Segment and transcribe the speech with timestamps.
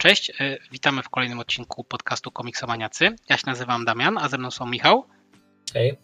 [0.00, 3.16] Cześć, e, witamy w kolejnym odcinku podcastu Komiksomaniacy.
[3.28, 5.06] Ja się nazywam Damian, a ze mną są Michał.
[5.74, 5.96] Hej.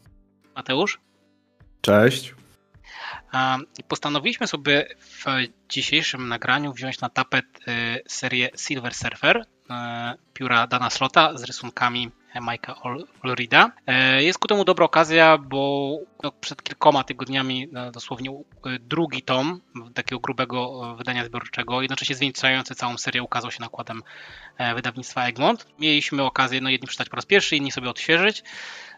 [0.56, 1.00] Mateusz.
[1.80, 2.34] Cześć.
[3.88, 5.24] Postanowiliśmy sobie w
[5.68, 12.10] dzisiejszym nagraniu wziąć na tapet e, serię Silver Surfer e, pióra Dana Slota z rysunkami
[12.40, 12.74] Mike'a
[13.22, 13.72] Olrida.
[13.86, 15.90] E, jest ku temu dobra okazja, bo
[16.22, 18.30] no, przed kilkoma tygodniami no, dosłownie
[18.80, 19.60] drugi tom
[19.94, 24.02] takiego grubego wydania zbiorczego, jednocześnie zwieńczający całą serię, ukazał się nakładem
[24.74, 25.66] wydawnictwa Egmont.
[25.78, 28.42] Mieliśmy okazję no, jedni przeczytać po raz pierwszy, inni sobie odświeżyć.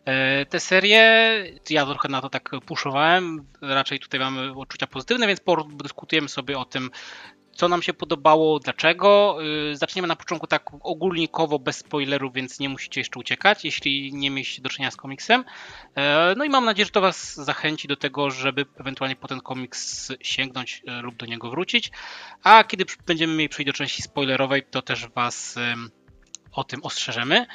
[0.05, 1.02] E, te serie,
[1.70, 6.64] ja trochę na to tak puszowałem, raczej tutaj mamy odczucia pozytywne, więc podyskutujemy sobie o
[6.64, 6.91] tym,
[7.59, 9.39] co nam się podobało, dlaczego.
[9.73, 14.31] E, zaczniemy na początku tak ogólnikowo, bez spoilerów, więc nie musicie jeszcze uciekać, jeśli nie
[14.31, 15.45] mieliście do czynienia z komiksem.
[15.95, 19.41] E, no i mam nadzieję, że to Was zachęci do tego, żeby ewentualnie po ten
[19.41, 21.91] komiks sięgnąć lub do niego wrócić.
[22.42, 25.55] A kiedy będziemy mieli przejść do części spoilerowej, to też Was
[26.53, 27.47] o tym ostrzeżemy.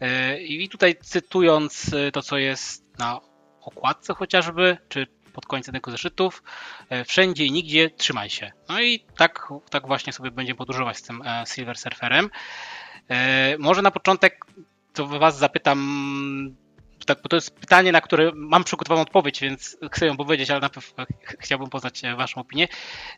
[0.00, 3.20] E, I tutaj cytując e, to, co jest na
[3.60, 6.42] okładce chociażby, czy pod końcem tego zeszytów,
[6.90, 8.52] e, wszędzie i nigdzie trzymaj się.
[8.68, 12.30] No i tak, tak właśnie sobie będziemy podróżować z tym Silver Surferem.
[13.58, 14.46] Może na początek
[14.94, 16.56] to was zapytam,
[17.06, 20.60] tak, bo to jest pytanie, na które mam przygotowaną odpowiedź, więc chcę ją powiedzieć, ale
[20.60, 20.94] najpierw
[21.38, 22.68] chciałbym poznać e, Waszą opinię.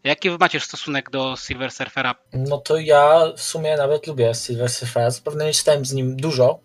[0.05, 2.14] Jaki Wy macie stosunek do Silver Surfera?
[2.33, 5.11] No to ja w sumie nawet lubię Silver Surfera.
[5.11, 6.59] Zapewne nie czytałem z nim dużo,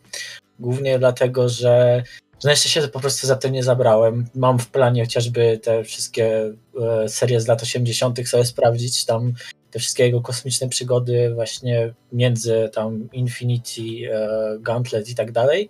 [0.59, 2.03] głównie dlatego, że
[2.49, 4.25] jeszcze się po prostu za to nie zabrałem.
[4.35, 8.27] Mam w planie chociażby te wszystkie e, serie z lat 80.
[8.27, 9.33] sobie sprawdzić, tam
[9.71, 13.81] te wszystkie jego kosmiczne przygody właśnie między tam Infinity,
[14.11, 15.69] e, Gauntlet i tak dalej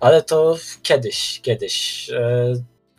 [0.00, 2.10] ale to kiedyś, kiedyś.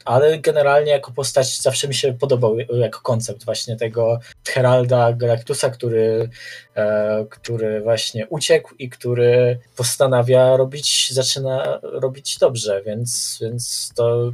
[0.05, 6.29] Ale generalnie jako postać zawsze mi się podobał jako koncept właśnie tego Heralda Galactusa, który,
[6.75, 14.31] e, który właśnie uciekł i który postanawia robić, zaczyna robić dobrze, więc, więc to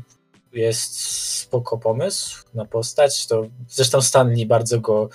[0.54, 1.02] jest
[1.40, 3.28] spoko pomysł na postać.
[3.28, 5.10] To zresztą Stanley bardzo go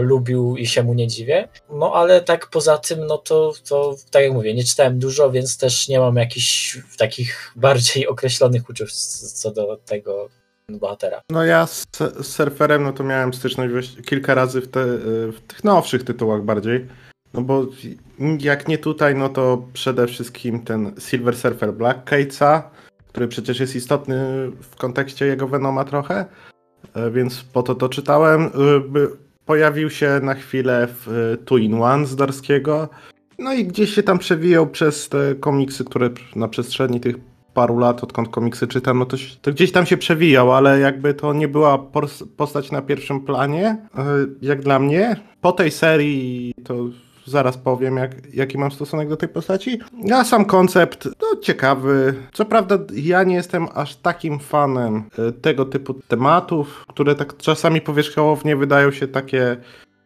[0.00, 1.48] lubił i się mu nie dziwię.
[1.70, 5.58] No ale tak poza tym, no to, to tak jak mówię, nie czytałem dużo, więc
[5.58, 8.94] też nie mam jakichś takich bardziej określonych uczuć
[9.32, 10.28] co do tego
[10.68, 11.20] bohatera.
[11.30, 14.84] No ja z, z surferem, no to miałem styczność kilka razy w, te,
[15.32, 16.86] w tych nowszych tytułach bardziej.
[17.34, 17.66] No bo
[18.40, 22.62] jak nie tutaj, no to przede wszystkim ten Silver Surfer Black Cate'a,
[23.08, 26.24] który przecież jest istotny w kontekście jego Venoma trochę,
[26.94, 28.42] e, więc po to to czytałem.
[28.42, 28.50] E,
[29.46, 32.88] pojawił się na chwilę w y, Two in One z Darskiego.
[33.38, 37.16] No i gdzieś się tam przewijał przez te komiksy, które na przestrzeni tych
[37.54, 41.32] paru lat, odkąd komiksy czytam, no to, to gdzieś tam się przewijał, ale jakby to
[41.32, 41.78] nie była
[42.36, 44.00] postać na pierwszym planie, y,
[44.42, 45.16] jak dla mnie.
[45.40, 46.74] Po tej serii to
[47.26, 49.78] zaraz powiem, jak, jaki mam stosunek do tej postaci.
[50.14, 52.14] A sam koncept, no ciekawy.
[52.32, 57.80] Co prawda, ja nie jestem aż takim fanem e, tego typu tematów, które tak czasami
[57.80, 59.56] powierzchownie wydają się takie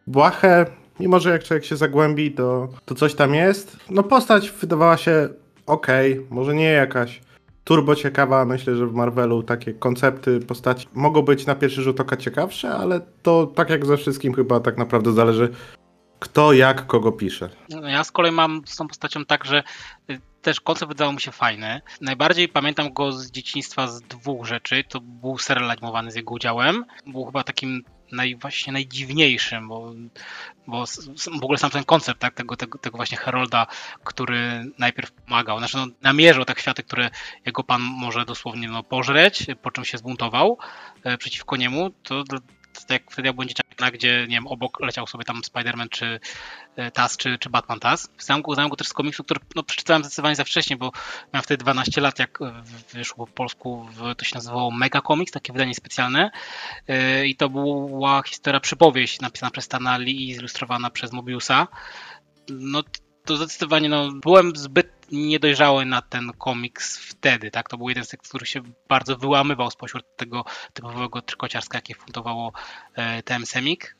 [0.07, 0.65] błahe.
[0.99, 3.77] Mimo, że jak człowiek się zagłębi, to, to coś tam jest.
[3.89, 5.29] No postać wydawała się
[5.65, 5.87] ok,
[6.29, 7.21] może nie jakaś
[7.63, 8.45] turbo ciekawa.
[8.45, 13.01] Myślę, że w Marvelu takie koncepty postaci mogą być na pierwszy rzut oka ciekawsze, ale
[13.23, 15.49] to tak jak ze wszystkim chyba tak naprawdę zależy
[16.21, 17.49] kto jak kogo pisze.
[17.69, 19.63] No, ja z kolei mam z tą postacią tak, że
[20.09, 21.81] y, też koncept wydawał mi się fajny.
[22.01, 24.83] Najbardziej pamiętam go z dzieciństwa z dwóch rzeczy.
[24.89, 26.85] To był serial animowany z jego udziałem.
[27.07, 29.93] Był chyba takim naj, właśnie najdziwniejszym, bo,
[30.67, 30.85] bo
[31.39, 33.67] w ogóle sam ten koncept tak, tego, tego, tego właśnie Herolda,
[34.03, 37.09] który najpierw pomagał, znaczy no, namierzał te kwiaty, które
[37.45, 40.57] jego pan może dosłownie no, pożreć, po czym się zbuntował
[41.03, 42.23] e, przeciwko niemu, to
[42.91, 46.19] tak jak wtedy ja byłem dzieciakiem, gdzie nie wiem, obok leciał sobie tam Spider-Man czy
[46.75, 48.09] e, Taz, czy, czy Batman Taz.
[48.19, 50.91] Znam go, znam go też z komiksu, który no, przeczytałem zdecydowanie za wcześnie, bo
[51.33, 52.39] miałem wtedy 12 lat, jak
[52.93, 56.31] wyszło po polsku, w, to się nazywało Mega Comics, takie wydanie specjalne
[56.87, 61.67] yy, i to była historia, przypowieść napisana przez Stana Lee i zilustrowana przez Mobiusa.
[62.49, 62.83] No
[63.25, 67.69] to zdecydowanie no, byłem zbyt niedojrzały na ten komiks wtedy, tak?
[67.69, 72.51] To był jeden z tych, który się bardzo wyłamywał spośród tego typowego trykociarska, jakie fundowało
[72.95, 73.95] e, TM Semik,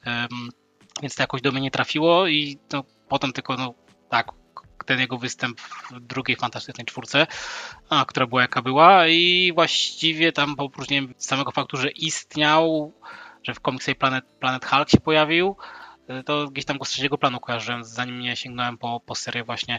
[1.02, 3.74] więc to jakoś do mnie nie trafiło i no, potem tylko, no
[4.10, 4.32] tak,
[4.86, 7.28] ten jego występ w drugiej fantastycznej czwórce,
[7.90, 12.94] a, która była jaka była i właściwie tam oprócz nie wiem, samego faktu, że istniał,
[13.44, 15.81] że w komiksie Planet, Planet Hulk się pojawił, E,
[16.26, 19.78] to gdzieś tam go z trzeciego planu kojarzyłem, zanim nie sięgnąłem po, po serię właśnie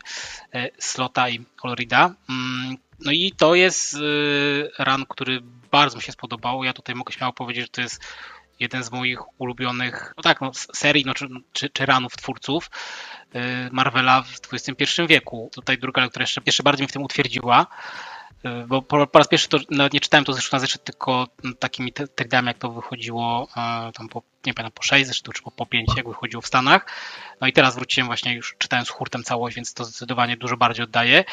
[0.54, 2.14] e, Slota i Colorida.
[2.30, 5.40] Mm, no i to jest e, run, który
[5.70, 6.64] bardzo mi się spodobał.
[6.64, 8.02] Ja tutaj mogę śmiało powiedzieć, że to jest
[8.60, 12.70] jeden z moich ulubionych, no tak, no, serii, no, czy, czy, czy ranów twórców
[13.70, 15.50] Marvela w XXI wieku.
[15.54, 17.66] Tutaj druga lektura jeszcze, jeszcze bardziej mnie w tym utwierdziła.
[18.44, 21.28] Y, bo po, po, raz pierwszy to nawet nie czytałem to zresztą na zeszyt, tylko
[21.58, 25.50] takimi tagdami, jak to wychodziło y, tam po, nie pamiętam, po 6 zeszytów, czy po,
[25.50, 26.86] po 5, jak wychodziło w Stanach.
[27.40, 31.24] No i teraz wróciłem właśnie już czytając hurtem całość, więc to zdecydowanie dużo bardziej oddaje.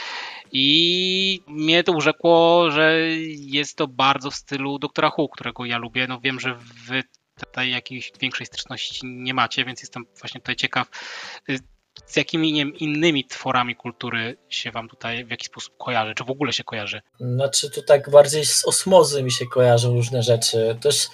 [0.52, 6.08] I mnie to urzekło, że jest to bardzo w stylu Doktora Who, którego ja lubię.
[6.08, 6.56] No wiem, że
[6.86, 7.04] wy
[7.40, 10.88] tutaj jakiejś większej styczności nie macie, więc jestem właśnie tutaj ciekaw,
[12.06, 16.24] z jakimi nie wiem, innymi tworami kultury się wam tutaj w jakiś sposób kojarzy, czy
[16.24, 17.02] w ogóle się kojarzy?
[17.20, 20.78] Znaczy tu tak bardziej z osmozy mi się kojarzą różne rzeczy.
[20.82, 21.08] Też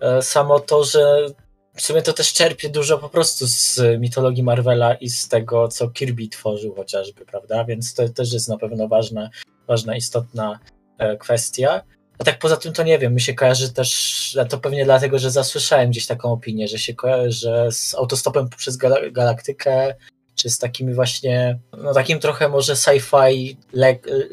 [0.00, 1.26] e, samo to, że
[1.74, 5.90] w sumie to też czerpie dużo po prostu z mitologii Marvela i z tego, co
[5.90, 7.64] Kirby tworzył chociażby, prawda?
[7.64, 9.30] Więc to też jest na pewno ważna,
[9.68, 10.58] ważna istotna
[10.98, 11.82] e, kwestia.
[12.18, 15.30] A tak poza tym to nie wiem, mi się kojarzy też, to pewnie dlatego, że
[15.30, 18.76] zasłyszałem gdzieś taką opinię, że się kojarzy, że z autostopem przez
[19.12, 19.94] galaktykę
[20.34, 23.56] czy z takimi właśnie, no takim trochę może sci-fi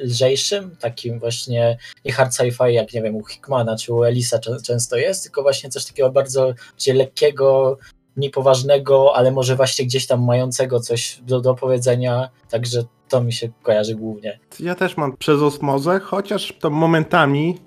[0.03, 4.97] lżejszym, takim właśnie nie hard sci-fi jak nie wiem u Hickmana czy u Elisa często
[4.97, 7.77] jest, tylko właśnie coś takiego bardzo gdzie lekkiego,
[8.17, 13.49] niepoważnego, ale może właśnie gdzieś tam mającego coś do, do powiedzenia, także to mi się
[13.63, 14.39] kojarzy głównie.
[14.59, 17.57] Ja też mam przez osmozę, chociaż to momentami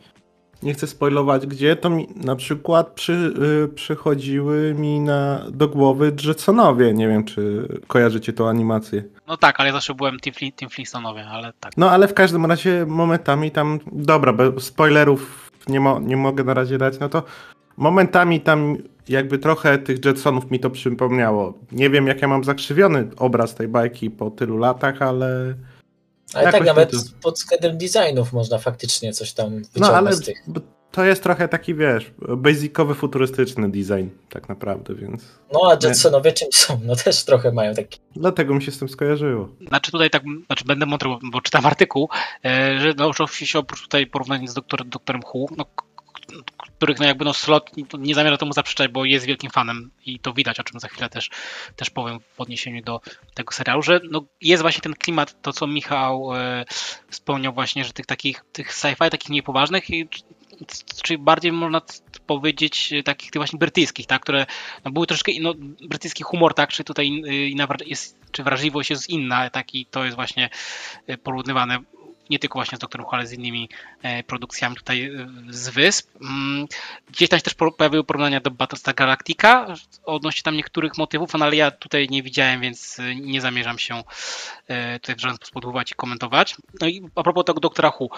[0.63, 3.35] nie chcę spoilować gdzie, to mi na przykład przy,
[3.65, 6.95] y, przychodziły mi na, do głowy Jetsonowie.
[6.95, 9.05] Nie wiem, czy kojarzycie tą animację.
[9.27, 11.73] No tak, ale ja zawsze byłem Team, team Flintstonowie, ale tak.
[11.77, 16.55] No ale w każdym razie momentami tam, dobra, bo spoilerów nie, mo, nie mogę na
[16.55, 17.23] razie dać, no to
[17.77, 18.77] momentami tam
[19.09, 21.55] jakby trochę tych Jetsonów mi to przypomniało.
[21.73, 25.55] Nie wiem, jak ja mam zakrzywiony obraz tej bajki po tylu latach, ale
[26.35, 26.97] ale tak nawet to...
[27.23, 30.43] pod względem designów można faktycznie coś tam wyciągnąć no, ale z tych.
[30.91, 35.23] To jest trochę taki, wiesz, basicowy, futurystyczny design tak naprawdę, więc...
[35.53, 36.81] No a Jetsonowie czym są?
[36.85, 38.01] No też trochę mają taki...
[38.17, 39.49] Dlatego mi się z tym skojarzyło.
[39.69, 42.09] Znaczy tutaj tak, znaczy będę mądry, bo czytam artykuł,
[42.45, 45.65] e, że no oczywiście oprócz tutaj porównania z doktor, doktorem Hu, no
[46.81, 50.33] których no jakby no slot nie zamierza temu zaprzeczać, bo jest wielkim fanem i to
[50.33, 51.31] widać, o czym za chwilę też,
[51.77, 53.01] też powiem w odniesieniu do
[53.35, 56.65] tego serialu, że no jest właśnie ten klimat, to co Michał e,
[57.11, 59.85] wspomniał właśnie, że tych takich tych sci-fi, takich niepoważnych,
[61.03, 61.81] czyli bardziej można
[62.27, 64.47] powiedzieć takich tych właśnie brytyjskich, tak, które
[64.85, 65.55] no, były troszkę, no,
[65.89, 67.07] brytyjski humor, tak, czy tutaj
[67.51, 70.51] inna, jest, czy wrażliwość jest inna, tak, i to jest właśnie
[71.07, 71.79] e, porównywane
[72.31, 73.69] nie tylko właśnie z Doktorem Who, ale z innymi
[74.03, 76.11] e, produkcjami tutaj e, z wysp.
[76.23, 76.67] Mm,
[77.11, 79.67] gdzieś tam się też pojawiły porównania do Battlestar Galactica
[80.05, 84.03] odnośnie tam niektórych motywów, no ale ja tutaj nie widziałem, więc e, nie zamierzam się
[85.03, 86.57] tutaj w żaden sposób odbywać i komentować.
[86.81, 88.09] No i a propos tego Doktora Who,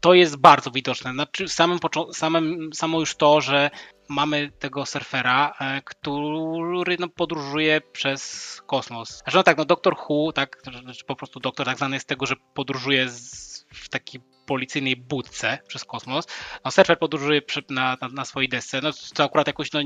[0.00, 1.12] to jest bardzo widoczne.
[1.12, 1.78] Znaczy samym,
[2.12, 3.70] samym, samo już to, że
[4.08, 5.54] mamy tego surfera,
[5.84, 9.18] który no, podróżuje przez kosmos.
[9.18, 10.62] Znaczy no tak, no Doktor Who, tak,
[11.06, 15.58] po prostu doktor tak znany jest z tego, że podróżuje z w takiej policyjnej budce
[15.68, 16.26] przez kosmos.
[16.64, 18.80] No, surfer podróżuje na, na, na swojej desce.
[18.80, 19.80] No, to akurat jakoś, no,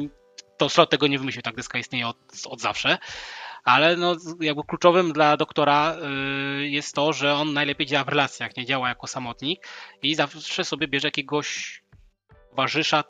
[0.58, 2.98] to slot tego nie wymyślił, tak deska istnieje od, od zawsze.
[3.64, 5.96] Ale no, jakby kluczowym dla doktora
[6.60, 9.66] y, jest to, że on najlepiej działa w relacjach, nie działa jako samotnik
[10.02, 11.82] i zawsze sobie bierze jakiegoś
[12.50, 13.04] towarzysza,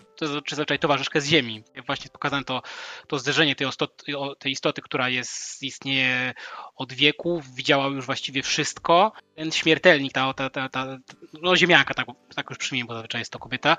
[0.45, 1.65] czy zazwyczaj towarzyszkę z Ziemi.
[1.87, 2.63] Właśnie pokazane to,
[3.07, 6.35] to zderzenie tej, istoty, tej istoty, która jest, istnieje
[6.81, 9.13] od wieków, widziała już właściwie wszystko.
[9.35, 10.99] Ten śmiertelnik, ta, ta, ta, ta
[11.43, 13.77] no ziemianka, tak, tak już przyjmijmy, bo zazwyczaj jest to kobieta,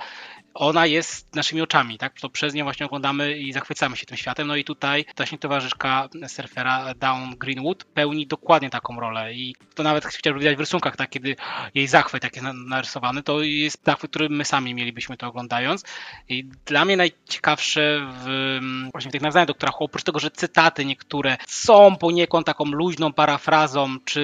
[0.54, 2.20] ona jest naszymi oczami, tak?
[2.20, 4.48] To przez nią właśnie oglądamy i zachwycamy się tym światem.
[4.48, 10.06] No i tutaj właśnie towarzyszka surfera Down Greenwood pełni dokładnie taką rolę i to nawet
[10.06, 11.36] chciałbym widać w rysunkach, tak, kiedy
[11.74, 15.84] jej zachwyt jak jest narysowany, to jest zachwyt, który my sami mielibyśmy to oglądając.
[16.30, 18.60] I dla mnie najciekawsze w,
[18.92, 22.91] właśnie w tych nawiązaniach do Who, oprócz tego, że cytaty niektóre są poniekąd taką luźną
[23.16, 24.22] parafrazą, czy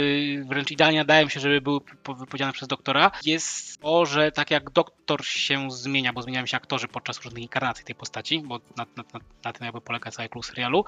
[0.47, 5.25] wręcz idealnie nadają się, żeby były wypowiedziane przez doktora, jest to, że tak jak doktor
[5.25, 9.19] się zmienia, bo zmieniają się aktorzy podczas różnych inkarnacji tej postaci, bo na, na, na,
[9.45, 10.85] na tym jakby polega cały klucz serialu,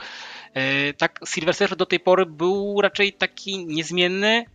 [0.55, 4.45] yy, tak Silver Surfer do tej pory był raczej taki niezmienny,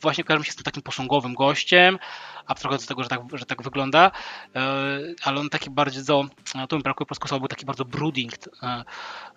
[0.00, 1.98] właśnie kojarzy się z tym takim posągowym gościem,
[2.46, 4.10] abstrahując z tego, że tak, że tak wygląda,
[4.56, 4.60] e,
[5.22, 6.24] ale on taki bardzo,
[6.68, 8.84] tu mi brakuje polskiego słowa, był taki bardzo brooding, e,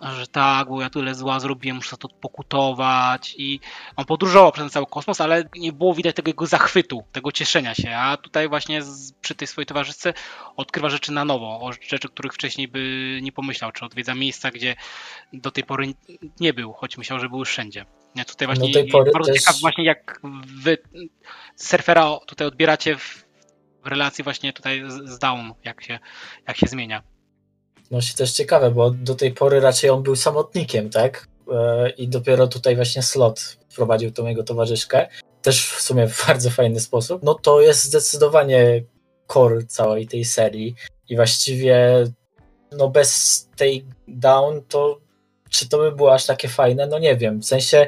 [0.02, 3.60] że tak, bo ja tyle zła zrobiłem, muszę to pokutować i
[3.96, 7.96] on podróżował przez cały kosmos, ale nie było widać tego jego zachwytu, tego cieszenia się,
[7.96, 8.82] a tutaj właśnie
[9.22, 10.14] przy tej swojej towarzyszce
[10.56, 14.76] odkrywa rzeczy na nowo, o rzeczy, których wcześniej by nie pomyślał, czy odwiedza miejsca, gdzie
[15.34, 15.94] do tej pory
[16.40, 17.86] nie był, choć myślał, że były wszędzie.
[18.28, 19.42] Tutaj właśnie no bardzo też...
[19.42, 20.78] ciekaw właśnie jak wy
[21.56, 22.96] surfera tutaj odbieracie
[23.84, 26.00] w, relacji właśnie tutaj z, z Down, jak się,
[26.48, 27.04] jak się zmienia.
[27.92, 31.28] No się też ciekawe, bo do tej pory raczej on był samotnikiem, tak?
[31.52, 35.08] E, I dopiero tutaj właśnie Slot wprowadził tą jego towarzyszkę.
[35.42, 37.24] Też w sumie w bardzo fajny sposób.
[37.24, 38.84] No to jest zdecydowanie
[39.28, 40.76] core całej tej serii.
[41.10, 42.06] I właściwie
[42.72, 45.00] no bez tej down to
[45.50, 46.88] czy to by było aż takie fajne?
[46.88, 47.40] No nie wiem.
[47.40, 47.88] W sensie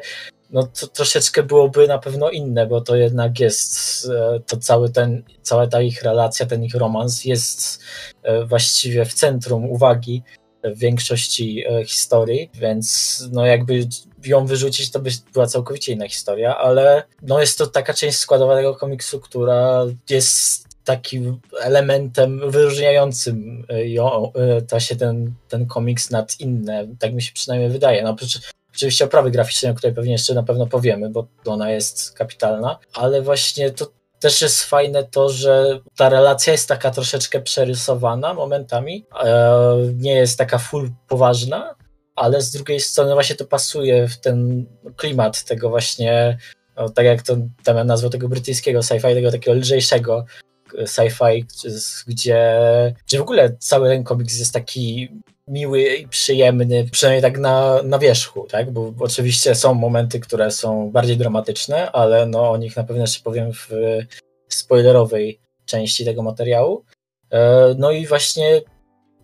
[0.52, 5.24] no to troszeczkę byłoby na pewno inne, bo to jednak jest e, to cały ten,
[5.42, 7.84] cała ta ich relacja, ten ich romans jest
[8.24, 10.24] e, właściwie w centrum uwagi
[10.64, 13.88] w większości e, historii, więc no jakby
[14.26, 18.56] ją wyrzucić, to by była całkowicie inna historia, ale no jest to taka część składowa
[18.56, 24.32] tego komiksu, która jest takim elementem wyróżniającym ją,
[24.68, 28.04] ta się ten, ten komiks nad inne, tak mi się przynajmniej wydaje.
[28.04, 28.40] No, oprócz
[28.76, 33.22] Oczywiście oprawy graficznej, o której pewnie jeszcze na pewno powiemy, bo ona jest kapitalna, ale
[33.22, 39.76] właśnie to też jest fajne to, że ta relacja jest taka troszeczkę przerysowana momentami, e,
[39.96, 41.76] nie jest taka full poważna,
[42.16, 46.38] ale z drugiej strony właśnie to pasuje w ten klimat tego właśnie,
[46.78, 50.26] no, tak jak to temat nazwał tego brytyjskiego sci-fi, tego takiego lżejszego
[50.86, 51.46] sci-fi,
[52.08, 52.56] gdzie,
[53.08, 55.10] gdzie w ogóle cały ten komiks jest taki
[55.52, 58.72] miły i przyjemny, przynajmniej tak na, na wierzchu, tak?
[58.72, 63.24] Bo oczywiście są momenty, które są bardziej dramatyczne, ale no o nich na pewno jeszcze
[63.24, 63.70] powiem w
[64.48, 66.86] spoilerowej części tego materiału.
[67.32, 68.62] E, no i właśnie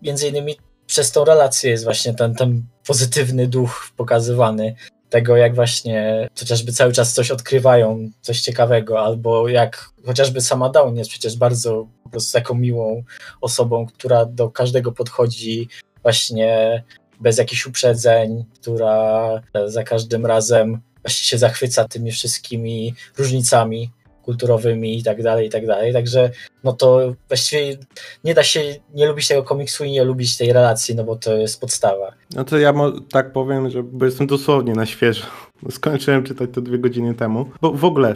[0.02, 0.56] między innymi
[0.86, 4.74] przez tą relację jest właśnie ten, ten pozytywny duch pokazywany
[5.10, 10.96] tego, jak właśnie chociażby cały czas coś odkrywają, coś ciekawego, albo jak chociażby sama Dawn
[10.96, 13.02] jest przecież bardzo po prostu taką miłą
[13.40, 15.68] osobą, która do każdego podchodzi
[16.08, 16.82] właśnie
[17.20, 19.30] bez jakichś uprzedzeń, która
[19.66, 23.90] za każdym razem właśnie się zachwyca tymi wszystkimi różnicami
[24.22, 25.92] kulturowymi i tak dalej, i tak dalej.
[25.92, 26.30] Także
[26.64, 27.76] no to właściwie
[28.24, 28.60] nie da się
[28.94, 32.12] nie lubić tego komiksu i nie lubić tej relacji, no bo to jest podstawa.
[32.34, 32.74] No to ja
[33.12, 35.26] tak powiem, że bo jestem dosłownie na świeżo.
[35.70, 37.50] Skończyłem czytać to dwie godziny temu.
[37.60, 38.14] Bo w ogóle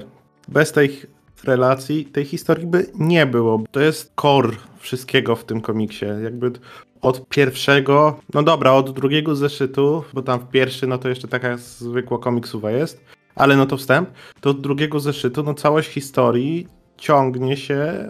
[0.48, 1.02] bez tej
[1.44, 3.62] relacji, tej historii by nie było.
[3.70, 6.06] To jest core wszystkiego w tym komiksie.
[6.24, 6.52] Jakby
[7.00, 11.56] od pierwszego, no dobra, od drugiego zeszytu, bo tam w pierwszy, no to jeszcze taka
[11.56, 17.56] zwykła komiksowa jest, ale no to wstęp, to od drugiego zeszytu, no całość historii ciągnie
[17.56, 18.08] się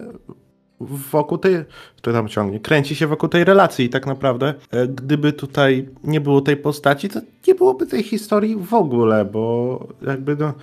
[1.11, 1.55] wokół tej,
[2.01, 6.41] to tam ciągnie, kręci się wokół tej relacji tak naprawdę e, gdyby tutaj nie było
[6.41, 10.53] tej postaci, to nie byłoby tej historii w ogóle, bo jakby no,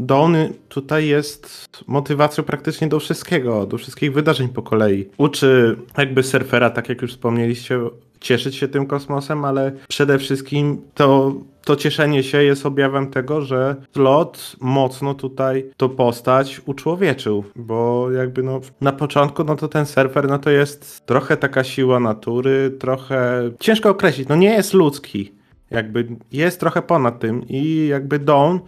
[0.00, 0.36] Don
[0.68, 5.08] tutaj jest motywacją praktycznie do wszystkiego, do wszystkich wydarzeń po kolei.
[5.18, 7.80] Uczy jakby surfera, tak jak już wspomnieliście,
[8.20, 13.76] cieszyć się tym kosmosem, ale przede wszystkim to, to cieszenie się jest objawem tego, że
[13.92, 20.28] Slot mocno tutaj to postać uczłowieczył, bo jakby no na początku no to ten surfer
[20.28, 25.32] no to jest trochę taka siła natury, trochę ciężko określić, no nie jest ludzki,
[25.70, 28.58] jakby jest trochę ponad tym i jakby Dawn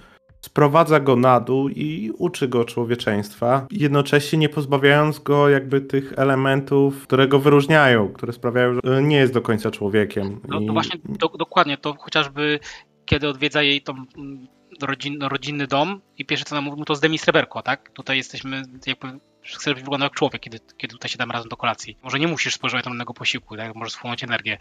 [0.45, 7.03] sprowadza go na dół i uczy go człowieczeństwa, jednocześnie nie pozbawiając go jakby tych elementów,
[7.03, 10.41] które go wyróżniają, które sprawiają, że nie jest do końca człowiekiem.
[10.49, 12.61] No to właśnie, do, dokładnie, to chociażby
[13.05, 14.47] kiedy odwiedza jej tą mm,
[14.83, 17.91] rodzin, rodzinny dom i pierwsze co nam mówimy to zdejmij sreberko, tak?
[17.91, 21.97] Tutaj jesteśmy jakby chcesz wyglądać jak człowiek, kiedy, kiedy tutaj siadamy razem do kolacji.
[22.03, 23.75] Może nie musisz spożywać innego posiłku, tak?
[23.75, 24.59] możesz spłynąć energię.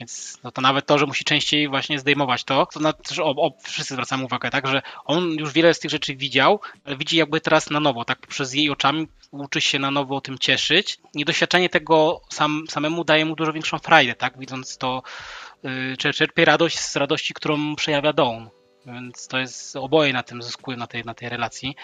[0.00, 3.30] Więc no to nawet to, że musi częściej właśnie zdejmować to, to na, też o,
[3.30, 7.16] o, wszyscy zwracamy uwagę, tak, że on już wiele z tych rzeczy widział, ale widzi
[7.16, 10.98] jakby teraz na nowo, tak, przez jej oczami uczy się na nowo o tym cieszyć.
[11.14, 15.02] I doświadczenie tego sam, samemu daje mu dużo większą frajdę, tak, widząc to,
[15.62, 18.61] yy, czerpie radość z radości, którą przejawia Dawn.
[18.86, 21.76] Więc to jest oboje na tym zyskują, na tej, na tej relacji.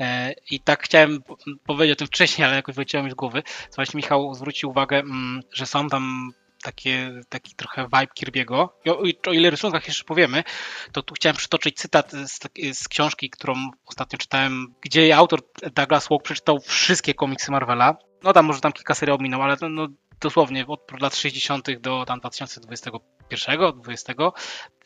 [0.00, 1.22] E, I tak chciałem
[1.66, 3.42] powiedzieć o tym wcześniej, ale jakoś wyleciało mi z głowy.
[3.76, 6.32] Właśnie Michał zwrócił uwagę, mm, że są tam
[6.64, 8.68] takie, taki trochę vibe Kirby'ego.
[8.88, 10.44] O, o ile rysunkach jeszcze powiemy,
[10.92, 12.40] to tu chciałem przytoczyć cytat z,
[12.78, 13.54] z, książki, którą
[13.86, 15.40] ostatnio czytałem, gdzie autor
[15.74, 17.96] Douglas Walk przeczytał wszystkie komiksy Marvela.
[18.22, 19.88] No tam może tam kilka serii ominął, ale no
[20.20, 21.80] dosłownie od lat 60.
[21.80, 24.14] do tam 2021, 20.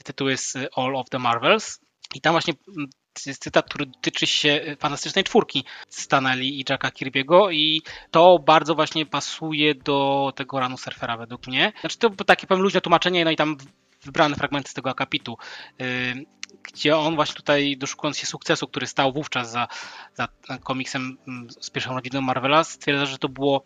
[0.04, 1.80] Tytuł jest All of the Marvels.
[2.14, 2.90] I tam właśnie mm,
[3.26, 9.06] jest cytat, który dotyczy się fantastycznej czwórki Stanley i Jacka Kirby'ego i to bardzo właśnie
[9.06, 11.72] pasuje do tego ranu surfera według mnie.
[11.80, 13.56] Znaczy to takie powiem luźne tłumaczenie, no i tam
[14.04, 15.36] wybrane fragmenty z tego akapitu
[16.62, 19.68] gdzie on właśnie tutaj doszukując się sukcesu, który stał wówczas za,
[20.14, 20.28] za
[20.64, 23.62] komiksem mm, z pierwszą rodziną Marvela, stwierdza, że to było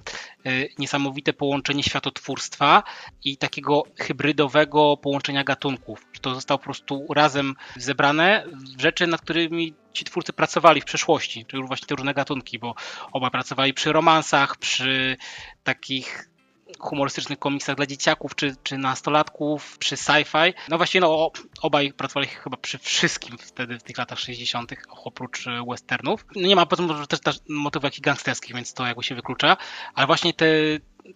[0.47, 2.83] y, niesamowite połączenie światotwórstwa
[3.25, 6.07] i takiego hybrydowego połączenia gatunków.
[6.21, 8.47] To zostało po prostu razem zebrane
[8.79, 12.75] rzeczy, nad którymi ci twórcy pracowali w przeszłości, czyli właśnie te różne gatunki, bo
[13.13, 15.17] oba pracowali przy romansach, przy
[15.65, 16.32] takich
[16.79, 20.55] humorystycznych komiksach dla dzieciaków, czy, czy nastolatków, przy sci-fi.
[20.69, 21.31] No właśnie, no
[21.63, 26.27] obaj pracowali chyba przy wszystkim wtedy w tych latach 60., oprócz e, westernów.
[26.37, 29.57] No nie ma potem też, też motywów jakichś gangsterskich, więc to jakby się wyklucza,
[29.95, 30.47] ale właśnie te,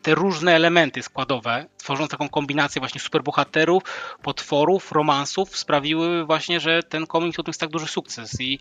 [0.03, 3.83] te różne elementy składowe, tworząc taką kombinację właśnie superbohaterów,
[4.23, 8.59] potworów, romansów, sprawiły właśnie, że ten komiks odniósł tak duży sukces i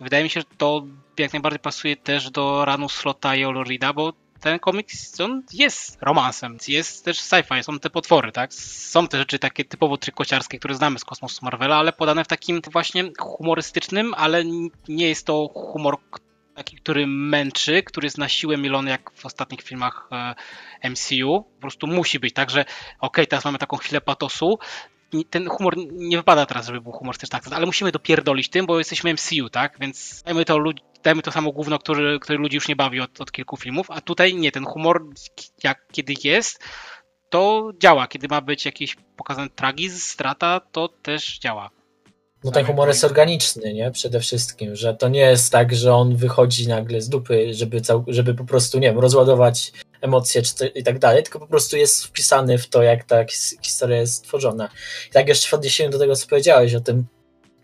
[0.00, 0.86] wydaje mi się, że to
[1.18, 6.58] jak najbardziej pasuje też do ranu Slota i Olorida, bo ten komiks on jest romansem,
[6.68, 8.54] jest też sci-fi, są te potwory, tak?
[8.54, 12.60] Są te rzeczy takie typowo trykociarskie, które znamy z kosmosu Marvela, ale podane w takim
[12.72, 14.44] właśnie humorystycznym, ale
[14.88, 15.96] nie jest to humor
[16.54, 20.08] taki, który męczy, który jest na siłę milony jak w ostatnich filmach
[20.82, 21.44] e, MCU.
[21.54, 24.58] Po prostu musi być tak, że okej, okay, teraz mamy taką chwilę patosu,
[25.30, 29.14] ten humor nie wypada teraz, żeby był humorystyczny akcent, ale musimy dopierdolić tym, bo jesteśmy
[29.14, 29.76] MCU, tak?
[29.80, 30.58] Więc dajmy to,
[31.02, 34.00] dajmy to samo gówno, który, który ludzi już nie bawi od, od kilku filmów, a
[34.00, 35.04] tutaj nie, ten humor
[35.62, 36.64] jak kiedy jest,
[37.28, 38.08] to działa.
[38.08, 41.70] Kiedy ma być jakiś pokazany tragizm, strata, to też działa.
[42.44, 43.90] No ten humor jest organiczny, nie?
[43.90, 48.04] Przede wszystkim, że to nie jest tak, że on wychodzi nagle z dupy, żeby, cał,
[48.08, 52.04] żeby po prostu, nie wiem, rozładować emocje czy i tak dalej, tylko po prostu jest
[52.04, 53.24] wpisany w to, jak ta
[53.62, 54.68] historia jest stworzona.
[55.08, 57.06] I tak jeszcze w odniesieniu do tego, co powiedziałeś o tym,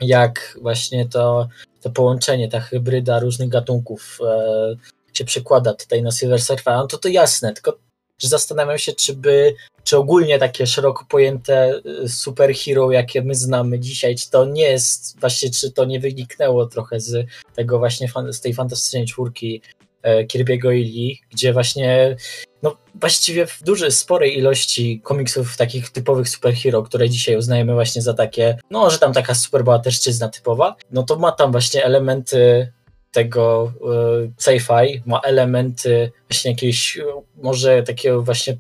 [0.00, 1.48] jak właśnie to,
[1.80, 4.76] to połączenie, ta hybryda różnych gatunków e,
[5.12, 7.78] się przekłada tutaj na Silver Surfer, no to to jasne, tylko
[8.18, 9.54] że zastanawiam się, czy by,
[9.92, 15.20] czy ogólnie takie szeroko pojęte y, superhero, jakie my znamy dzisiaj, czy to nie jest,
[15.20, 19.62] właśnie, czy to nie wyniknęło trochę z tego właśnie, z tej fantastycznej czwórki
[20.02, 22.16] e, Kirby'ego i Lee, gdzie właśnie
[22.62, 28.14] no właściwie w dużej, sporej ilości komiksów takich typowych superhero, które dzisiaj uznajemy właśnie za
[28.14, 32.72] takie, no, że tam taka superbohaterszczyzna typowa, no to ma tam właśnie elementy
[33.10, 37.02] tego e, sci-fi, ma elementy właśnie jakiegoś, e,
[37.42, 38.56] może takiego właśnie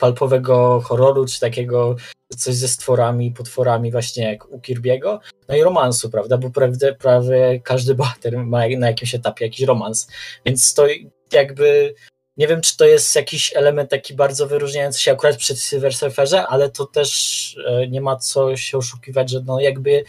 [0.00, 1.96] palpowego horroru, czy takiego
[2.36, 7.60] coś ze stworami, potworami, właśnie jak u Kirby'ego, no i romansu, prawda, bo prawie, prawie
[7.64, 10.08] każdy bohater ma na jakimś etapie jakiś romans,
[10.44, 10.86] więc to
[11.32, 11.94] jakby
[12.36, 16.46] nie wiem, czy to jest jakiś element taki bardzo wyróżniający się akurat przy Silver Surferze,
[16.46, 20.04] ale to też e, nie ma co się oszukiwać, że no jakby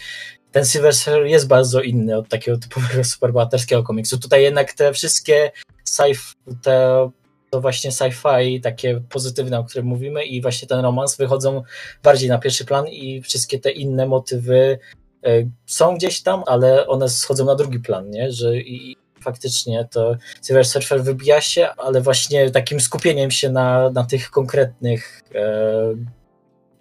[0.52, 4.20] ten Silver Surfer jest bardzo inny od takiego typowego superbohaterskiego komiksu.
[4.20, 5.52] Tutaj jednak te wszystkie
[5.86, 6.20] sci
[6.64, 7.10] te
[7.52, 11.64] to właśnie sci-fi takie pozytywne, o którym mówimy i właśnie ten romans wychodzą
[12.04, 14.80] bardziej na pierwszy plan i wszystkie te inne motywy
[15.24, 15.30] e,
[15.66, 18.32] są gdzieś tam, ale one schodzą na drugi plan, nie?
[18.32, 24.04] Że i faktycznie to Silver Surfer wybija się, ale właśnie takim skupieniem się na, na
[24.04, 25.96] tych konkretnych e,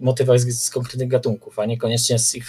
[0.01, 2.47] motywach z, z, konkretnych gatunków, a niekoniecznie z ich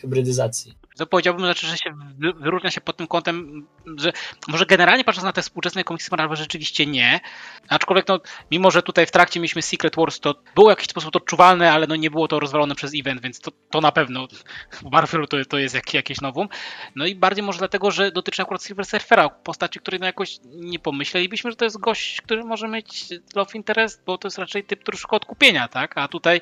[0.00, 1.94] hybrydyzacji to powiedziałbym, znaczy, że się
[2.36, 4.12] wyróżnia się pod tym kątem, że
[4.48, 7.20] może generalnie patrząc na te współczesne komiksy Marvel rzeczywiście nie,
[7.68, 11.16] aczkolwiek no, mimo, że tutaj w trakcie mieliśmy Secret Wars, to było w jakiś sposób
[11.16, 14.28] odczuwalne, ale no nie było to rozwalone przez event, więc to, to na pewno
[14.70, 16.48] w Marvelu to, to jest jak, jakieś nowum.
[16.96, 20.78] No i bardziej może dlatego, że dotyczy akurat Silver Surfera, postaci, której no jakoś nie
[20.78, 24.82] pomyślelibyśmy, że to jest gość, który może mieć love interest, bo to jest raczej typ,
[24.82, 25.98] który odkupienia, tak?
[25.98, 26.40] A tutaj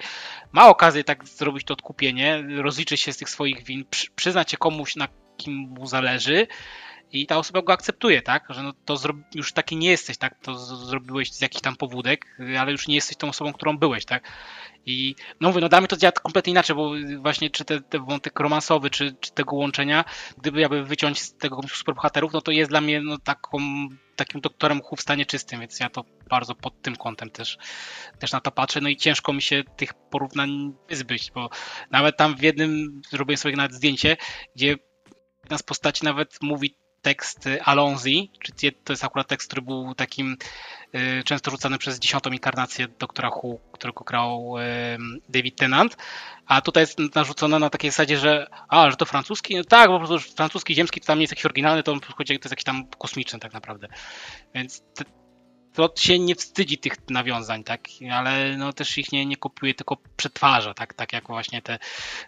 [0.52, 3.84] ma okazję tak zrobić to odkupienie, rozliczyć się z tych swoich win,
[4.16, 6.46] przyznać się komuś, na kim mu zależy
[7.12, 8.44] i ta osoba go akceptuje, tak?
[8.50, 8.96] Że no to
[9.34, 10.38] już taki nie jesteś, tak?
[10.42, 14.28] To zrobiłeś z jakichś tam powódek, ale już nie jesteś tą osobą, którą byłeś, tak?
[14.86, 17.98] I no mówię, no dla mnie to działa kompletnie inaczej, bo właśnie czy te, te
[17.98, 20.04] wątek romansowy, czy, czy tego łączenia,
[20.38, 23.58] gdyby jakby wyciąć z tego superbohaterów, no to jest dla mnie no, taką,
[24.16, 27.58] takim doktorem chów w stanie czystym, więc ja to bardzo pod tym kątem też,
[28.18, 28.80] też na to patrzę.
[28.80, 31.50] No i ciężko mi się tych porównań wyzbyć, bo
[31.90, 34.16] nawet tam w jednym zrobiłem sobie nawet zdjęcie,
[34.56, 34.76] gdzie
[35.44, 40.36] jedna z postaci nawet mówi tekst Alonzi, czy to jest akurat tekst, który był takim
[40.94, 44.54] y, często rzucany przez dziesiątą inkarnację doktora Hu, którego grał
[45.28, 45.96] David Tennant,
[46.46, 49.56] a tutaj jest narzucone na takiej zasadzie, że a, że to francuski?
[49.56, 52.50] No tak, po prostu francuski, ziemski to tam nie jest jakiś oryginalny, to, to jest
[52.50, 53.88] jakiś tam kosmiczny tak naprawdę.
[54.54, 54.82] Więc
[55.74, 57.80] to się nie wstydzi tych nawiązań, tak,
[58.12, 61.78] ale no też ich nie, nie kopiuje, tylko przetwarza, tak, tak jak właśnie te,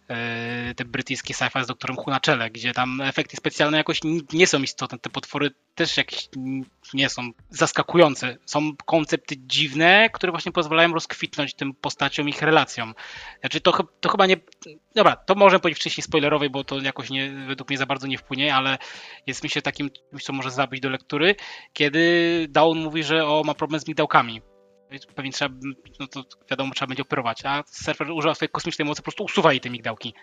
[0.08, 4.00] e, te brytyjskie sci-fi z doktorem Hu na czele, gdzie tam efekty specjalne jakoś
[4.32, 6.28] nie są istotne, te potwory też jakieś
[6.94, 8.36] nie są zaskakujące.
[8.46, 12.94] Są koncepty dziwne, które właśnie pozwalają rozkwitnąć tym postaciom, ich relacjom.
[13.40, 14.36] Znaczy to, to chyba nie...
[14.94, 18.18] Dobra, to możemy powiedzieć wcześniej spoilerowej, bo to jakoś nie, według mnie za bardzo nie
[18.18, 18.78] wpłynie, ale
[19.26, 21.34] jest myślę takim czymś, co może zabić do lektury,
[21.72, 24.42] kiedy Dawn mówi, że o, ma problem z migdałkami.
[25.14, 25.54] Pewnie trzeba,
[26.00, 29.52] no to wiadomo, trzeba będzie operować, a surfer używa swojej kosmicznej mocy, po prostu usuwa
[29.52, 30.14] jej te migdałki.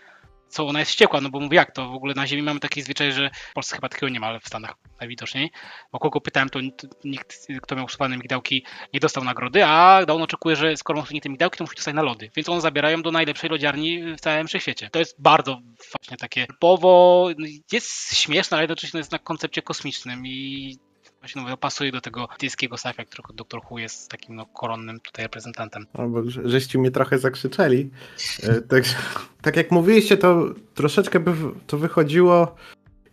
[0.50, 2.82] Co ona jest wściekła, no bo mówię, jak to w ogóle na ziemi mamy taki
[2.82, 5.52] zwyczaj, że w Polsce chyba takiego nie ma, ale w Stanach najwidoczniej.
[5.92, 6.60] Bo kogo pytałem, to
[7.04, 11.30] nikt, kto miał usuwane migdałki, nie dostał nagrody, a on oczekuje, że skoro ma usunięte
[11.30, 12.32] migdałki, to musi dostać na lody.
[12.36, 14.90] Więc on zabierają do najlepszej lodziarni w całym wszechświecie.
[14.90, 15.60] To jest bardzo
[15.96, 20.78] właśnie takie typowo, no, jest śmieszne, ale jednocześnie jest na koncepcie kosmicznym i
[21.20, 23.62] właśnie mówię, pasuje do tego brytyjskiego sci-fi, którego Dr.
[23.70, 25.86] Who jest takim no, koronnym tutaj reprezentantem.
[25.98, 27.90] No, bo żeście mnie trochę zakrzyczeli.
[28.70, 28.84] Tak,
[29.42, 31.34] tak jak mówiliście, to troszeczkę by
[31.68, 32.56] to wychodziło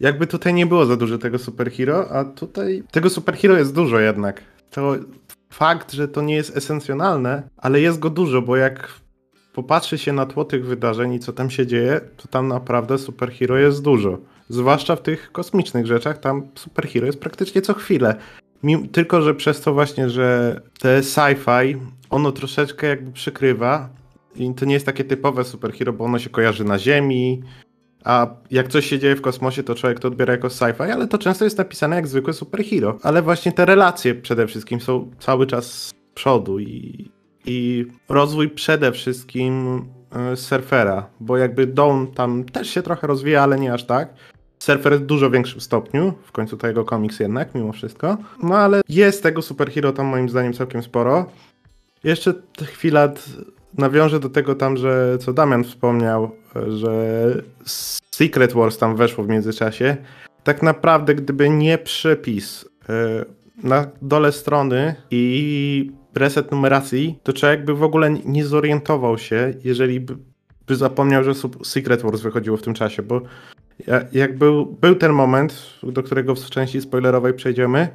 [0.01, 4.42] jakby tutaj nie było za dużo tego superhero, a tutaj tego superhero jest dużo jednak.
[4.71, 4.95] To
[5.51, 9.01] fakt, że to nie jest esencjonalne, ale jest go dużo, bo jak
[9.57, 13.57] popatrzy się na tło tych wydarzeń i co tam się dzieje, to tam naprawdę superhero
[13.57, 14.19] jest dużo.
[14.49, 18.16] Zwłaszcza w tych kosmicznych rzeczach, tam superhero jest praktycznie co chwilę.
[18.92, 21.79] Tylko, że przez to właśnie, że te sci-fi,
[22.11, 23.88] ono troszeczkę jakby przykrywa
[24.35, 27.42] i to nie jest takie typowe superhero, bo ono się kojarzy na Ziemi,
[28.05, 31.19] a jak coś się dzieje w kosmosie, to człowiek to odbiera jako sci-fi, ale to
[31.19, 32.99] często jest napisane jak zwykłe superhero.
[33.03, 37.11] Ale właśnie te relacje przede wszystkim są cały czas z przodu i,
[37.46, 39.85] i rozwój przede wszystkim
[40.32, 44.14] y, surfera, bo jakby Dawn tam też się trochę rozwija, ale nie aż tak.
[44.59, 48.16] Surfer w dużo większym stopniu, w końcu to jego komiks jednak, mimo wszystko.
[48.42, 51.26] No ale jest tego superhero tam moim zdaniem całkiem sporo.
[52.04, 53.12] Jeszcze chwila
[53.78, 56.30] nawiążę do tego tam, że co Damian wspomniał,
[56.68, 57.42] że
[58.11, 59.96] Secret Wars tam weszło w międzyczasie.
[60.44, 63.24] Tak naprawdę, gdyby nie przepis e,
[63.62, 70.00] na dole strony i reset numeracji, to człowiek by w ogóle nie zorientował się, jeżeli
[70.00, 70.16] by,
[70.66, 71.33] by zapomniał, że
[71.64, 73.20] Secret Wars wychodziło w tym czasie, bo
[74.12, 77.88] jak był, był ten moment, do którego w części spoilerowej przejdziemy,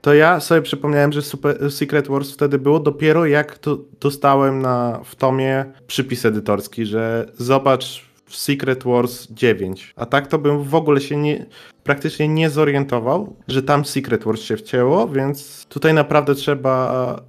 [0.00, 5.00] to ja sobie przypomniałem, że Super, Secret Wars wtedy było dopiero jak to dostałem na,
[5.04, 9.92] w tomie przypis edytorski, że zobacz w Secret Wars 9.
[9.96, 11.46] A tak to bym w ogóle się nie,
[11.84, 17.20] praktycznie nie zorientował, że tam Secret Wars się wcięło, więc tutaj naprawdę trzeba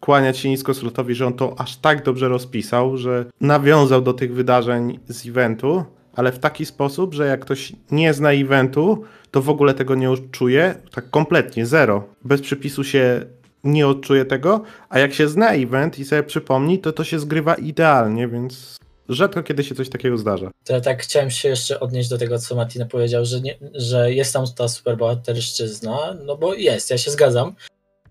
[0.00, 4.34] kłaniać się nisko Slotowi, że on to aż tak dobrze rozpisał, że nawiązał do tych
[4.34, 9.50] wydarzeń z eventu, ale w taki sposób, że jak ktoś nie zna eventu, to w
[9.50, 12.04] ogóle tego nie odczuje, tak kompletnie, zero.
[12.24, 13.26] Bez przypisu się
[13.64, 17.54] nie odczuje tego, a jak się zna event i sobie przypomni, to to się zgrywa
[17.54, 18.76] idealnie, więc
[19.08, 20.50] rzadko kiedy się coś takiego zdarza.
[20.64, 24.12] To ja tak chciałem się jeszcze odnieść do tego, co Martina powiedział, że, nie, że
[24.12, 27.54] jest tam ta superbohaterszczyzna, no bo jest, ja się zgadzam,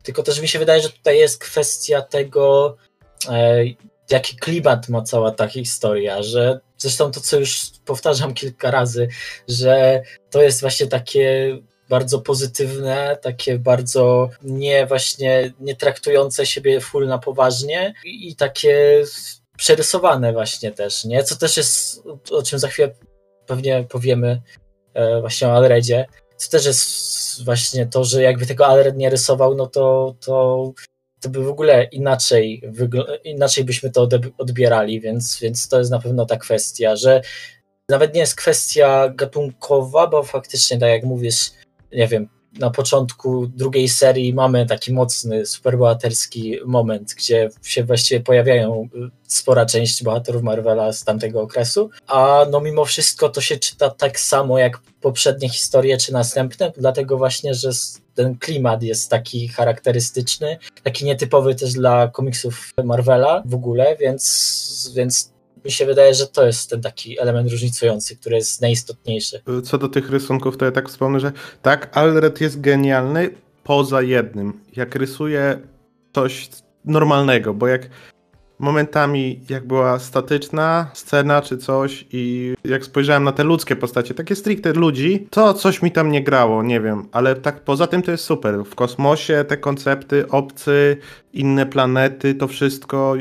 [0.06, 2.78] tylko też mi się wydaje, że tutaj jest kwestia tego,
[3.30, 3.64] e,
[4.10, 9.08] jaki klimat ma cała ta historia, że zresztą to, co już powtarzam kilka razy,
[9.48, 11.58] że to jest właśnie takie
[11.90, 19.04] bardzo pozytywne, takie bardzo nie właśnie nie traktujące siebie full na poważnie i takie
[19.58, 21.24] przerysowane właśnie też, nie?
[21.24, 22.92] Co też jest, o czym za chwilę
[23.46, 24.42] pewnie powiemy
[24.94, 26.06] e, właśnie o Alredzie,
[26.44, 30.74] to też jest właśnie to, że jakby tego Alred nie rysował, no to, to
[31.26, 32.62] to by w ogóle inaczej,
[33.24, 37.22] inaczej byśmy to odbierali, więc, więc to jest na pewno ta kwestia, że
[37.90, 41.52] nawet nie jest kwestia gatunkowa, bo faktycznie, tak jak mówisz,
[41.92, 48.90] nie wiem, na początku drugiej serii mamy taki mocny, superbohaterski moment, gdzie się właściwie pojawiają
[48.96, 53.90] y, spora część bohaterów Marvela z tamtego okresu, a no mimo wszystko to się czyta
[53.90, 57.70] tak samo jak poprzednie historie czy następne, dlatego właśnie, że
[58.16, 65.35] ten klimat jest taki charakterystyczny, taki nietypowy też dla komiksów Marvela w ogóle, więc, więc
[65.66, 69.42] mi się wydaje, że to jest ten taki element różnicujący, który jest najistotniejszy.
[69.64, 73.30] Co do tych rysunków, to ja tak wspomnę, że tak, Alred jest genialny
[73.64, 74.60] poza jednym.
[74.76, 75.60] Jak rysuje
[76.14, 76.50] coś
[76.86, 77.90] normalnego, bo jak
[78.60, 84.36] momentami, jak była statyczna scena czy coś i jak spojrzałem na te ludzkie postacie, takie
[84.36, 88.12] stricte ludzi, to coś mi tam nie grało, nie wiem, ale tak poza tym to
[88.12, 88.66] jest super.
[88.66, 90.98] W kosmosie te koncepty, obcy,
[91.34, 93.16] inne planety, to wszystko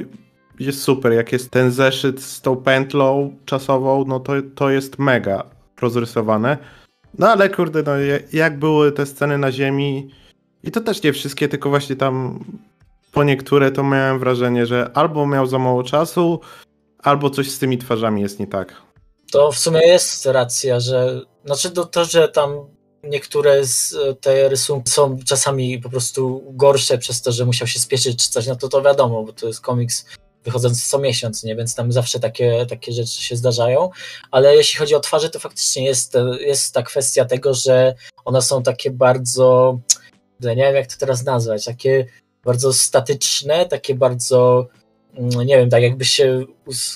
[0.60, 1.12] jest super.
[1.12, 5.44] Jak jest ten zeszyt z tą pętlą czasową, no to, to jest mega
[5.80, 6.58] rozrysowane.
[7.18, 7.92] No ale kurde, no
[8.32, 10.10] jak były te sceny na ziemi
[10.62, 12.44] i to też nie wszystkie, tylko właśnie tam
[13.12, 16.40] po niektóre to miałem wrażenie, że albo miał za mało czasu,
[16.98, 18.82] albo coś z tymi twarzami jest nie tak.
[19.32, 22.50] To w sumie jest racja, że znaczy to, to że tam
[23.04, 28.24] niektóre z te rysunki są czasami po prostu gorsze przez to, że musiał się spieszyć
[28.24, 30.06] czy coś, no to to wiadomo, bo to jest komiks
[30.44, 31.56] wychodzący co miesiąc, nie?
[31.56, 33.90] więc tam zawsze takie, takie rzeczy się zdarzają,
[34.30, 38.62] ale jeśli chodzi o twarze, to faktycznie jest, jest ta kwestia tego, że one są
[38.62, 39.78] takie bardzo,
[40.40, 42.06] nie wiem jak to teraz nazwać, takie
[42.44, 44.68] bardzo statyczne, takie bardzo
[45.14, 46.44] mm, nie wiem, tak jakby się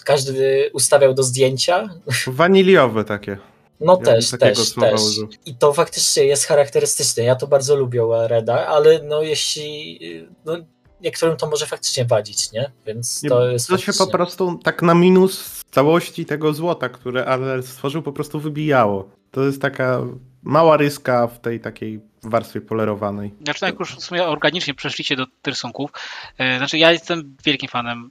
[0.05, 1.89] każdy ustawiał do zdjęcia.
[2.27, 3.39] Waniliowe takie.
[3.81, 5.01] No ja też, też, też.
[5.47, 7.25] I to faktycznie jest charakterystyczne.
[7.25, 10.01] Ja to bardzo lubię Reda, ale no jeśli
[10.45, 10.57] no,
[11.01, 12.71] niektórym to może faktycznie wadzić, nie?
[12.87, 13.67] Więc to nie, jest.
[13.67, 13.93] To faktycznie...
[13.93, 19.11] się po prostu tak na minus całości tego złota, które Adler stworzył, po prostu wybijało.
[19.31, 20.03] To jest taka
[20.43, 23.35] mała ryska w tej takiej warstwie polerowanej.
[23.45, 25.91] Znaczy, jak już w sumie organicznie przeszliście do tych rysunków,
[26.39, 28.11] e, znaczy ja jestem wielkim fanem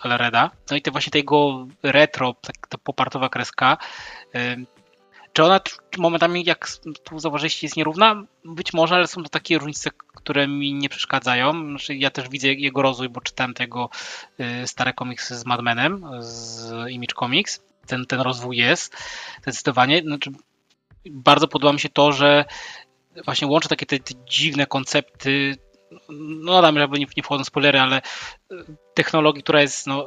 [0.00, 3.76] Alereda, no i to właśnie tego retro, tak, ta popartowa kreska,
[5.34, 5.60] czy ona
[5.98, 6.68] momentami, jak
[7.04, 8.24] tu zauważyliście, jest nierówna?
[8.44, 11.52] Być może, ale są to takie różnice, które mi nie przeszkadzają.
[11.52, 13.90] Znaczy, ja też widzę jego rozwój, bo czytałem tego
[14.40, 17.62] y, stare komiksy z Madmenem, z Image Comics.
[17.86, 18.96] Ten, ten rozwój jest
[19.42, 20.02] zdecydowanie.
[20.02, 20.30] Znaczy,
[21.10, 22.44] bardzo podoba mi się to, że
[23.24, 25.56] właśnie łączy takie te, te dziwne koncepty,
[26.08, 28.02] no damy, żeby nie, nie wchodzą spoilery, ale
[28.52, 28.56] y,
[28.94, 30.06] technologii, która jest no,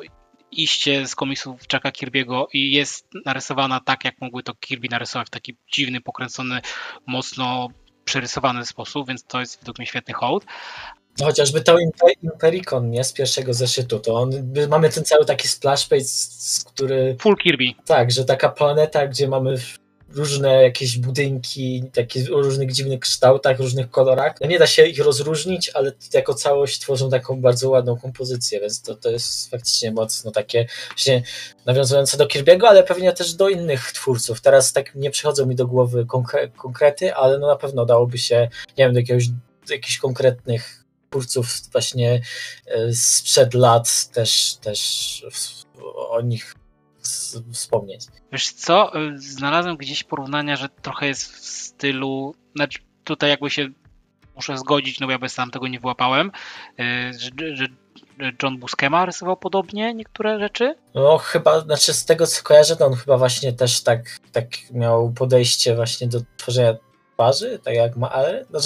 [0.52, 5.32] iście z komiksów Jacka Kirby'ego i jest narysowana tak, jak mógłby to Kirby narysować w
[5.32, 6.62] taki dziwny, pokręcony,
[7.08, 7.68] mocno
[8.06, 10.46] przerysowany sposób, więc to jest według mnie świetny hołd.
[11.20, 11.78] No chociażby to
[12.24, 13.04] Impericon, nie?
[13.04, 14.32] Z pierwszego zeszytu, to on,
[14.70, 16.04] mamy ten cały taki splash page,
[16.66, 17.18] który...
[17.22, 17.66] Full Kirby.
[17.86, 19.56] Tak, że taka planeta, gdzie mamy
[20.17, 24.36] różne jakieś budynki, takie o różnych dziwnych kształtach, różnych kolorach.
[24.41, 28.82] No nie da się ich rozróżnić, ale jako całość tworzą taką bardzo ładną kompozycję, więc
[28.82, 31.23] to, to jest faktycznie mocno takie właśnie
[31.65, 34.41] nawiązujące do Kirby'ego, ale pewnie też do innych twórców.
[34.41, 38.49] Teraz tak nie przychodzą mi do głowy konkre konkrety, ale no na pewno dałoby się,
[38.77, 39.27] nie wiem, do jakiegoś,
[39.67, 42.21] do jakichś konkretnych twórców właśnie
[42.65, 45.25] e, sprzed lat też, też
[46.10, 46.56] o nich
[47.54, 48.06] wspomnieć.
[48.32, 53.67] Wiesz co, y, znalazłem gdzieś porównania, że trochę jest w stylu, znaczy tutaj jakby się
[54.36, 56.32] muszę zgodzić, no bo ja bez sam tego nie wyłapałem,
[56.80, 56.84] y,
[57.20, 57.67] że, że
[58.43, 60.76] John Buscema rysował podobnie niektóre rzeczy?
[60.96, 65.12] No chyba, znaczy z tego co kojarzę, to on chyba właśnie też tak, tak miał
[65.12, 66.74] podejście właśnie do tworzenia
[67.17, 68.60] twarzy, tak jak ma, ale no,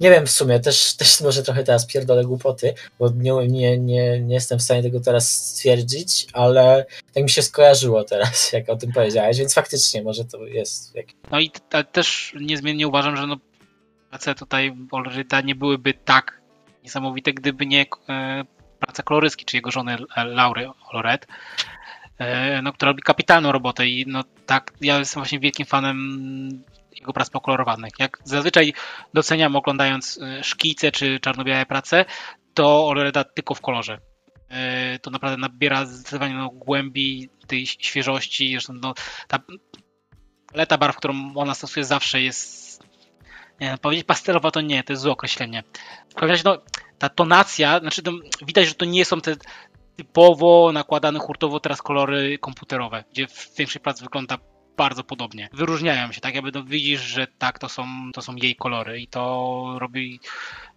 [0.00, 4.20] nie wiem w sumie, też, też może trochę teraz pierdolę głupoty, bo nie, nie, nie,
[4.20, 8.76] nie jestem w stanie tego teraz stwierdzić, ale tak mi się skojarzyło teraz, jak o
[8.76, 10.94] tym powiedziałeś, więc faktycznie może to jest.
[10.94, 11.06] Jak...
[11.30, 11.50] No i
[11.92, 13.36] też niezmiennie uważam, że no
[14.10, 16.40] prace tutaj Olryta nie byłyby tak
[16.84, 18.44] niesamowite, gdyby nie e,
[18.80, 21.26] praca koloryski, czy jego żony Laury Oloret,
[22.18, 25.96] e, no, która robi kapitalną robotę i no tak, ja jestem właśnie wielkim fanem
[27.06, 27.92] jego prac pokolorowanych.
[27.98, 28.72] Jak zazwyczaj
[29.14, 32.04] doceniam oglądając e, szkice czy czarno-białe prace,
[32.54, 33.98] to Oloreda tylko w kolorze.
[34.48, 38.50] E, to naprawdę nabiera zdecydowanie no, głębi tej świeżości.
[38.52, 38.94] Zresztą no,
[39.28, 39.38] ta
[40.52, 42.66] paleta barw, którą ona stosuje zawsze jest
[43.60, 45.62] nie, powiedzieć pastelowa to nie, to jest złe określenie.
[46.10, 46.58] W każdym razie no,
[46.98, 48.12] ta tonacja, znaczy no,
[48.46, 49.36] widać, że to nie są te
[49.96, 54.38] typowo nakładane hurtowo teraz kolory komputerowe, gdzie w większej pracy wygląda
[54.76, 55.48] bardzo podobnie.
[55.52, 59.06] Wyróżniają się, tak jakby no widzisz, że tak, to są, to są jej kolory i
[59.06, 60.20] to robi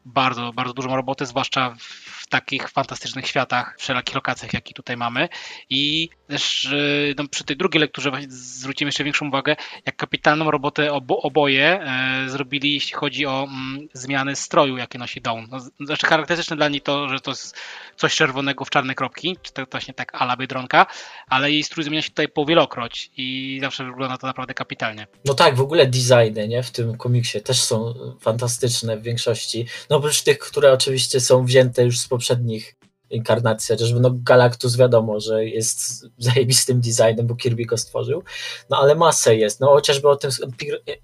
[0.05, 5.29] bardzo, bardzo dużą robotę, zwłaszcza w takich fantastycznych światach, wszelakich lokacjach, jakie tutaj mamy.
[5.69, 6.69] I też
[7.17, 12.29] no, przy tej drugiej lekturze zwrócimy jeszcze większą uwagę, jak kapitalną robotę obo, oboje e,
[12.29, 15.45] zrobili, jeśli chodzi o mm, zmiany stroju, jakie nosi Dawn.
[15.51, 17.55] No, znaczy charakterystyczne dla niej to, że to jest
[17.95, 20.85] coś czerwonego w czarne kropki, czy to właśnie tak ala Biedronka,
[21.27, 25.07] ale jej strój zmienia się tutaj powielokroć i zawsze wygląda to naprawdę kapitalnie.
[25.25, 29.65] No tak, w ogóle designy nie, w tym komiksie też są fantastyczne w większości.
[29.89, 32.75] No oprócz tych, które oczywiście są wzięte już z poprzednich
[33.09, 38.23] inkarnacji, chociażby no Galactus wiadomo, że jest zajebistym designem, bo Kirby go stworzył,
[38.69, 40.31] no ale masę jest, no chociażby o tym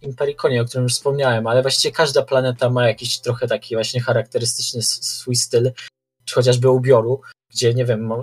[0.01, 4.81] Impericonie, o którym już wspomniałem, ale właściwie każda planeta ma jakiś trochę taki właśnie charakterystyczny
[4.81, 5.71] swój styl,
[6.25, 8.13] czy chociażby ubioru, gdzie nie wiem,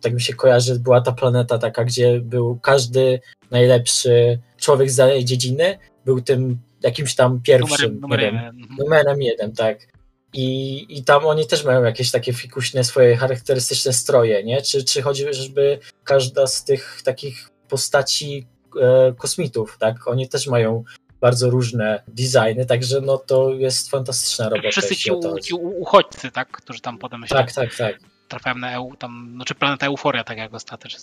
[0.00, 5.24] tak mi się kojarzy, była ta planeta taka, gdzie był każdy najlepszy człowiek z danej
[5.24, 8.76] dziedziny, był tym jakimś tam pierwszym numerem, numerem, jeden.
[8.78, 9.95] numerem jeden, tak.
[10.32, 14.62] I, I tam oni też mają jakieś takie fikuśne swoje charakterystyczne stroje, nie?
[14.62, 18.46] Czy, czy chodzi, żeby każda z tych takich postaci
[18.82, 20.08] e, kosmitów, tak?
[20.08, 20.84] Oni też mają
[21.20, 24.70] bardzo różne designy, także no to jest fantastyczna robota.
[24.70, 26.50] Wszyscy ci, u, ci uchodźcy, tak?
[26.50, 27.98] Którzy tam potem się tak, tak, tak.
[28.28, 31.00] trafiają na EU, tam, znaczy planeta Euforia, tak jak ostatecznie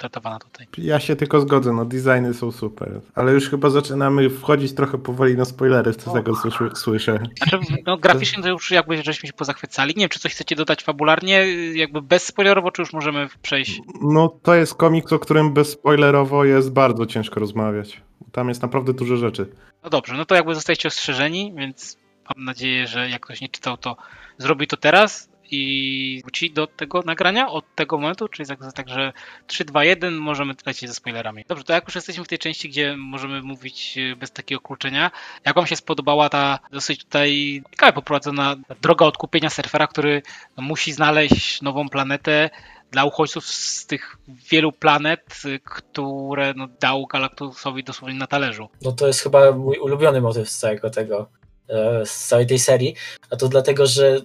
[0.00, 0.66] traktowana tutaj.
[0.78, 5.36] Ja się tylko zgodzę, no designy są super, ale już chyba zaczynamy wchodzić trochę powoli
[5.36, 6.34] na spoilery, co z tego
[6.74, 7.18] słyszę.
[7.38, 9.94] Znaczy, no graficznie to już jakby żeśmy się pozachwycali.
[9.96, 13.80] Nie wiem, czy coś chcecie dodać fabularnie, jakby bezspoilerowo, czy już możemy przejść?
[14.02, 18.00] No to jest komiks, o którym bezspoilerowo jest bardzo ciężko rozmawiać.
[18.32, 19.46] Tam jest naprawdę dużo rzeczy.
[19.84, 23.76] No dobrze, no to jakby zostajecie ostrzeżeni, więc mam nadzieję, że jak ktoś nie czytał,
[23.76, 23.96] to
[24.38, 29.12] zrobi to teraz i wróci do tego nagrania od tego momentu, czy jest tak, że
[29.46, 31.44] 3, 2, 1 możemy lecieć ze spoilerami.
[31.48, 35.10] Dobrze, to jak już jesteśmy w tej części, gdzie możemy mówić e, bez takiego kluczenia,
[35.44, 40.22] jak wam się spodobała ta dosyć tutaj ciekawie poprowadzona droga odkupienia surfera, który
[40.56, 42.50] musi znaleźć nową planetę,
[42.90, 45.20] dla uchodźców z tych wielu planet,
[45.64, 48.68] które no, dał Galactusowi dosłownie na talerzu.
[48.82, 51.28] No to jest chyba mój ulubiony motyw z całego tego,
[51.68, 52.94] e, z całej tej serii,
[53.30, 54.20] a to dlatego, że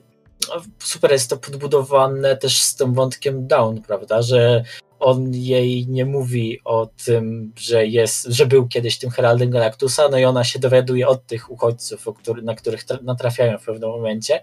[0.79, 4.63] super jest to podbudowane też z tym wątkiem Down, prawda, że
[4.99, 10.17] on jej nie mówi o tym, że jest, że był kiedyś tym Heraldem Galactusa, no
[10.17, 12.05] i ona się dowiaduje od tych uchodźców,
[12.43, 14.41] na których natrafiają w pewnym momencie.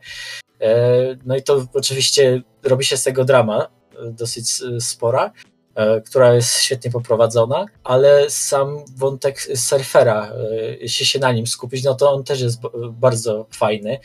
[0.60, 3.68] E, no i to oczywiście robi się z tego drama,
[4.10, 5.32] dosyć spora,
[5.74, 11.84] e, która jest świetnie poprowadzona, ale sam wątek surfera, e, jeśli się na nim skupić,
[11.84, 12.60] no to on też jest
[12.92, 13.98] bardzo fajny.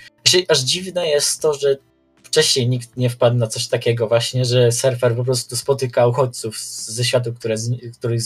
[0.48, 1.78] Aż dziwne jest to, że
[2.24, 7.06] wcześniej nikt nie wpadł na coś takiego właśnie, że surfer po prostu spotyka uchodźców ze
[7.06, 7.56] światu, które,
[8.00, 8.20] który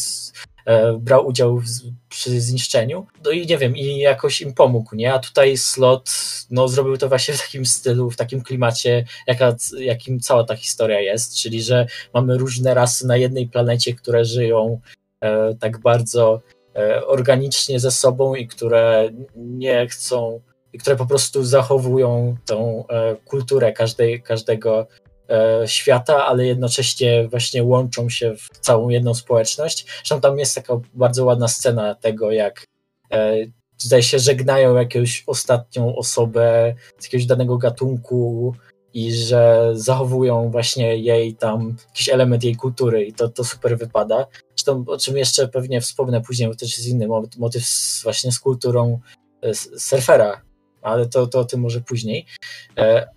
[0.66, 1.66] E, brał udział w,
[2.10, 3.08] przy zniszczeniu.
[3.26, 5.14] No i nie wiem, i jakoś im pomógł, nie?
[5.14, 6.12] A tutaj slot
[6.52, 11.00] no, zrobił to właśnie w takim stylu, w takim klimacie, jaka, jakim cała ta historia
[11.00, 14.80] jest, czyli że mamy różne rasy na jednej planecie, które żyją
[15.22, 16.42] e, tak bardzo
[16.76, 20.42] e, organicznie ze sobą i które nie chcą,
[20.74, 24.88] i które po prostu zachowują tą e, kulturę każdej, każdego
[25.32, 29.86] E, świata, ale jednocześnie właśnie łączą się w całą jedną społeczność.
[29.98, 32.68] Zresztą tam jest taka bardzo ładna scena tego, jak
[33.12, 33.36] e,
[33.78, 38.54] zdaje się żegnają jakąś ostatnią osobę z jakiegoś danego gatunku
[38.94, 44.28] i że zachowują właśnie jej tam jakiś element jej kultury i to, to super wypada.
[44.56, 47.08] Zresztą o czym jeszcze pewnie wspomnę później, bo też jest inny
[47.38, 47.64] motyw
[48.04, 49.00] właśnie z kulturą
[49.42, 50.42] e, surfera,
[50.82, 52.26] ale to, to o tym może później.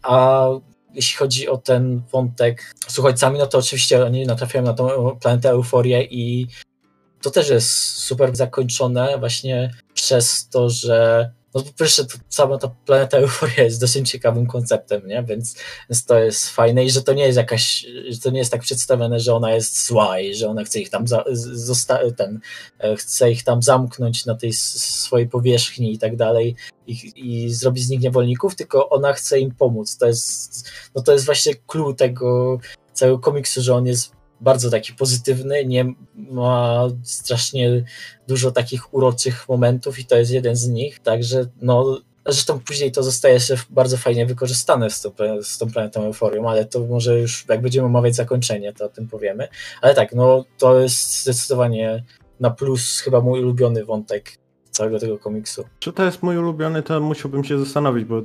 [0.02, 0.46] A
[0.94, 5.50] jeśli chodzi o ten wątek z uchodźcami, no to oczywiście oni natrafiają na tą planetę
[5.50, 6.46] Euforię i
[7.22, 12.68] to też jest super zakończone właśnie przez to, że no po pierwsze, to cała ta
[12.86, 15.22] planeta Euforia jest dosyć ciekawym konceptem, nie?
[15.22, 15.56] Więc,
[15.90, 18.60] więc to jest fajne i że to nie jest jakaś, że to nie jest tak
[18.60, 21.24] przedstawione, że ona jest zła i że ona chce ich tam za,
[22.16, 22.40] ten,
[22.78, 27.84] e, chce ich tam zamknąć na tej swojej powierzchni i tak dalej i, i zrobić
[27.84, 29.96] z nich niewolników, tylko ona chce im pomóc.
[29.96, 32.58] To jest, no to jest właśnie clue tego
[32.92, 34.12] całego komiksu, że on jest
[34.44, 37.84] bardzo taki pozytywny, nie ma strasznie
[38.28, 43.02] dużo takich uroczych momentów i to jest jeden z nich, także no Zresztą później to
[43.02, 45.10] zostaje jeszcze bardzo fajnie wykorzystane z tą,
[45.42, 49.08] z tą planetą Euforią, ale to może już jak będziemy omawiać zakończenie, to o tym
[49.08, 49.48] powiemy.
[49.82, 52.04] Ale tak, no to jest zdecydowanie
[52.40, 54.32] na plus chyba mój ulubiony wątek
[54.70, 55.64] całego tego komiksu.
[55.78, 58.22] Czy to jest mój ulubiony, to musiałbym się zastanowić, bo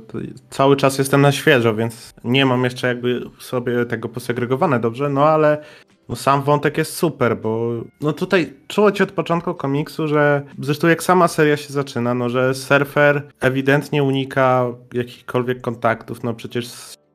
[0.50, 5.24] cały czas jestem na świeżo, więc nie mam jeszcze jakby sobie tego posegregowane dobrze, no
[5.24, 5.64] ale
[6.10, 7.70] no sam wątek jest super, bo
[8.00, 12.54] no tutaj czuć od początku komiksu, że zresztą jak sama seria się zaczyna, no że
[12.54, 16.68] surfer ewidentnie unika jakichkolwiek kontaktów, no przecież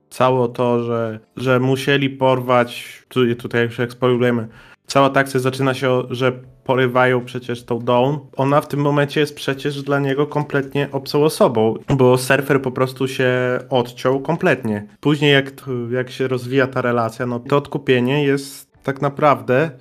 [0.10, 3.04] całe to, że, że musieli porwać,
[3.38, 4.48] tutaj już jak spoilujemy,
[4.88, 6.32] cała ta akcja zaczyna się, że
[6.64, 8.16] porywają przecież tą Dawn.
[8.38, 13.08] Ona w tym momencie jest przecież dla niego kompletnie obcą osobą, bo surfer po prostu
[13.08, 13.30] się
[13.70, 14.88] odciął kompletnie.
[15.00, 15.52] Później jak,
[15.92, 19.72] jak się rozwija ta relacja, no to odkupienie jest tak naprawdę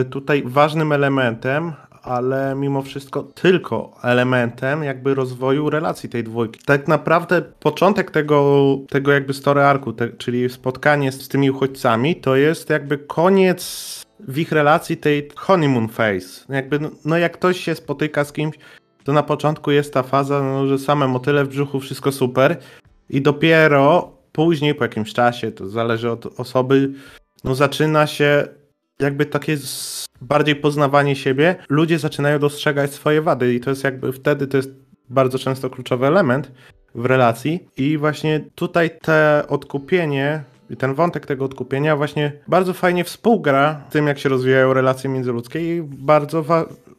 [0.00, 6.60] y, tutaj ważnym elementem, ale mimo wszystko tylko elementem jakby rozwoju relacji tej dwójki.
[6.64, 12.36] Tak naprawdę początek tego, tego jakby story arku, te, czyli spotkanie z tymi uchodźcami, to
[12.36, 16.44] jest jakby koniec w ich relacji tej honeymoon phase.
[16.48, 18.56] Jakby, no, no jak ktoś się spotyka z kimś,
[19.04, 22.56] to na początku jest ta faza, no, że same motyle w brzuchu, wszystko super
[23.10, 26.92] i dopiero później, po jakimś czasie, to zależy od osoby,
[27.44, 28.48] no zaczyna się
[28.98, 29.56] jakby takie
[30.20, 31.56] bardziej poznawanie siebie.
[31.68, 34.70] Ludzie zaczynają dostrzegać swoje wady i to jest jakby wtedy to jest
[35.10, 36.52] bardzo często kluczowy element
[36.94, 43.04] w relacji i właśnie tutaj te odkupienie i ten wątek tego odkupienia właśnie bardzo fajnie
[43.04, 46.44] współgra z tym, jak się rozwijają relacje międzyludzkie i bardzo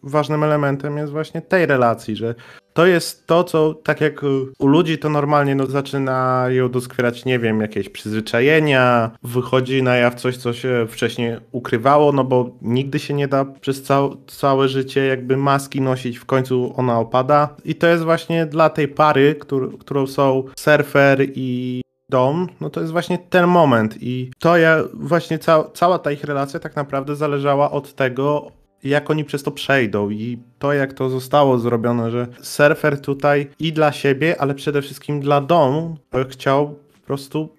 [0.06, 2.36] ważnym elementem jest właśnie tej relacji, że
[2.74, 4.22] to jest to, co tak jak
[4.60, 10.38] u ludzi to normalnie no, zaczynają doskwierać, nie wiem, jakieś przyzwyczajenia, wychodzi na jaw coś,
[10.38, 15.38] co się wcześniej ukrywało, no bo nigdy się nie da przez cał, całe życie jakby
[15.38, 17.56] maski nosić, w końcu ona opada.
[17.66, 22.80] I to jest właśnie dla tej pary, któr, którą są surfer i dom, no to
[22.82, 23.98] jest właśnie ten moment.
[24.02, 28.52] I to ja, właśnie ca cała ta ich relacja tak naprawdę zależała od tego,
[28.86, 33.74] jak oni przez to przejdą i to, jak to zostało zrobione, że surfer tutaj i
[33.74, 35.98] dla siebie, ale przede wszystkim dla domu
[36.30, 37.50] chciał po prostu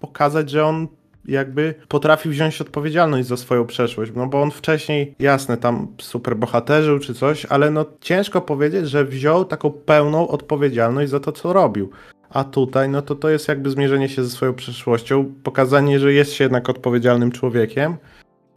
[0.00, 0.88] pokazać, że on
[1.28, 6.98] jakby potrafi wziąć odpowiedzialność za swoją przeszłość, no bo on wcześniej, jasne, tam super bohaterzył
[6.98, 11.90] czy coś, ale no ciężko powiedzieć, że wziął taką pełną odpowiedzialność za to, co robił.
[12.30, 16.32] A tutaj, no to to jest jakby zmierzenie się ze swoją przeszłością, pokazanie, że jest
[16.32, 17.96] się jednak odpowiedzialnym człowiekiem,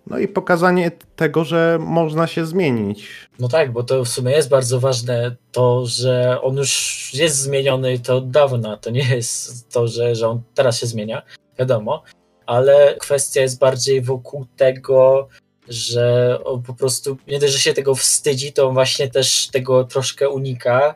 [0.10, 3.08] no i pokazanie tego, że można się zmienić.
[3.40, 8.00] No tak, bo to w sumie jest bardzo ważne to, że on już jest zmieniony
[8.00, 8.78] to od dawna.
[8.78, 11.22] To nie jest to, że, że on teraz się zmienia,
[11.60, 12.04] wiadomo,
[12.46, 15.28] ale kwestia jest bardziej wokół tego,
[15.70, 19.84] że on po prostu nie dość, że się tego wstydzi, to on właśnie też tego
[19.84, 20.96] troszkę unika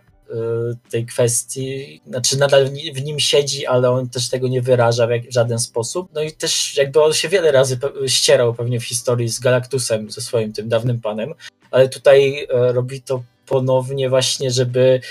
[0.91, 5.59] tej kwestii, znaczy nadal w nim siedzi, ale on też tego nie wyraża w, żaden
[5.59, 6.09] sposób.
[6.13, 10.21] No i też jakby on się wiele razy ścierał pewnie w historii z Galactusem, ze
[10.21, 11.33] swoim tym dawnym panem,
[11.71, 15.01] ale tutaj e, robi to ponownie właśnie, żeby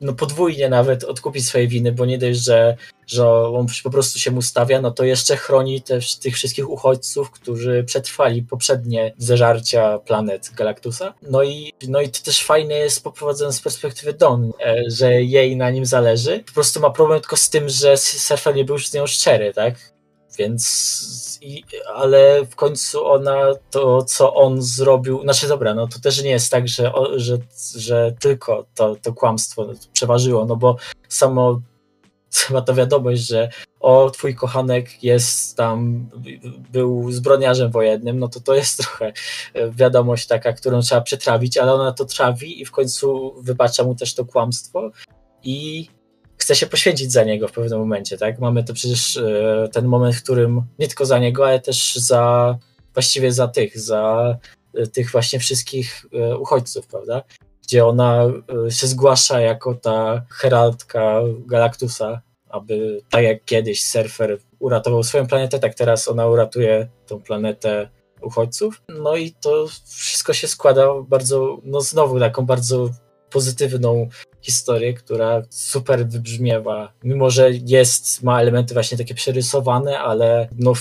[0.00, 4.30] no podwójnie nawet odkupić swoje winy, bo nie dość, że, że on po prostu się
[4.30, 10.50] mu stawia, no to jeszcze chroni też tych wszystkich uchodźców, którzy przetrwali poprzednie zeżarcia planet
[10.56, 11.14] Galactusa.
[11.22, 15.56] No i, no i to też fajne jest poprowadzone z perspektywy Don, e, że jej
[15.56, 16.42] na nim zależy.
[16.46, 19.74] Po prostu ma problem tylko z tym, że Surfer nie był z nią szczery, tak?
[20.40, 21.64] Więc, i,
[21.94, 26.50] ale w końcu ona to, co on zrobił, znaczy dobra, no to też nie jest
[26.50, 27.38] tak, że, że,
[27.76, 30.76] że tylko to, to kłamstwo przeważyło, no bo
[31.08, 31.60] samo
[32.34, 33.48] chyba to wiadomość, że
[33.80, 36.08] o, twój kochanek jest tam,
[36.72, 39.12] był zbroniarzem wojennym, no to to jest trochę
[39.70, 44.14] wiadomość taka, którą trzeba przetrawić, ale ona to trawi i w końcu wybacza mu też
[44.14, 44.90] to kłamstwo
[45.42, 45.88] i
[46.40, 48.38] chce się poświęcić za niego w pewnym momencie, tak?
[48.38, 52.58] Mamy to przecież e, ten moment, w którym nie tylko za niego, ale też za
[52.94, 54.36] właściwie za tych, za
[54.74, 57.22] e, tych właśnie wszystkich e, uchodźców, prawda?
[57.62, 58.24] Gdzie ona
[58.68, 65.74] się zgłasza jako ta heraldka Galactusa, aby tak jak kiedyś surfer uratował swoją planetę, tak
[65.74, 67.88] teraz ona uratuje tą planetę
[68.22, 68.82] uchodźców.
[68.88, 72.90] No i to wszystko się składa bardzo, no znowu taką bardzo
[73.30, 74.08] pozytywną
[74.42, 80.80] historię, która super wybrzmiewa, mimo że jest, ma elementy właśnie takie przerysowane, ale no w,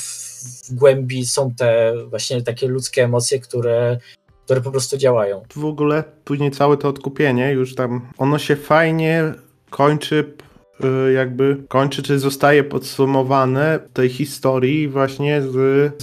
[0.70, 4.00] w głębi są te właśnie takie ludzkie emocje, które
[4.50, 5.44] które po prostu działają.
[5.56, 9.34] W ogóle później całe to odkupienie już tam, ono się fajnie
[9.70, 10.34] kończy
[11.16, 15.54] jakby kończy, czy zostaje podsumowane tej historii właśnie z,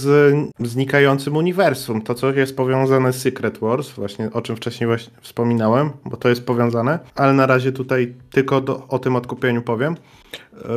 [0.01, 2.01] z znikającym uniwersum.
[2.01, 6.29] To, co jest powiązane z Secret Wars, właśnie o czym wcześniej właśnie wspominałem, bo to
[6.29, 9.95] jest powiązane, ale na razie tutaj tylko do, o tym odkupieniu powiem,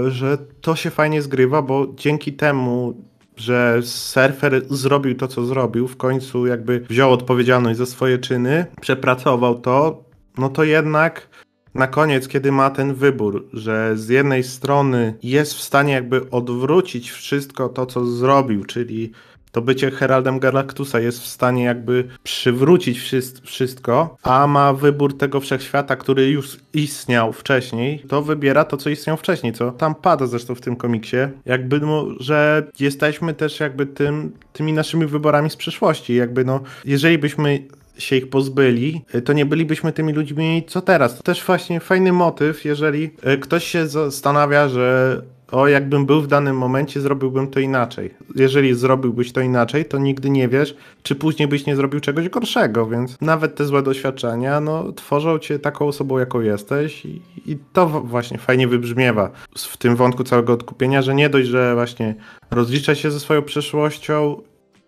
[0.06, 2.94] y, że to się fajnie zgrywa, bo dzięki temu
[3.36, 9.60] że surfer zrobił to, co zrobił, w końcu jakby wziął odpowiedzialność za swoje czyny, przepracował
[9.60, 10.04] to,
[10.38, 11.28] no to jednak
[11.74, 17.10] na koniec, kiedy ma ten wybór, że z jednej strony jest w stanie jakby odwrócić
[17.10, 19.12] wszystko to, co zrobił, czyli
[19.52, 23.00] to bycie Heraldem Galactusa jest w stanie jakby przywrócić
[23.42, 29.16] wszystko, a ma wybór tego wszechświata, który już istniał wcześniej, to wybiera to, co istniał
[29.16, 31.16] wcześniej, co tam pada zresztą w tym komiksie.
[31.46, 36.14] Jakby, no, że jesteśmy też jakby tym, tymi naszymi wyborami z przeszłości.
[36.14, 37.62] Jakby, no, jeżeli byśmy
[38.00, 41.16] się ich pozbyli, y, to nie bylibyśmy tymi ludźmi, co teraz.
[41.16, 45.22] To też właśnie fajny motyw, jeżeli y, ktoś się zastanawia, że
[45.52, 48.14] o, jakbym był w danym momencie, zrobiłbym to inaczej.
[48.36, 52.86] Jeżeli zrobiłbyś to inaczej, to nigdy nie wiesz, czy później byś nie zrobił czegoś gorszego,
[52.86, 57.86] więc nawet te złe doświadczenia, no, tworzą cię taką osobą, jaką jesteś i, i to
[57.88, 62.14] właśnie fajnie wybrzmiewa w tym wątku całego odkupienia, że nie dość, że właśnie
[62.50, 64.42] rozlicza się ze swoją przeszłością,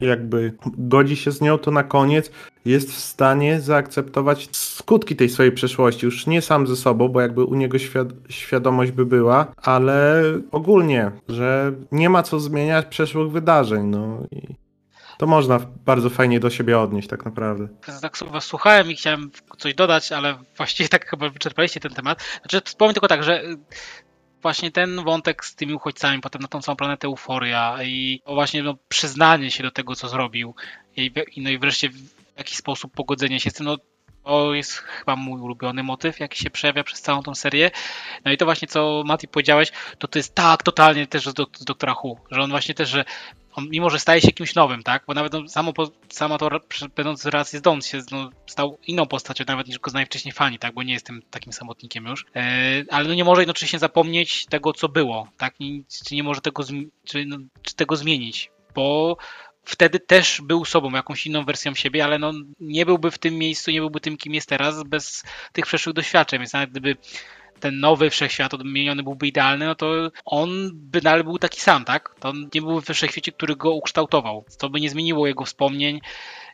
[0.07, 2.31] jakby godzi się z nią, to na koniec
[2.65, 6.07] jest w stanie zaakceptować skutki tej swojej przeszłości.
[6.07, 11.11] Już nie sam ze sobą, bo jakby u niego świad świadomość by była, ale ogólnie,
[11.29, 13.87] że nie ma co zmieniać przeszłych wydarzeń.
[13.87, 14.63] No i
[15.19, 17.69] to można bardzo fajnie do siebie odnieść, tak naprawdę.
[18.01, 22.23] Tak was słuchałem i chciałem coś dodać, ale właściwie tak chyba wyczerpaliście ten temat.
[22.41, 23.43] Znaczy, wspomnę tylko tak, że
[24.43, 28.75] właśnie ten wątek z tymi uchodźcami, potem na tą całą planetę euforia i właśnie no,
[28.89, 30.55] przyznanie się do tego, co zrobił
[30.97, 33.77] i, no i wreszcie w jakiś sposób pogodzenie się z tym, no
[34.25, 37.71] to jest chyba mój ulubiony motyw, jaki się przejawia przez całą tą serię.
[38.25, 41.65] No i to właśnie, co Mati powiedziałeś, to to jest tak totalnie też z, z
[41.65, 43.05] Doktora Hu, że on właśnie też, że
[43.55, 45.05] on, mimo że staje się kimś nowym, tak?
[45.07, 45.73] Bo nawet no, samo,
[46.09, 46.51] samo to,
[46.97, 50.33] będąc w relacji z Don, się no, stał inną postacią nawet niż go znają wcześniej
[50.33, 50.75] fani, tak?
[50.75, 52.27] Bo nie jestem takim samotnikiem już.
[52.37, 55.55] E, ale no, nie może jednocześnie zapomnieć tego, co było, tak?
[55.61, 56.65] I, czy nie może tego,
[57.05, 59.17] czy, no, czy tego zmienić, bo
[59.65, 63.71] wtedy też był sobą, jakąś inną wersją siebie, ale no, nie byłby w tym miejscu,
[63.71, 66.97] nie byłby tym, kim jest teraz bez tych przeszłych doświadczeń, więc nawet gdyby
[67.61, 72.15] ten nowy wszechświat odmieniony byłby idealny, no to on by dalej był taki sam, tak?
[72.21, 74.45] To nie byłby w wszechświecie, który go ukształtował.
[74.59, 76.01] To by nie zmieniło jego wspomnień,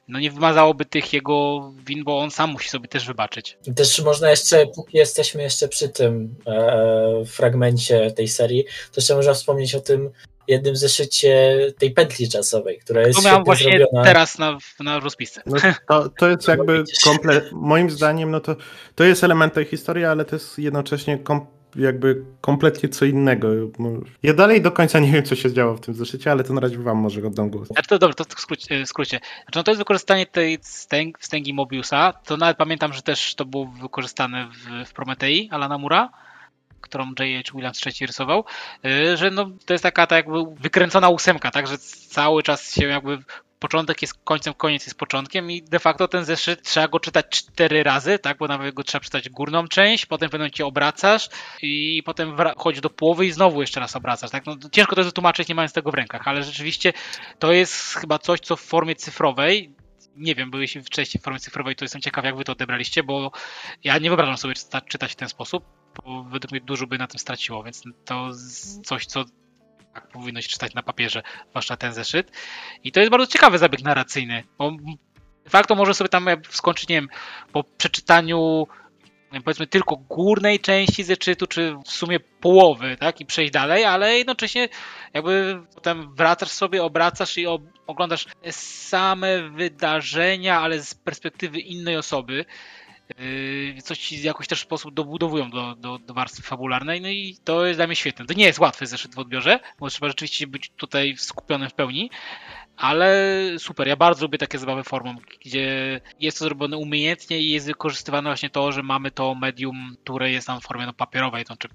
[0.08, 3.58] no nie wymazałoby tych jego win, bo on sam musi sobie też wybaczyć.
[3.76, 9.34] Też można jeszcze, póki jesteśmy jeszcze przy tym e, fragmencie tej serii, to jeszcze można
[9.34, 10.10] wspomnieć o tym
[10.48, 14.04] jednym zeszycie tej pętli czasowej, która jest To miałem właśnie zrobiona.
[14.04, 15.42] teraz na, na rozpisce.
[15.46, 15.56] No,
[15.88, 17.42] to, to jest jakby komple...
[17.52, 18.56] moim zdaniem, no to,
[18.94, 21.46] to jest element tej historii, ale to jest jednocześnie kom...
[21.76, 23.48] jakby kompletnie co innego.
[24.22, 26.60] Ja dalej do końca nie wiem, co się działo w tym zeszycie, ale to na
[26.60, 27.68] razie wam może oddam głos.
[27.68, 28.84] Znaczy to dobrze, to w skrócie.
[28.84, 29.20] W skrócie.
[29.42, 32.12] Znaczy, no to jest wykorzystanie tej stęg, wstęgi Mobiusa.
[32.12, 36.10] To nawet pamiętam, że też to było wykorzystane w, w Prometei Alana Mura
[36.80, 37.52] którą J.H.
[37.54, 38.44] Williams III rysował,
[38.84, 42.86] y, że no, to jest taka tak jakby wykręcona ósemka, tak, że cały czas się
[42.86, 43.18] jakby
[43.58, 47.82] początek jest końcem, koniec jest początkiem i de facto ten zeszyt trzeba go czytać cztery
[47.82, 51.28] razy, tak, bo nawet go trzeba czytać górną część, potem pewnym momencie obracasz
[51.62, 55.48] i potem chodzi do połowy i znowu jeszcze raz obracasz, tak, no, ciężko to wytłumaczyć
[55.48, 56.92] nie mając tego w rękach, ale rzeczywiście
[57.38, 59.74] to jest chyba coś, co w formie cyfrowej
[60.16, 63.32] nie wiem, byliście wcześniej w formie cyfrowej, to jestem ciekaw, jak wy to odebraliście, bo
[63.84, 64.54] ja nie wyobrażam sobie
[64.88, 65.64] czytać w ten sposób,
[66.04, 68.30] bo według mnie dużo by na tym straciło, więc to
[68.84, 69.24] coś, co
[69.94, 72.32] tak powinno się czytać na papierze, zwłaszcza ten zeszyt.
[72.84, 74.70] I to jest bardzo ciekawy zabieg narracyjny, bo
[75.44, 77.08] de facto może sobie tam skończyć, nie wiem,
[77.52, 78.66] po przeczytaniu
[79.44, 84.68] powiedzmy tylko górnej części zeszytu, czy w sumie połowy, tak, i przejść dalej, ale jednocześnie
[85.14, 87.46] jakby potem wracasz sobie, obracasz i
[87.86, 92.44] oglądasz same wydarzenia, ale z perspektywy innej osoby.
[93.18, 97.66] Yy, coś ci jakoś też sposób dobudowują do, do, do warstwy fabularnej, no i to
[97.66, 98.26] jest dla mnie świetne.
[98.26, 102.10] To nie jest łatwy zeszyt w odbiorze, bo trzeba rzeczywiście być tutaj skupionym w pełni,
[102.76, 107.66] ale super, ja bardzo lubię takie zabawy formą, gdzie jest to zrobione umiejętnie i jest
[107.66, 111.56] wykorzystywane właśnie to, że mamy to medium, które jest tam w formie no, papierowej, to
[111.56, 111.68] czy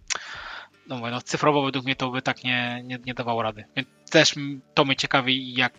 [0.88, 3.66] no, no cyfrowo według mnie to by tak nie, nie, nie dawało rady.
[3.76, 4.36] Więc też
[4.74, 5.74] to mnie ciekawi, jak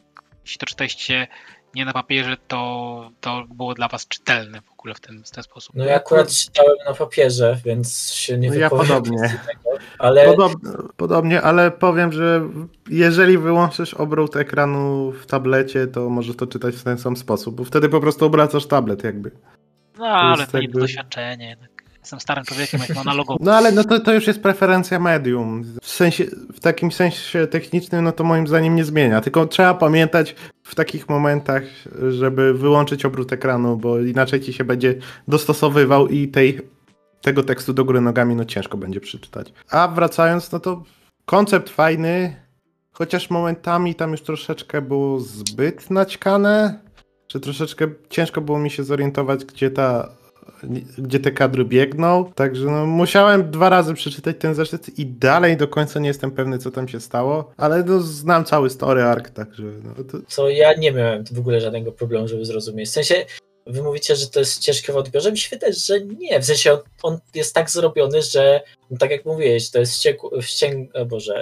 [0.44, 1.26] jeśli to czytaliście
[1.74, 5.44] nie na papierze, to, to było dla was czytelne w ogóle w ten, w ten
[5.44, 5.76] sposób.
[5.76, 9.18] No ja akurat czytałem na papierze, więc się nie no ja podobnie.
[9.18, 10.26] Tego, ale...
[10.26, 12.48] Podobnie, podobnie, ale powiem, że
[12.90, 17.64] jeżeli wyłączysz obrót ekranu w tablecie, to możesz to czytać w ten sam sposób, bo
[17.64, 19.30] wtedy po prostu obracasz tablet jakby.
[19.98, 20.60] No, ale to, jakby...
[20.60, 21.56] nie to doświadczenie.
[22.04, 23.44] Jestem starym człowiekiem, jak analogowy.
[23.44, 25.62] No ale no to, to już jest preferencja medium.
[25.82, 26.24] W sensie,
[26.54, 29.20] w takim sensie technicznym, no to moim zdaniem nie zmienia.
[29.20, 31.62] Tylko trzeba pamiętać w takich momentach,
[32.10, 34.94] żeby wyłączyć obrót ekranu, bo inaczej ci się będzie
[35.28, 36.60] dostosowywał i tej,
[37.20, 39.52] tego tekstu do góry nogami no ciężko będzie przeczytać.
[39.70, 40.82] A wracając, no to
[41.24, 42.36] koncept fajny,
[42.92, 46.80] chociaż momentami tam już troszeczkę było zbyt naćkane,
[47.28, 50.08] że troszeczkę ciężko było mi się zorientować, gdzie ta
[50.98, 52.32] gdzie te kadry biegną.
[52.34, 56.58] Także no, musiałem dwa razy przeczytać ten zeszyt i dalej do końca nie jestem pewny,
[56.58, 59.62] co tam się stało, ale no, znam cały story arc, także.
[59.62, 60.18] No, to...
[60.28, 62.88] Co ja nie miałem w ogóle żadnego problemu, żeby zrozumieć.
[62.88, 63.14] W sensie
[63.66, 65.32] Wy mówicie, że to jest ciężkie w odbiorze.
[65.32, 66.40] Mi się wydaje, że nie.
[66.40, 70.04] W sensie on, on jest tak zrobiony, że no tak jak mówiłeś, to jest
[70.42, 71.34] wścięg, Boże,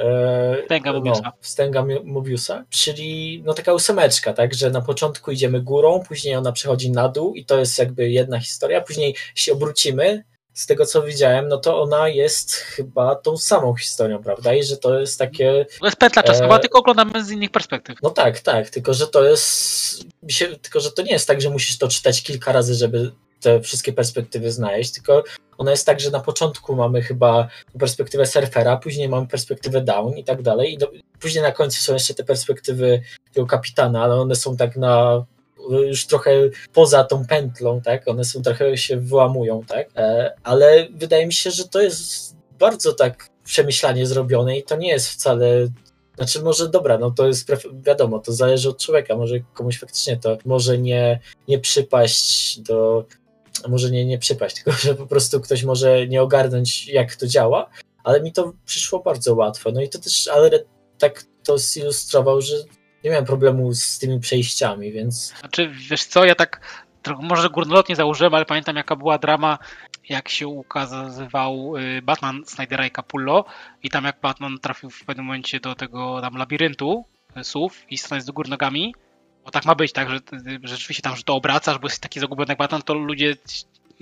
[0.58, 1.22] e, wstęga Mobiusa.
[1.24, 6.52] No, wstęga Mobiusa, czyli no taka ósemeczka, tak, że na początku idziemy górą, później ona
[6.52, 11.02] przechodzi na dół i to jest jakby jedna historia, później się obrócimy, z tego co
[11.02, 14.54] widziałem, no to ona jest chyba tą samą historią, prawda?
[14.54, 15.66] I że to jest takie.
[15.80, 16.60] To jest pętla czasowa, e...
[16.60, 17.96] tylko oglądamy z innych perspektyw.
[18.02, 20.04] No tak, tak, tylko że to jest.
[20.62, 23.92] Tylko, że to nie jest tak, że musisz to czytać kilka razy, żeby te wszystkie
[23.92, 25.24] perspektywy znaleźć, tylko
[25.58, 27.48] ona jest tak, że na początku mamy chyba
[27.78, 30.90] perspektywę surfera, później mamy perspektywę down i tak dalej, i do...
[31.20, 35.24] później na końcu są jeszcze te perspektywy tego kapitana, ale one są tak na
[35.70, 36.30] już trochę
[36.72, 38.08] poza tą pętlą, tak?
[38.08, 39.88] One są trochę się wyłamują, tak?
[39.96, 44.88] E, ale wydaje mi się, że to jest bardzo tak przemyślanie zrobione i to nie
[44.88, 45.68] jest wcale
[46.16, 47.50] znaczy może dobra, no to jest
[47.82, 53.04] wiadomo, to zależy od człowieka, może komuś faktycznie to może nie, nie przypaść do,
[53.68, 57.70] może nie, nie przypaść, tylko że po prostu ktoś może nie ogarnąć jak to działa,
[58.04, 60.50] ale mi to przyszło bardzo łatwo, no i to też, ale
[60.98, 62.54] tak to zilustrował, że
[63.04, 65.34] nie miałem problemu z tymi przejściami, więc...
[65.40, 66.60] Znaczy, wiesz co, ja tak
[67.20, 69.58] może górnolotnie założyłem, ale pamiętam jaka była drama,
[70.08, 73.44] jak się ukazywał y, Batman Snydera i Capullo
[73.82, 77.04] i tam jak Batman trafił w pewnym momencie do tego tam labiryntu
[77.36, 78.94] y, słów i stanąć do góry nogami,
[79.44, 80.18] bo tak ma być, tak, że,
[80.62, 83.36] że rzeczywiście tam, że to obracasz, bo jesteś taki zagubiony jak Batman, to ludzie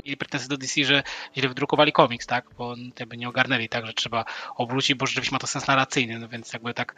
[0.05, 1.03] mieli pretensje do DC, że
[1.37, 2.45] źle wydrukowali komiks, tak?
[2.59, 4.25] Bo jakby nie ogarnęli, tak, że trzeba
[4.57, 6.95] obrócić, bo rzeczywiście ma to sens narracyjny, no więc jakby tak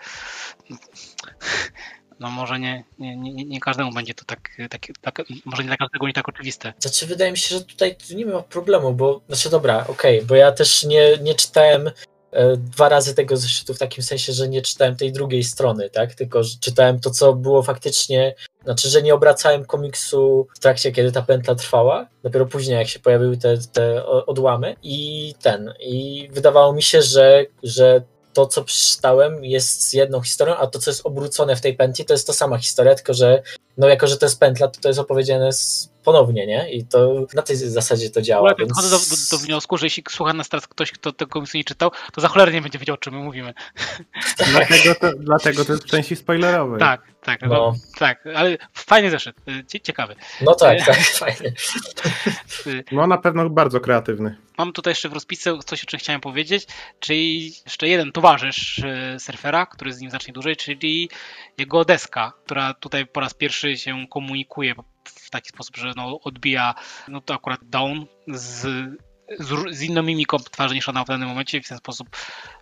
[2.21, 5.77] no może nie, nie, nie, nie każdemu będzie to tak, tak, tak, może nie dla
[5.77, 6.73] każdego nie tak oczywiste.
[6.79, 10.35] Znaczy wydaje mi się, że tutaj nie ma problemu, bo, znaczy dobra, okej, okay, bo
[10.35, 11.91] ja też nie, nie czytałem
[12.57, 16.43] dwa razy tego zeszytu w takim sensie, że nie czytałem tej drugiej strony, tak, tylko
[16.43, 21.23] że czytałem to, co było faktycznie, znaczy, że nie obracałem komiksu w trakcie, kiedy ta
[21.23, 26.83] pętla trwała, dopiero później, jak się pojawiły te, te odłamy i ten, i wydawało mi
[26.83, 28.03] się, że, że
[28.33, 32.15] to, co przeczytałem, jest jedną historią, a to, co jest obrócone w tej pętli, to
[32.15, 33.43] jest ta sama historia, tylko że
[33.79, 35.51] no jako, że to jest pętla, to to jest opowiedziane
[36.05, 36.71] ponownie, nie?
[36.71, 38.49] I to na tej zasadzie to działa.
[38.49, 38.91] Ja więc...
[38.91, 38.99] do, do,
[39.31, 42.29] do, wniosku, że jeśli słucha nas teraz ktoś, kto tego komiksu nie czytał, to za
[42.29, 43.55] cholerę nie będzie wiedział, o czym my mówimy.
[44.37, 44.49] Tak.
[44.69, 46.81] dlatego, to, dlatego to jest w części spoilerowej.
[46.81, 47.49] Tak, tak, no.
[47.49, 47.75] no.
[47.99, 49.39] tak, ale fajnie zeszedł,
[49.83, 50.17] ciekawy.
[50.41, 51.53] No tak, tak, fajnie.
[52.93, 54.37] No na pewno bardzo kreatywny.
[54.59, 56.67] Mam tutaj jeszcze w rozpisce coś, o czym chciałem powiedzieć,
[57.01, 61.11] czyli jeszcze jeden towarzysz e, surfera, który z nim znacznie dłużej, czyli
[61.59, 66.75] jego deska, która tutaj po raz pierwszy się komunikuje w taki sposób, że no, odbija
[67.09, 68.61] no to akurat down z,
[69.39, 72.09] z, z inną mimiką twarzy niż ona w danym momencie w ten sposób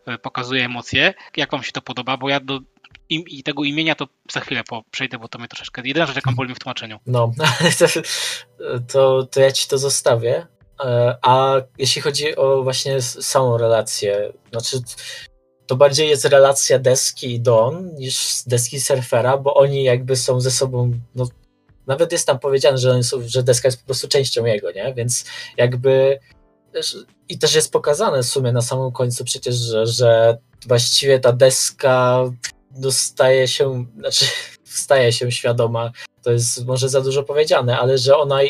[0.06, 1.14] e, pokazuje emocje.
[1.36, 2.16] Jak wam się to podoba?
[2.16, 2.60] Bo ja do
[3.08, 5.82] im, i tego imienia to za chwilę po, przejdę, bo to mnie troszeczkę...
[5.84, 6.98] Jedyna rzecz, jaką boli w tłumaczeniu.
[7.06, 7.32] No,
[8.92, 10.46] to, to ja ci to zostawię.
[10.84, 14.76] E, a jeśli chodzi o właśnie samą relację, znaczy
[15.70, 20.50] to bardziej jest relacja deski i Don niż deski surfera, bo oni jakby są ze
[20.50, 21.28] sobą, no,
[21.86, 24.94] nawet jest tam powiedziane, że, są, że deska jest po prostu częścią jego, nie?
[24.94, 25.24] Więc
[25.56, 26.18] jakby
[27.28, 32.24] i też jest pokazane w sumie na samym końcu przecież, że, że właściwie ta deska
[32.70, 34.24] dostaje się, znaczy
[34.64, 35.90] staje się świadoma,
[36.22, 38.40] to jest może za dużo powiedziane, ale że ona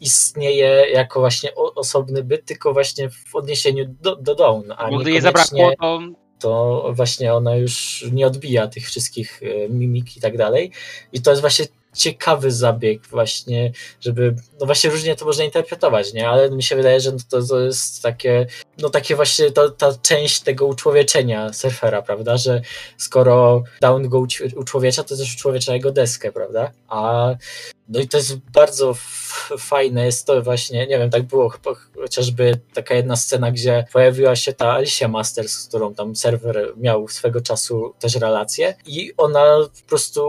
[0.00, 5.22] istnieje jako właśnie osobny byt, tylko właśnie w odniesieniu do, do Dawn, a gdy je
[5.22, 6.00] zabrakło, to
[6.42, 10.70] to właśnie ona już nie odbija tych wszystkich e, mimik i tak dalej.
[11.12, 16.28] I to jest właśnie ciekawy zabieg właśnie, żeby, no właśnie różnie to można interpretować, nie,
[16.28, 18.46] ale mi się wydaje, że to, to jest takie,
[18.78, 22.62] no takie właśnie to, ta część tego uczłowieczenia surfera, prawda, że
[22.96, 24.24] skoro Down go
[24.56, 27.34] uczłowiecza, to też uczłowiecza jego deskę, prawda, a
[27.92, 28.94] no i to jest bardzo
[29.58, 31.52] fajne, jest to właśnie, nie wiem, tak było
[32.00, 37.08] chociażby taka jedna scena, gdzie pojawiła się ta Alicia Masters, z którą tam serwer miał
[37.08, 40.22] swego czasu też relację i ona po prostu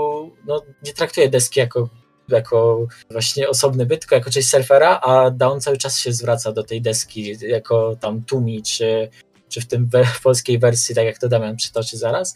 [0.45, 1.89] no, nie traktuje deski jako
[2.29, 6.63] jako właśnie osobny byt, tylko jako część surfera, a Down cały czas się zwraca do
[6.63, 9.09] tej deski jako tam Tumi czy
[9.53, 12.35] czy w tym w polskiej wersji, tak jak to Damian przytoczy zaraz.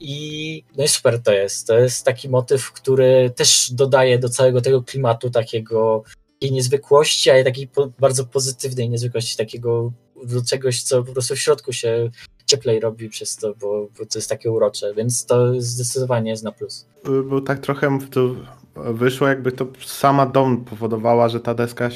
[0.00, 1.66] I no i super to jest.
[1.66, 6.04] To jest taki motyw, który też dodaje do całego tego klimatu takiego
[6.34, 9.92] takiej niezwykłości, ale takiej po, bardzo pozytywnej niezwykłości, takiego
[10.24, 12.10] do czegoś, co po prostu w środku się
[12.46, 16.52] cieplej robi przez to, bo, bo to jest takie urocze, więc to zdecydowanie jest na
[16.52, 16.86] plus.
[17.24, 18.34] Bo tak trochę to
[18.74, 21.90] wyszło, jakby to sama dom powodowała, że ta deska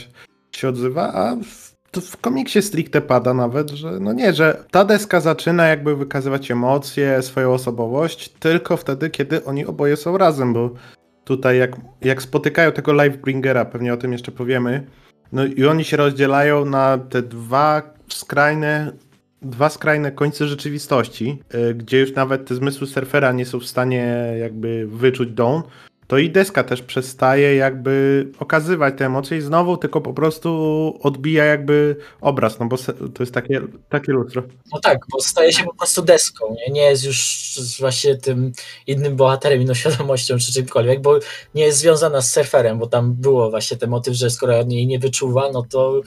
[0.53, 1.37] się odzywa, a
[1.91, 6.51] to w komiksie stricte pada nawet, że no nie, że ta deska zaczyna jakby wykazywać
[6.51, 10.71] emocje, swoją osobowość tylko wtedy, kiedy oni oboje są razem, bo
[11.25, 14.87] tutaj jak, jak spotykają tego Lifebringera, pewnie o tym jeszcze powiemy,
[15.33, 18.93] no i oni się rozdzielają na te dwa skrajne
[19.43, 24.35] dwa skrajne końce rzeczywistości, y, gdzie już nawet te zmysły surfera nie są w stanie
[24.41, 25.63] jakby wyczuć Dawn,
[26.09, 31.45] to i deska też przestaje jakby okazywać te emocje i znowu tylko po prostu odbija
[31.45, 32.77] jakby obraz, no bo
[33.15, 34.43] to jest takie, takie lustro.
[34.73, 37.49] No tak, bo staje się po prostu deską, nie, nie jest już
[37.81, 38.53] właśnie tym
[38.87, 41.19] innym bohaterem, inną świadomością czy czymkolwiek, bo
[41.55, 44.87] nie jest związana z surferem, bo tam było właśnie ten motyw, że skoro on jej
[44.87, 46.01] nie wyczuwa, no to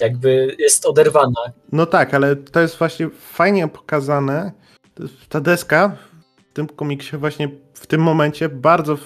[0.00, 1.40] jakby jest oderwana.
[1.72, 4.52] No tak, ale to jest właśnie fajnie pokazane,
[5.28, 5.96] ta deska
[6.50, 8.98] w tym komiksie właśnie w tym momencie bardzo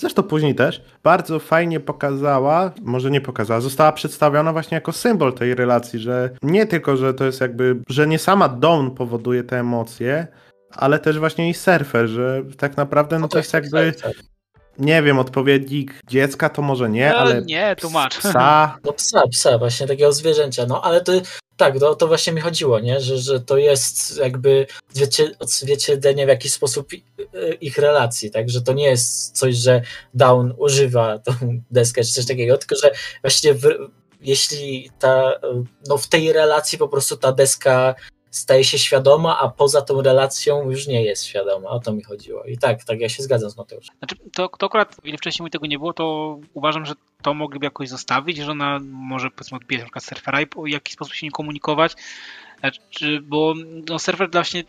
[0.00, 5.54] zresztą później też, bardzo fajnie pokazała, może nie pokazała, została przedstawiona właśnie jako symbol tej
[5.54, 10.26] relacji, że nie tylko, że to jest jakby, że nie sama Dawn powoduje te emocje,
[10.70, 13.94] ale też właśnie i surfer, że tak naprawdę no, no to jest jakby
[14.78, 18.18] nie wiem, odpowiednik dziecka to może nie, no, ale nie, tłumacz.
[18.18, 18.78] Psa.
[18.84, 21.12] No psa, psa, właśnie takiego zwierzęcia, no ale to
[21.60, 23.00] tak, to, to właśnie mi chodziło, nie?
[23.00, 24.66] Że, że to jest jakby
[25.38, 26.88] odzwierciedlenie w jakiś sposób
[27.60, 28.50] ich relacji, tak?
[28.50, 29.82] Że to nie jest coś, że
[30.14, 31.32] Down używa tą
[31.70, 32.92] deskę czy coś takiego, tylko że
[33.22, 33.68] właśnie w,
[34.20, 35.40] jeśli ta,
[35.88, 37.94] no w tej relacji po prostu ta deska
[38.30, 41.68] staje się świadoma, a poza tą relacją już nie jest świadoma.
[41.68, 42.44] O to mi chodziło.
[42.44, 43.96] I tak, tak, ja się zgadzam z Mateuszem.
[43.98, 47.66] Znaczy, to, to akurat, ile wcześniej mi tego nie było, to uważam, że to mogliby
[47.66, 51.30] jakoś zostawić, że ona może powiedzmy odbijać na surfera i w jakiś sposób się nie
[51.30, 51.94] komunikować,
[52.60, 53.54] znaczy, bo
[53.88, 54.64] no, surfer właśnie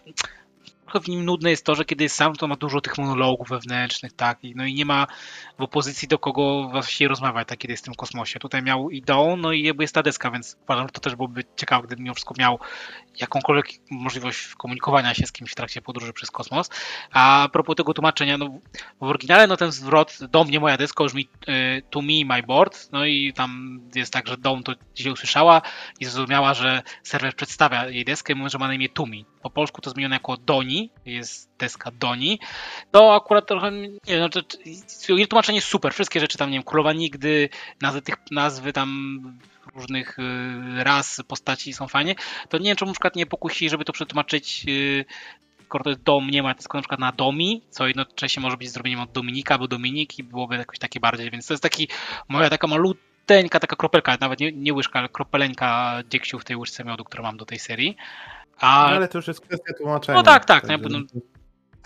[0.92, 3.50] trochę w nim nudne jest to, że kiedy jest sam, to ma dużo tych monologów
[3.50, 5.08] wewnętrznych, tak, no i nie ma
[5.60, 8.40] w opozycji do kogo właściwie rozmawiać, tak, kiedy jest w tym kosmosie.
[8.40, 11.44] Tutaj miał i Dawn, no i jest ta deska, więc uważam, że to też byłoby
[11.56, 12.60] ciekawe, gdyby mimo wszystko miał
[13.20, 16.70] jakąkolwiek możliwość komunikowania się z kimś w trakcie podróży przez kosmos.
[17.12, 18.60] A propos tego tłumaczenia, no
[19.02, 22.44] w oryginale no ten zwrot do mnie moja deska już mi y, to me my
[22.44, 25.62] board, no i tam jest tak, że Dawn to dzisiaj usłyszała
[26.00, 29.26] i zrozumiała, że serwer przedstawia jej deskę i mówi, że ma na imię Tumi.
[29.42, 32.40] Po polsku to zmienione jako Doni, jest deska Doni.
[32.92, 34.30] To akurat trochę, nie wiem,
[35.10, 37.50] no, tłumaczenie jest super, wszystkie rzeczy tam, nie wiem, Królowa Nigdy,
[37.82, 39.22] nazwy tych, nazwy tam
[39.76, 42.16] różnych y, ras, postaci są fajnie,
[42.50, 45.06] to nie wiem, czy na przykład nie pokusi, żeby to przetłumaczyć y,
[45.72, 48.72] skoro to jest dom, nie ma tylko na przykład na domi, co jednocześnie może być
[48.72, 51.88] zrobieniem od Dominika albo Dominiki, byłoby jakoś takie bardziej, więc to jest taki,
[52.28, 56.84] moja taka maluteńka, taka kropelka, nawet nie, nie łyżka, ale kropeleńka dzieksiu w tej łyżce
[56.84, 57.98] miodu, którą mam do tej serii.
[58.60, 58.88] A...
[58.90, 60.18] No, ale to już jest kwestia tłumaczenia.
[60.18, 61.00] No tak, tak, tak no,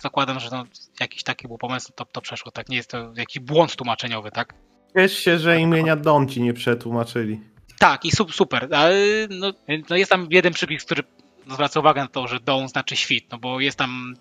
[0.02, 0.64] zakładam, że no,
[1.00, 4.54] jakiś taki był pomysł, to, to przeszło, tak, nie jest to jakiś błąd tłumaczeniowy, tak?
[4.98, 7.55] Ciesz się, że imienia Dom ci nie przetłumaczyli.
[7.80, 8.96] Tak, i super, ale
[9.30, 9.54] no,
[9.90, 11.04] no jest tam jeden przypis, który
[11.48, 14.16] zwraca uwagę na to, że Dawn znaczy świt, no bo jest tam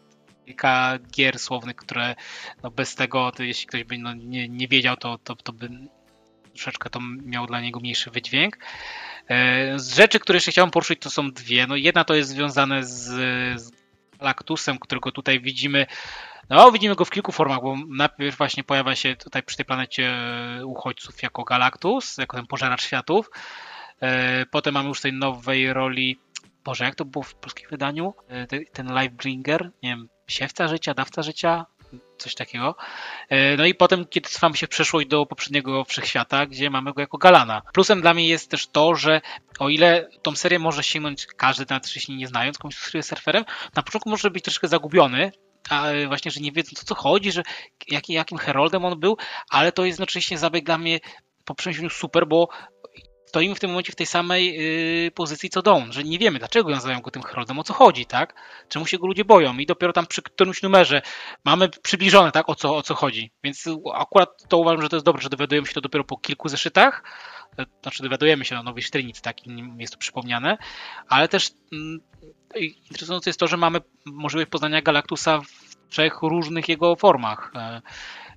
[0.46, 2.14] kilka gier słownych, które
[2.62, 5.68] no bez tego, to jeśli ktoś by no nie, nie wiedział, to, to, to by
[6.54, 8.58] troszeczkę to miał dla niego mniejszy wydźwięk.
[9.28, 11.66] E, z rzeczy, które jeszcze chciałem poruszyć, to są dwie.
[11.66, 13.02] No jedna to jest związane z,
[13.60, 13.70] z
[14.20, 15.86] Lactusem, którego tutaj widzimy.
[16.50, 20.12] No, widzimy go w kilku formach, bo najpierw właśnie pojawia się tutaj przy tej planecie
[20.64, 23.30] uchodźców jako Galactus, jako ten pożeracz światów.
[24.00, 26.18] E, potem mamy już tej nowej roli
[26.64, 28.14] Boże, jak to było w polskim wydaniu?
[28.28, 31.66] E, ten Lifebringer, nie wiem, siewca życia, dawca życia,
[32.18, 32.76] coś takiego.
[33.28, 37.18] E, no i potem, kiedy cofamy się przeszłość do poprzedniego wszechświata, gdzie mamy go jako
[37.18, 37.62] Galana.
[37.72, 39.20] Plusem dla mnie jest też to, że
[39.58, 43.44] o ile tą serię może sięgnąć każdy, nawet jeśli nie znając komuś z surferem,
[43.76, 45.32] na początku może być troszkę zagubiony,
[46.08, 47.42] właśnie, że nie wiedząc o co chodzi, że
[47.88, 49.16] jaki, jakim heroldem on był,
[49.50, 51.00] ale to jest jednocześnie zabieg dla mnie
[51.44, 52.48] po przeniesieniu super, bo
[53.34, 54.54] stoimy w tym momencie w tej samej
[55.04, 58.06] yy, pozycji co Dawn, że nie wiemy dlaczego nazywają go tym Heroldem, o co chodzi,
[58.06, 58.34] tak?
[58.68, 61.02] Czemu się go ludzie boją i dopiero tam przy którymś numerze
[61.44, 63.32] mamy przybliżone, tak, o co, o co chodzi.
[63.44, 66.48] Więc akurat to uważam, że to jest dobrze, że dowiadujemy się to dopiero po kilku
[66.48, 67.02] zeszytach,
[67.82, 69.36] znaczy dowiadujemy się o nowej Sztrynicy, tak,
[69.78, 70.58] jest to przypomniane,
[71.08, 72.00] ale też mm,
[72.60, 77.52] interesujące jest to, że mamy możliwość poznania Galactusa w trzech różnych jego formach.
[77.54, 77.82] E,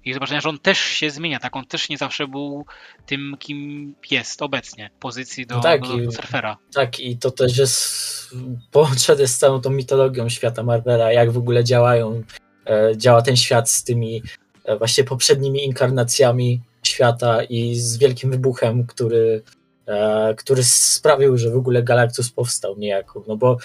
[0.05, 1.55] i zobaczenia, że on też się zmienia, tak?
[1.55, 2.65] On też nie zawsze był
[3.05, 6.57] tym, kim jest obecnie, w pozycji do, no tak, do, do surfera.
[6.73, 8.35] Tak, i to też jest
[8.71, 12.23] połączone z całą tą mitologią świata Marvela, jak w ogóle działają,
[12.65, 14.23] e, działa ten świat z tymi
[14.65, 19.43] e, właśnie poprzednimi inkarnacjami świata i z wielkim wybuchem, który,
[20.37, 23.57] który sprawił, że w ogóle Galactus powstał niejako, no bo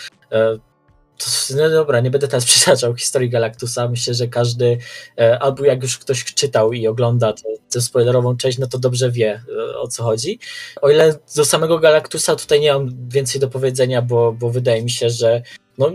[1.57, 3.89] no dobra, nie będę teraz przytaczał historii Galactusa.
[3.89, 4.79] Myślę, że każdy,
[5.18, 7.35] e, albo jak już ktoś czytał i ogląda
[7.70, 9.43] tę spoilerową część, no to dobrze wie
[9.73, 10.39] e, o co chodzi.
[10.83, 14.91] O ile do samego Galactusa tutaj nie mam więcej do powiedzenia, bo, bo wydaje mi
[14.91, 15.43] się, że
[15.79, 15.91] no,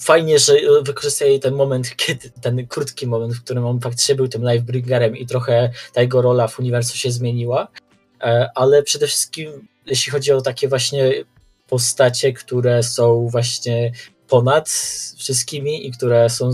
[0.00, 4.42] fajnie, że wykorzystali ten moment, kiedy, ten krótki moment, w którym on faktycznie był tym
[4.50, 7.89] Lifebringerem i trochę ta jego rola w uniwersum się zmieniła, e,
[8.54, 11.12] ale przede wszystkim jeśli chodzi o takie właśnie
[11.68, 13.92] postacie, które są właśnie
[14.28, 14.68] ponad
[15.16, 16.50] wszystkimi i które są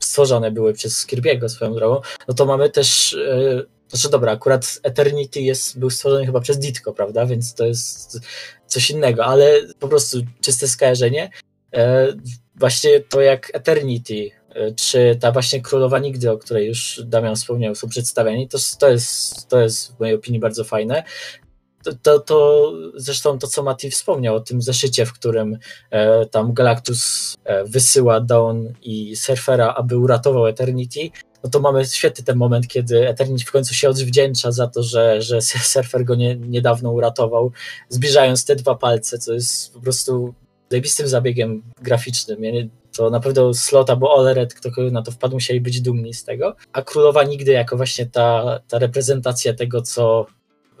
[0.00, 5.40] stworzone były przez Kirby'ego swoją drogą, no to mamy też yy, znaczy dobra, akurat Eternity
[5.40, 8.20] jest, był stworzony chyba przez Ditko, prawda, więc to jest
[8.66, 11.30] coś innego, ale po prostu czyste skojarzenie.
[11.74, 12.12] E,
[12.56, 14.35] właśnie to jak Eternity, e,
[14.76, 19.48] czy ta właśnie Królowa Nigdy, o której już Damian wspomniał, są przedstawiani, to, to, jest,
[19.48, 21.02] to jest w mojej opinii bardzo fajne
[22.02, 25.58] to, to zresztą to, co Mati wspomniał o tym zeszycie, w którym
[25.90, 31.10] e, tam Galactus e, wysyła Dawn i Surfera, aby uratował Eternity,
[31.44, 35.22] no to mamy świetny ten moment, kiedy Eternity w końcu się odwdzięcza za to, że,
[35.22, 35.42] że
[35.72, 37.52] Surfer go nie, niedawno uratował,
[37.88, 40.34] zbliżając te dwa palce, co jest po prostu
[40.70, 42.44] zajebistym zabiegiem graficznym.
[42.44, 46.24] Ja nie, to naprawdę Slot albo Oleret, kto na to wpadł, musieli być dumni z
[46.24, 46.56] tego.
[46.72, 50.26] A Królowa nigdy jako właśnie ta, ta reprezentacja tego, co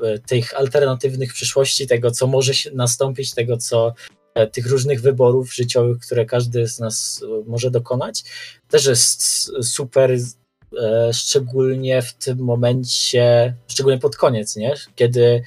[0.02, 3.94] E, tych alternatywnych przyszłości, tego, co może nastąpić, tego, co
[4.34, 8.24] e, tych różnych wyborów życiowych, które każdy z nas e, może dokonać,
[8.68, 9.22] też jest
[9.62, 10.18] super,
[11.12, 14.74] szczególnie w tym momencie, szczególnie pod koniec, nie?
[14.94, 15.42] Kiedy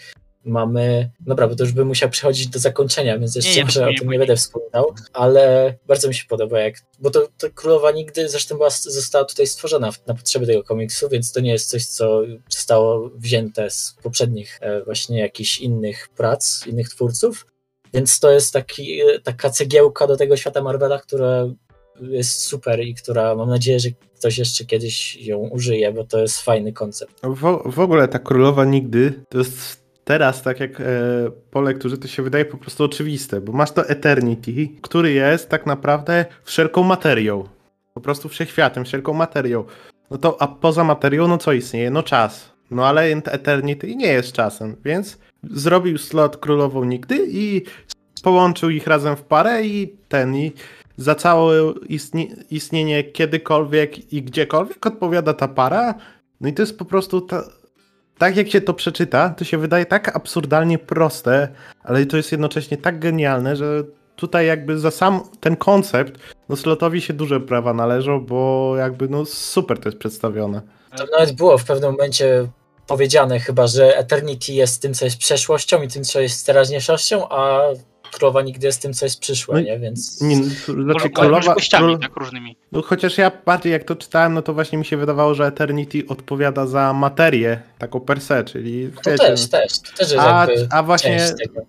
[0.46, 3.90] mamy, dobra, bo to już bym musiał przechodzić do zakończenia, więc jeszcze nie, nie, może
[3.90, 7.92] o tym nie, będę wspominał, ale bardzo mi się podoba, jak, bo to, to Królowa
[7.92, 11.86] nigdy zresztą była, została tutaj stworzona na potrzeby tego komiksu, więc to nie jest coś,
[11.86, 17.46] co zostało wzięte z poprzednich e, właśnie jakichś innych prac, innych twórców,
[17.94, 21.48] więc to jest taki, taka cegiełka do tego świata Marvela, która
[22.02, 26.42] jest super i która mam nadzieję, że ktoś jeszcze kiedyś ją użyje, bo to jest
[26.42, 27.22] fajny koncept.
[27.24, 29.79] W, w ogóle ta królowa nigdy to jest
[30.10, 30.84] teraz, tak jak e,
[31.52, 35.66] po lekturze, to się wydaje po prostu oczywiste, bo masz to Eternity, który jest tak
[35.66, 37.44] naprawdę wszelką materią.
[37.94, 39.64] Po prostu wszechświatem, wszelką materią.
[40.12, 41.92] No to, a poza materią, no co istnieje?
[41.92, 42.52] No czas.
[42.72, 47.62] No ale Eternity nie jest czasem, więc zrobił slot królową nigdy i
[48.24, 50.52] połączył ich razem w parę i ten, i
[50.98, 55.96] za całe istnie, istnienie kiedykolwiek i gdziekolwiek odpowiada ta para.
[56.42, 57.44] No i to jest po prostu ta,
[58.20, 61.48] tak jak się to przeczyta, to się wydaje tak absurdalnie proste,
[61.84, 63.84] ale to jest jednocześnie tak genialne, że
[64.16, 69.26] tutaj jakby za sam ten koncept, no slotowi się duże prawa należą, bo jakby no
[69.26, 70.62] super to jest przedstawione.
[70.98, 72.48] To nawet było w pewnym momencie
[72.88, 77.62] powiedziane chyba, że Eternity jest tym, co jest przeszłością i tym, co jest teraźniejszością, a
[78.12, 79.80] królowa nigdy jest tym, co jest przyszłe, no, nie?
[79.80, 80.22] Więc.
[80.22, 80.36] Nie,
[80.84, 82.00] znaczy, królowa, król...
[82.00, 82.56] tak różnymi.
[82.72, 86.04] No, chociaż ja bardziej jak to czytałem, no to właśnie mi się wydawało, że Eternity
[86.08, 88.92] odpowiada za materię, taką per se, czyli.
[89.04, 89.80] To wiecie, też, też.
[89.80, 91.20] To też jest a, a właśnie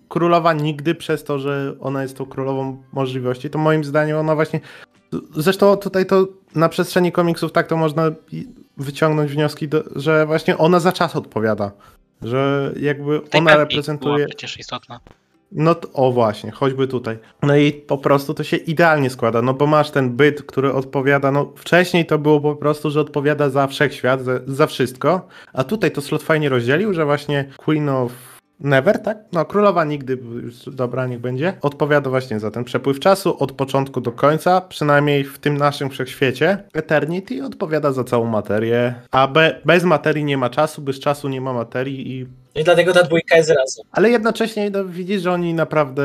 [0.09, 4.59] królowa nigdy przez to, że ona jest tą królową możliwości, to moim zdaniem ona właśnie.
[5.35, 8.11] Zresztą tutaj to na przestrzeni komiksów tak to można
[8.77, 11.71] wyciągnąć wnioski, do, że właśnie ona za czas odpowiada.
[12.21, 14.15] Że jakby ona reprezentuje.
[14.15, 14.99] Była przecież istotna.
[15.51, 17.17] No to, o właśnie, choćby tutaj.
[17.43, 21.31] No i po prostu to się idealnie składa, no bo masz ten byt, który odpowiada,
[21.31, 25.91] no wcześniej to było po prostu, że odpowiada za wszechświat, za, za wszystko, a tutaj
[25.91, 28.11] to slot fajnie rozdzielił, że właśnie Queen of
[28.63, 29.17] Never, tak?
[29.31, 31.53] No, królowa nigdy, już dobra, niech będzie.
[31.61, 36.63] Odpowiada właśnie za ten przepływ czasu od początku do końca, przynajmniej w tym naszym wszechświecie.
[36.73, 41.41] Eternity odpowiada za całą materię, a be, bez materii nie ma czasu, bez czasu nie
[41.41, 42.25] ma materii i
[42.55, 43.85] i dlatego ta dwójka jest razem.
[43.91, 46.03] Ale jednocześnie no, widzisz, że oni naprawdę,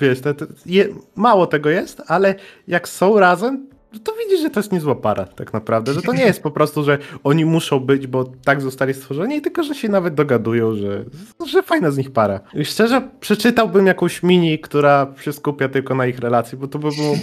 [0.00, 2.34] wiesz, te, te, je, mało tego jest, ale
[2.68, 6.22] jak są razem, to widzisz, że to jest niezła para tak naprawdę, że to nie
[6.22, 10.14] jest po prostu, że oni muszą być, bo tak zostali stworzeni, tylko że się nawet
[10.14, 11.04] dogadują, że,
[11.46, 12.40] że fajna z nich para.
[12.54, 16.88] I szczerze, przeczytałbym jakąś mini, która się skupia tylko na ich relacji, bo to by
[16.96, 17.14] było,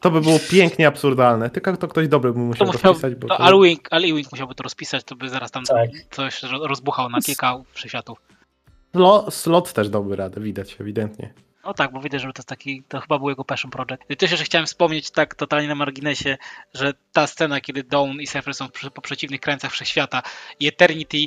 [0.00, 3.14] to by było pięknie absurdalne, tylko to ktoś dobry by musiał to rozpisać.
[3.14, 3.40] Bo to, to...
[3.40, 5.90] Alwing, Alwing musiałby to rozpisać, to by zaraz tam tak.
[6.10, 8.18] coś rozbuchał na kilka wszechświatów.
[8.92, 11.45] Slot, slot też dałby radę, widać ewidentnie.
[11.66, 14.02] No tak, bo widać, że to jest taki, to chyba był jego passion project.
[14.08, 16.36] I też jeszcze chciałem wspomnieć tak totalnie na marginesie,
[16.74, 20.22] że ta scena, kiedy Dawn i Cypher są po przeciwnych krańcach wszechświata
[20.60, 21.18] i Eternity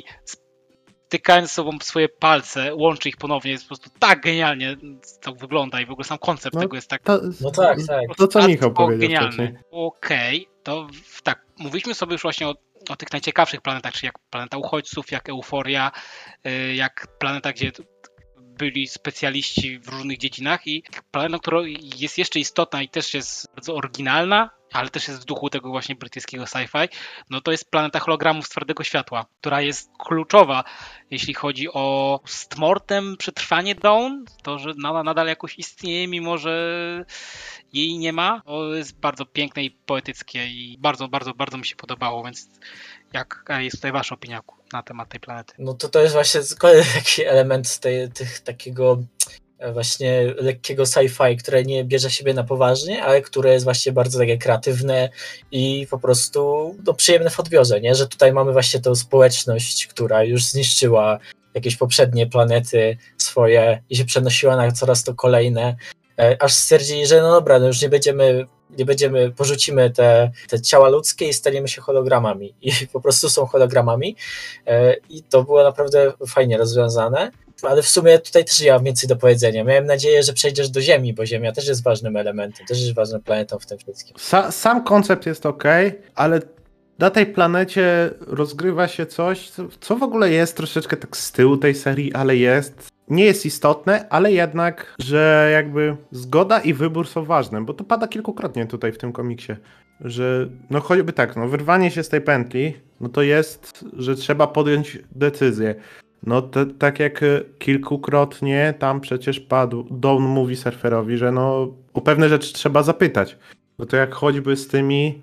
[1.06, 4.76] stykając z sobą swoje palce, łączy ich ponownie, jest po prostu tak genialnie
[5.20, 7.02] to wygląda i w ogóle sam koncept no, tego jest tak...
[7.02, 8.00] To, no tak, tak.
[8.16, 9.62] To co Michał powiedział genialny.
[9.70, 10.86] Okej, okay, to
[11.22, 12.54] tak, mówiliśmy sobie już właśnie o
[12.88, 15.92] o tych najciekawszych planetach, czyli jak planeta uchodźców, jak Euforia,
[16.46, 17.72] y, jak planeta, gdzie
[18.60, 21.60] byli specjaliści w różnych dziedzinach i planeta, która
[21.96, 25.94] jest jeszcze istotna i też jest bardzo oryginalna, ale też jest w duchu tego właśnie
[25.94, 26.88] brytyjskiego sci-fi,
[27.30, 30.64] no to jest planeta hologramów z twardego światła, która jest kluczowa,
[31.10, 37.04] jeśli chodzi o stmortem przetrwanie Dawn, to, że nadal, nadal jakoś istnieje, mimo że
[37.72, 38.42] jej nie ma.
[38.46, 42.48] To jest bardzo piękne i poetyckie i bardzo, bardzo, bardzo mi się podobało, więc
[43.12, 44.42] Jaka jest tutaj wasza opinia
[44.72, 45.54] na temat tej planety?
[45.58, 49.02] No to to jest właśnie kolejny taki element tej, tych, takiego
[49.58, 54.18] e, właśnie lekkiego sci-fi, które nie bierze siebie na poważnie, ale które jest właśnie bardzo
[54.18, 55.08] takie kreatywne
[55.50, 57.94] i po prostu no, przyjemne w odbiorze, nie?
[57.94, 61.18] że tutaj mamy właśnie tą społeczność, która już zniszczyła
[61.54, 65.76] jakieś poprzednie planety swoje i się przenosiła na coraz to kolejne,
[66.18, 68.46] e, aż stwierdzili, że no dobra, no już nie będziemy
[68.78, 72.54] nie będziemy, porzucimy te, te ciała ludzkie i staniemy się hologramami.
[72.62, 74.16] I po prostu są hologramami.
[74.66, 77.30] E, I to było naprawdę fajnie rozwiązane.
[77.62, 79.64] Ale w sumie tutaj też ja mam więcej do powiedzenia.
[79.64, 83.20] Miałem nadzieję, że przejdziesz do Ziemi, bo Ziemia też jest ważnym elementem, też jest ważną
[83.20, 84.16] planetą w tym wszystkim.
[84.16, 85.64] Sa sam koncept jest ok,
[86.14, 86.40] ale
[86.98, 89.50] na tej planecie rozgrywa się coś,
[89.80, 94.08] co w ogóle jest troszeczkę tak z tyłu tej serii, ale jest nie jest istotne,
[94.08, 98.98] ale jednak, że jakby zgoda i wybór są ważne, bo to pada kilkukrotnie tutaj w
[98.98, 99.52] tym komiksie,
[100.00, 104.46] że no choćby tak, no wyrwanie się z tej pętli, no to jest, że trzeba
[104.46, 105.74] podjąć decyzję.
[106.22, 107.24] No to, tak jak
[107.58, 113.38] kilkukrotnie tam przecież padł, Dawn mówi surferowi, że no o pewne rzeczy trzeba zapytać.
[113.78, 115.22] No to jak choćby z tymi...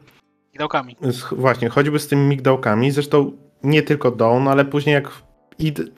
[0.54, 0.96] Migdałkami.
[1.02, 3.32] Z, właśnie, choćby z tymi migdałkami, zresztą
[3.64, 5.12] nie tylko Dawn, ale później jak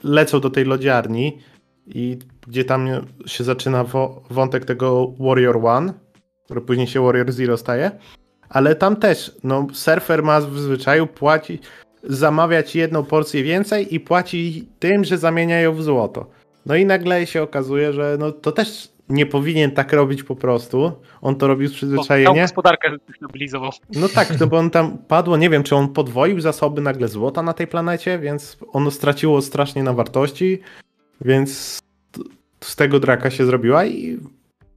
[0.04, 1.38] lecą do tej lodziarni,
[1.86, 2.88] i gdzie tam
[3.26, 3.84] się zaczyna
[4.30, 5.92] wątek tego Warrior One,
[6.44, 7.90] który później się Warrior Zero staje,
[8.48, 11.62] ale tam też, no, surfer ma w zwyczaju płacić,
[12.02, 16.26] zamawiać jedną porcję więcej i płaci tym, że zamienia ją w złoto.
[16.66, 20.92] No i nagle się okazuje, że no, to też nie powinien tak robić po prostu.
[21.22, 22.42] On to robił z przyzwyczajenia.
[22.42, 23.70] gospodarkę stabilizował.
[23.94, 27.42] No tak, no bo on tam padło, nie wiem, czy on podwoił zasoby nagle złota
[27.42, 30.60] na tej planecie, więc ono straciło strasznie na wartości,
[31.20, 31.78] więc
[32.60, 34.18] z tego draka się zrobiła i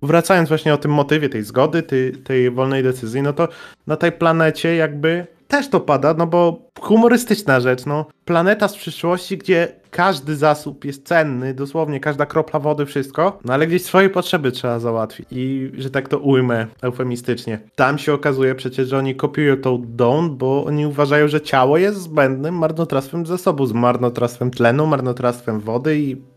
[0.01, 3.47] wracając właśnie o tym motywie tej zgody, tej, tej wolnej decyzji, no to
[3.87, 8.05] na tej planecie jakby też to pada, no bo humorystyczna rzecz, no.
[8.25, 13.67] Planeta z przyszłości, gdzie każdy zasób jest cenny, dosłownie każda kropla wody, wszystko, no ale
[13.67, 17.59] gdzieś swoje potrzeby trzeba załatwić i, że tak to ujmę eufemistycznie.
[17.75, 22.01] Tam się okazuje przecież, że oni kopiują tą Dawn, bo oni uważają, że ciało jest
[22.01, 26.32] zbędnym marnotrawstwem zasobu, z marnotrawstwem tlenu, marnotrawstwem wody i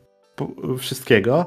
[0.79, 1.47] wszystkiego.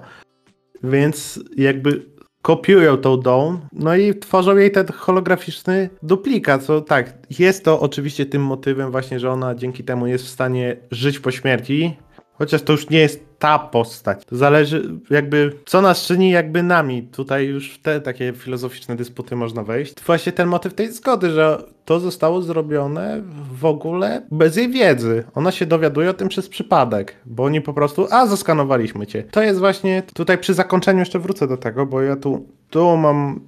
[0.84, 2.06] Więc jakby
[2.42, 8.26] kopiują tą Dawn, no i tworzą jej ten holograficzny duplikat, co tak, jest to oczywiście
[8.26, 11.98] tym motywem właśnie, że ona dzięki temu jest w stanie żyć po śmierci,
[12.40, 14.26] chociaż to już nie jest ta postać.
[14.26, 17.04] To zależy jakby, co nas czyni jakby nami.
[17.04, 20.02] Tutaj już w te takie filozoficzne dysputy można wejść.
[20.06, 23.22] Właśnie ten motyw tej zgody, że to zostało zrobione
[23.52, 25.24] w ogóle bez jej wiedzy.
[25.36, 29.24] Ona się dowiaduje o tym przez przypadek, bo oni po prostu, a zaskanowaliśmy cię.
[29.24, 33.40] To jest właśnie, tutaj przy zakończeniu jeszcze wrócę do tego, bo ja tu, tu mam,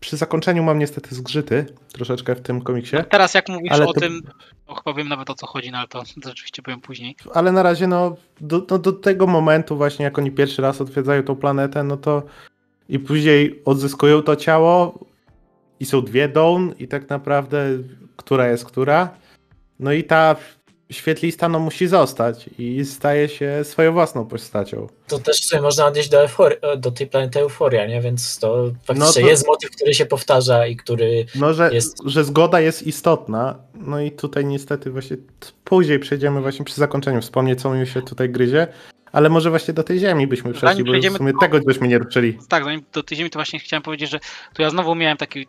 [0.00, 2.96] przy zakończeniu mam niestety zgrzyty troszeczkę w tym komiksie.
[3.10, 4.20] Teraz jak mówisz o to- tym,
[4.66, 7.16] to chyba wiem nawet o co chodzi, no ale to, to rzeczywiście powiem później.
[7.34, 11.22] ale na razie no do, do, do tego momentu właśnie jak oni pierwszy raz odwiedzają
[11.22, 12.22] tą planetę, no to
[12.88, 14.98] i później odzyskują to ciało
[15.80, 17.66] i są dwie Dawn i tak naprawdę
[18.16, 19.08] która jest która.
[19.80, 20.36] No i ta
[20.94, 24.86] świetlista no musi zostać i staje się swoją własną postacią.
[25.08, 28.00] To też sobie można odnieść do, eufory, do tej planety Euforia, nie?
[28.00, 31.96] Więc to faktycznie to- jest motyw, który się powtarza i który No, że, Jest.
[32.06, 33.58] że zgoda jest istotna.
[33.74, 35.16] No i tutaj niestety właśnie
[35.64, 38.66] później przejdziemy właśnie przy zakończeniu wspomnieć, co mi się tutaj gryzie.
[39.12, 41.88] Ale może właśnie do tej ziemi byśmy przeszli, Zanim bo w sumie to- tego byśmy
[41.88, 42.38] nie ruszyli.
[42.48, 44.20] Tak, zanim do tej ziemi to właśnie chciałem powiedzieć, że
[44.54, 45.46] tu ja znowu miałem taki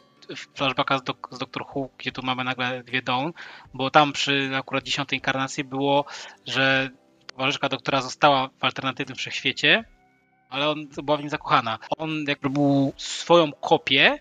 [0.56, 3.30] flashbacka z, dok- z Doctor Who, gdzie tu mamy nagle dwie Dawn,
[3.74, 6.06] bo tam przy akurat dziesiątej inkarnacji było,
[6.46, 6.90] że
[7.28, 9.86] towarzyszka doktora została w alternatywnym wszechświecie,
[10.50, 11.80] ale on była w nim zakochana.
[11.98, 14.20] On jakby był swoją kopię,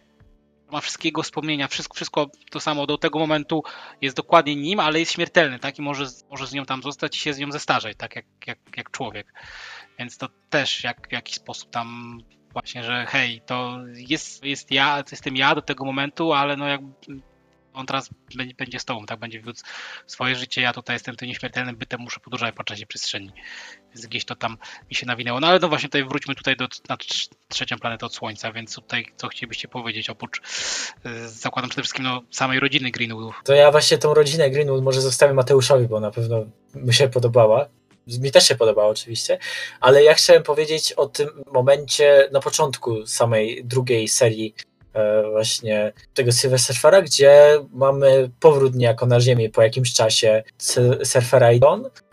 [0.72, 3.62] ma wszystkiego wspomnienia, wszystko, wszystko to samo do tego momentu
[4.00, 5.78] jest dokładnie nim, ale jest śmiertelny, tak?
[5.78, 8.16] I może, może z nią tam zostać i się z nią zestarzeć, tak?
[8.16, 9.32] Jak, jak, jak człowiek.
[9.98, 12.18] Więc to też jak, w jakiś sposób tam
[12.54, 13.78] właśnie, że hej, to
[14.08, 16.80] jest, jest ja, jestem ja do tego momentu, ale no jak
[17.74, 18.10] on teraz
[18.58, 19.18] będzie, z tobą, tak?
[19.18, 19.60] Będzie wiódł
[20.06, 23.32] swoje życie, ja tutaj jestem tym nieśmiertelnym bytem, muszę podróżować po czasie przestrzeni.
[23.94, 24.56] Więc gdzieś to tam
[24.90, 25.40] mi się nawinęło.
[25.40, 28.74] No ale no właśnie tutaj wróćmy tutaj do, na trz- trzecią planetę od Słońca, więc
[28.74, 30.40] tutaj co chcielibyście powiedzieć, oprócz
[31.04, 33.40] yy, zakładam przede wszystkim no, samej rodziny Greenwoodów.
[33.44, 36.44] To ja właśnie tą rodzinę Greenwood może zostawię Mateuszowi, bo na pewno
[36.74, 37.68] mi się podobała.
[38.06, 39.38] Mi też się podobała oczywiście,
[39.80, 44.54] ale ja chciałem powiedzieć o tym momencie na początku samej drugiej serii
[45.30, 50.42] właśnie tego Surfera, gdzie mamy powrót niejako na Ziemię po jakimś czasie
[51.04, 51.60] Surfera i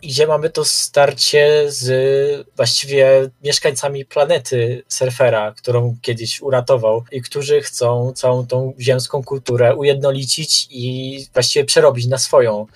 [0.02, 7.60] i gdzie mamy to starcie z właściwie mieszkańcami planety Surfera, którą kiedyś uratował i którzy
[7.60, 12.66] chcą całą tą ziemską kulturę ujednolicić i właściwie przerobić na swoją,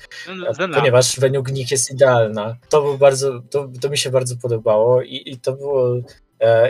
[0.58, 2.56] Zena, ponieważ według nich jest idealna.
[2.68, 6.02] To był bardzo, to, to mi się bardzo podobało i, i to było e,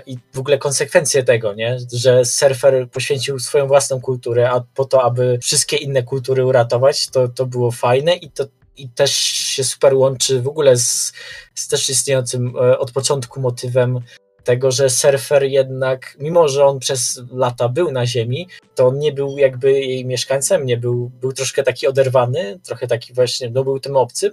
[0.07, 1.77] i w ogóle konsekwencje tego, nie?
[1.93, 7.29] że surfer poświęcił swoją własną kulturę, a po to, aby wszystkie inne kultury uratować, to,
[7.29, 8.45] to było fajne i to
[8.77, 11.13] i też się super łączy w ogóle z,
[11.55, 14.01] z też istniejącym e, od początku motywem
[14.47, 19.13] tego, że surfer jednak, mimo że on przez lata był na Ziemi, to on nie
[19.13, 23.81] był jakby jej mieszkańcem, nie był, był troszkę taki oderwany, trochę taki właśnie, no był
[23.81, 24.33] tym obcym,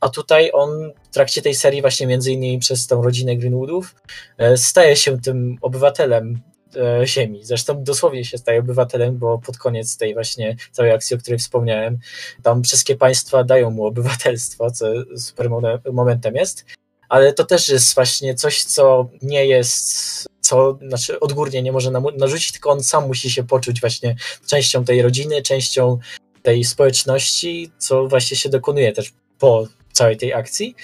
[0.00, 3.94] a tutaj on w trakcie tej serii właśnie między innymi przez tą rodzinę Greenwoodów
[4.38, 6.40] e, staje się tym obywatelem
[6.76, 7.44] e, Ziemi.
[7.44, 11.98] Zresztą dosłownie się staje obywatelem, bo pod koniec tej właśnie całej akcji, o której wspomniałem,
[12.42, 14.86] tam wszystkie państwa dają mu obywatelstwo, co
[15.16, 15.50] super
[15.92, 16.64] momentem jest,
[17.08, 22.52] ale to też jest właśnie coś, co nie jest, co znaczy odgórnie nie może narzucić,
[22.52, 25.98] tylko on sam musi się poczuć właśnie częścią tej rodziny, częścią
[26.42, 30.74] tej społeczności, co właśnie się dokonuje też po całej tej akcji.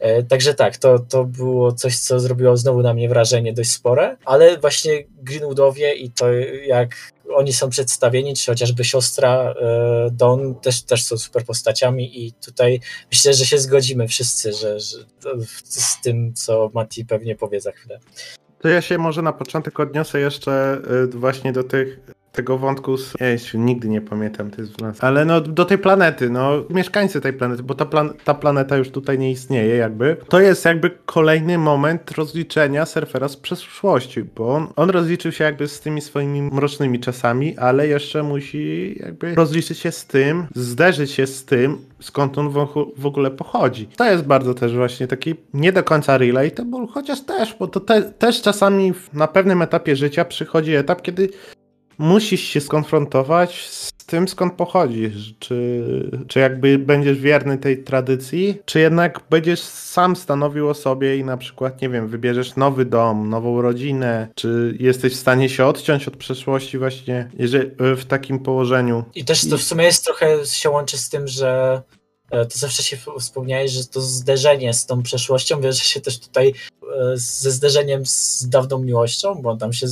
[0.00, 4.16] E, Także tak, to, to było coś, co zrobiło znowu na mnie wrażenie dość spore,
[4.24, 6.32] ale właśnie Greenwoodowie i to
[6.66, 6.96] jak
[7.34, 12.80] oni są przedstawieni, czy chociażby siostra e, Dawn też, też są super postaciami i tutaj
[13.10, 14.98] myślę, że się zgodzimy wszyscy, że, że
[15.64, 18.00] z tym, co Mati pewnie powie za chwilę.
[18.60, 22.00] To ja się może na początek odniosę jeszcze y, właśnie do tych
[22.32, 23.14] tego wątku z...
[23.20, 25.04] Jeźdź, nigdy nie pamiętam, to jest w nas.
[25.04, 28.90] Ale no do tej planety, no mieszkańcy tej planety, bo ta, plan ta planeta już
[28.90, 30.16] tutaj nie istnieje jakby.
[30.28, 35.68] To jest jakby kolejny moment rozliczenia surfera z przeszłości, bo on, on rozliczył się jakby
[35.68, 41.26] z tymi swoimi mrocznymi czasami, ale jeszcze musi jakby rozliczyć się z tym, zderzyć się
[41.26, 42.66] z tym, skąd on w,
[42.96, 43.86] w ogóle pochodzi.
[43.86, 48.02] To jest bardzo też właśnie taki nie do końca relatable, chociaż też, bo to te,
[48.02, 51.28] też czasami na pewnym etapie życia przychodzi etap, kiedy
[52.00, 55.34] musisz się skonfrontować z tym, skąd pochodzisz.
[55.38, 55.84] Czy,
[56.28, 61.36] czy jakby będziesz wierny tej tradycji, czy jednak będziesz sam stanowił o sobie i na
[61.36, 66.16] przykład, nie wiem, wybierzesz nowy dom, nową rodzinę, czy jesteś w stanie się odciąć od
[66.16, 69.04] przeszłości właśnie jeżeli, w takim położeniu.
[69.14, 71.82] I też to w sumie jest trochę się łączy z tym, że
[72.30, 76.48] e, to zawsze się wspomniałeś, że to zderzenie z tą przeszłością wiąże się też tutaj
[76.48, 76.52] e,
[77.14, 79.86] ze zderzeniem z dawną miłością, bo tam się,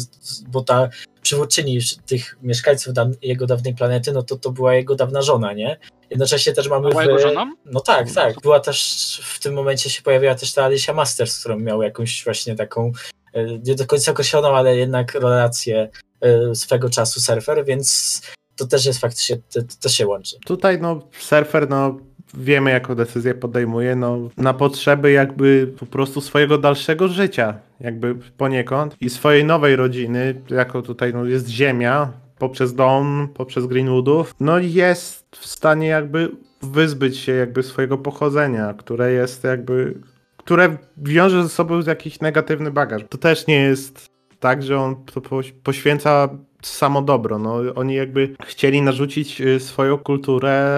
[0.48, 0.88] bo ta
[1.28, 5.78] przywódczyni tych mieszkańców jego dawnej planety, no to to była jego dawna żona, nie?
[6.10, 6.88] Jednocześnie też mamy...
[6.88, 7.06] Była w...
[7.06, 7.52] jego żoną?
[7.64, 8.40] No tak, tak.
[8.40, 12.24] Była też, w tym momencie się pojawiła też ta Alicia Masters, z którą miał jakąś
[12.24, 12.92] właśnie taką,
[13.34, 15.88] e, nie do końca określoną, ale jednak relację
[16.20, 18.20] e, swego czasu surfer, więc
[18.56, 20.36] to też jest faktycznie, to, to się łączy.
[20.46, 21.98] Tutaj no surfer, no
[22.34, 28.96] wiemy, jaką decyzję podejmuje, no, na potrzeby jakby po prostu swojego dalszego życia, jakby poniekąd
[29.00, 35.36] i swojej nowej rodziny, jako tutaj no, jest ziemia, poprzez Dawn, poprzez Greenwoodów, no jest
[35.36, 36.30] w stanie jakby
[36.62, 39.98] wyzbyć się jakby swojego pochodzenia, które jest jakby,
[40.36, 43.02] które wiąże ze sobą jakiś negatywny bagaż.
[43.08, 44.08] To też nie jest
[44.40, 44.96] tak, że on
[45.62, 46.28] poświęca
[46.62, 47.38] samo dobro.
[47.38, 50.68] No, oni jakby chcieli narzucić y, swoją kulturę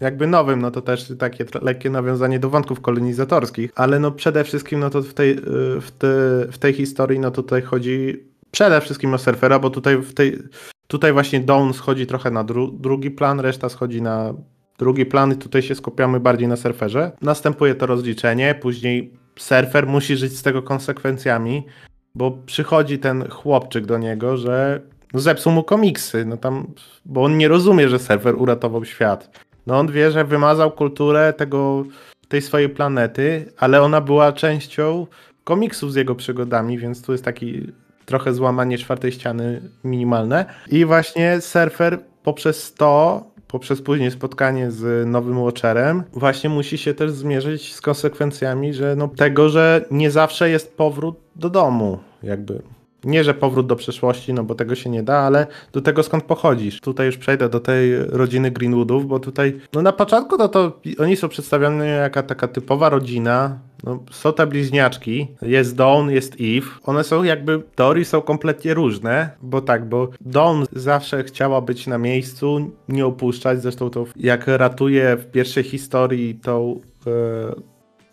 [0.00, 4.80] jakby nowym, no to też takie lekkie nawiązanie do wątków kolonizatorskich, ale no przede wszystkim
[4.80, 5.40] no to w tej, y,
[5.80, 6.08] w, te,
[6.52, 10.38] w tej historii no tutaj chodzi przede wszystkim o surfera, bo tutaj w tej
[10.86, 14.34] tutaj właśnie Dawn schodzi trochę na dru, drugi plan, reszta schodzi na
[14.78, 17.12] drugi plan i tutaj się skupiamy bardziej na surferze.
[17.22, 21.66] Następuje to rozliczenie, później surfer musi żyć z tego konsekwencjami,
[22.14, 24.80] bo przychodzi ten chłopczyk do niego, że
[25.14, 26.66] no zepsuł mu komiksy, no tam,
[27.04, 29.40] bo on nie rozumie, że serwer uratował świat.
[29.66, 31.84] No on wie, że wymazał kulturę tego,
[32.28, 35.06] tej swojej planety, ale ona była częścią
[35.44, 37.72] komiksów z jego przygodami, więc tu jest taki
[38.04, 40.44] trochę złamanie czwartej ściany minimalne.
[40.70, 47.10] I właśnie surfer poprzez to, poprzez później spotkanie z nowym Watcherem, właśnie musi się też
[47.10, 52.62] zmierzyć z konsekwencjami, że no, tego, że nie zawsze jest powrót do domu, jakby
[53.04, 56.24] nie, że powrót do przeszłości, no bo tego się nie da, ale do tego skąd
[56.24, 56.80] pochodzisz.
[56.80, 61.16] Tutaj już przejdę do tej rodziny Greenwoodów, bo tutaj, no na początku no to oni
[61.16, 66.66] są przedstawiani jako taka typowa rodzina, no, są te bliźniaczki, jest Dawn, jest Eve.
[66.84, 71.98] One są jakby, teorii są kompletnie różne, bo tak, bo Dawn zawsze chciała być na
[71.98, 77.10] miejscu, nie opuszczać, zresztą to jak ratuje w pierwszej historii tą e,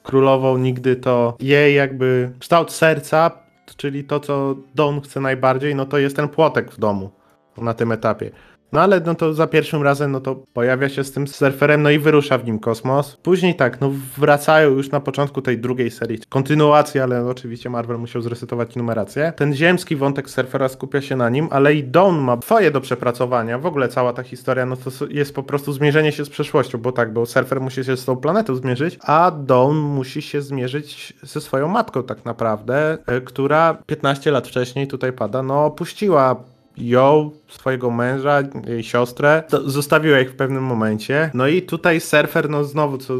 [0.04, 3.41] królową, nigdy to jej jakby kształt serca
[3.76, 7.12] czyli to, co Dawn chce najbardziej, no to jest ten płotek w domu
[7.58, 8.32] na tym etapie.
[8.72, 11.90] No ale no to za pierwszym razem no to pojawia się z tym surferem, no
[11.90, 13.18] i wyrusza w nim kosmos.
[13.24, 16.20] Później tak, no wracają już na początku tej drugiej serii.
[16.30, 19.34] Kontynuacja, ale oczywiście Marvel musiał zresetować numerację.
[19.36, 23.60] Ten ziemski wątek surfera skupia się na nim, ale i Dawn ma swoje do przepracowania.
[23.60, 26.92] W ogóle cała ta historia, no to jest po prostu zmierzenie się z przeszłością, bo
[26.92, 31.42] tak, bo surfer musi się z tą planetą zmierzyć, a Dawn musi się zmierzyć ze
[31.42, 36.36] swoją matką tak naprawdę, e, która 15 lat wcześniej tutaj pada, no opuściła
[36.78, 41.32] ją, swojego męża, jej siostrę, zostawiła ich w pewnym momencie.
[41.34, 43.14] No i tutaj surfer, no znowu, co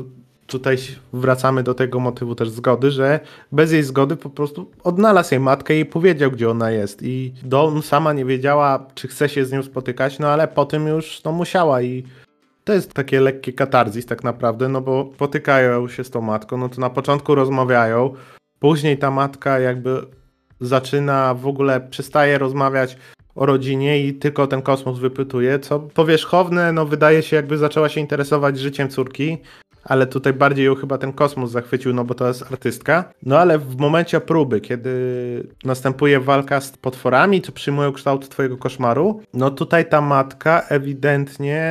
[0.48, 0.78] tutaj
[1.14, 3.20] wracamy do tego motywu też zgody, że
[3.52, 7.04] bez jej zgody po prostu odnalazł jej matkę i powiedział, gdzie ona jest.
[7.04, 11.24] I Dawn sama nie wiedziała, czy chce się z nią spotykać, no ale potem już
[11.24, 12.04] no, musiała i
[12.64, 16.70] to jest takie lekkie katarzis tak naprawdę, no bo potykają się z tą matką, no
[16.70, 18.14] to na początku rozmawiają,
[18.60, 20.06] później ta matka jakby
[20.62, 22.98] zaczyna w ogóle, przestaje rozmawiać
[23.36, 28.02] o rodzinie i tylko ten kosmos wypytuje, co powierzchowne, no wydaje się jakby zaczęła się
[28.02, 29.38] interesować życiem córki,
[29.84, 33.14] ale tutaj bardziej ją chyba ten kosmos zachwycił, no bo to jest artystka.
[33.24, 34.92] No ale w momencie próby, kiedy
[35.66, 41.64] następuje walka z potworami, co przyjmują kształt twojego koszmaru, no tutaj ta matka ewidentnie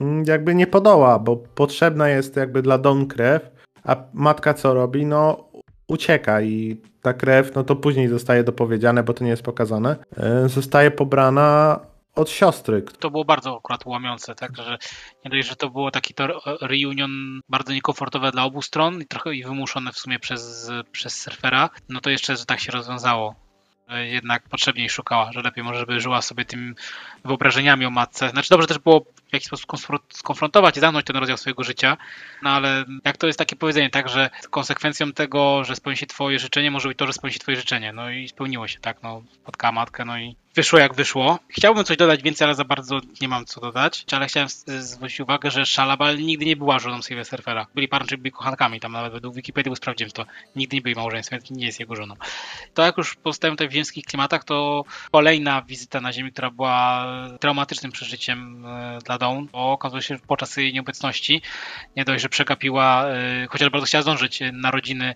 [0.00, 3.50] mm, jakby nie podoła, bo potrzebna jest jakby dla Don krew,
[3.84, 5.06] a matka co robi?
[5.06, 5.48] No
[5.88, 10.48] ucieka i ta krew, no to później zostaje dopowiedziane, bo to nie jest pokazane, e,
[10.48, 11.80] zostaje pobrana
[12.14, 12.82] od siostry.
[12.82, 14.78] To było bardzo akurat łamiące, tak, że
[15.24, 16.26] nie dość, że to było taki to
[16.60, 21.70] reunion bardzo niekomfortowe dla obu stron i trochę i wymuszone w sumie przez, przez surfera,
[21.88, 23.47] no to jeszcze, że tak się rozwiązało.
[23.96, 26.74] Jednak potrzebniej szukała, że lepiej może by żyła sobie tym
[27.24, 28.30] wyobrażeniami o matce.
[28.30, 29.66] Znaczy dobrze też było w jakiś sposób
[30.12, 31.96] skonfrontować i zamknąć ten rozdział swojego życia,
[32.42, 36.38] no ale jak to jest takie powiedzenie, tak, że konsekwencją tego, że spełni się twoje
[36.38, 37.92] życzenie, może być to, że spełni się twoje życzenie.
[37.92, 41.38] No i spełniło się, tak, no spotkała matkę, no i wyszło jak wyszło.
[41.48, 45.50] Chciałbym coś dodać więcej, ale za bardzo nie mam co dodać, ale chciałem zwrócić uwagę,
[45.50, 47.66] że Shalabal nigdy nie była żoną Sylwia Surfera.
[47.74, 50.26] Byli parą, byli kochankami, tam nawet według Wikipedii sprawdziłem to.
[50.56, 52.14] Nigdy nie byli małżeństwem, nie jest jego żoną.
[52.74, 57.06] To jak już pozostają tutaj w ziemskich klimatach, to kolejna wizyta na Ziemi, która była
[57.40, 61.42] traumatycznym przeżyciem e, dla Dawn, bo okazuje się, że podczas jej nieobecności
[61.96, 65.14] nie dość, że przegapiła, e, chociaż bardzo chciała zdążyć narodziny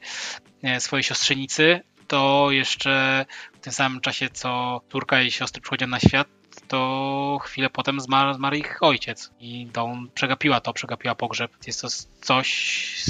[0.62, 1.80] e, swojej siostrzenicy,
[2.12, 3.26] to jeszcze
[3.62, 6.28] tym samym czasie, co córka i siostry przychodziły na świat,
[6.68, 9.30] to chwilę potem zmarł, zmarł ich ojciec.
[9.40, 11.52] I Dawn przegapiła to, przegapiła pogrzeb.
[11.66, 11.88] Jest to
[12.20, 13.04] coś,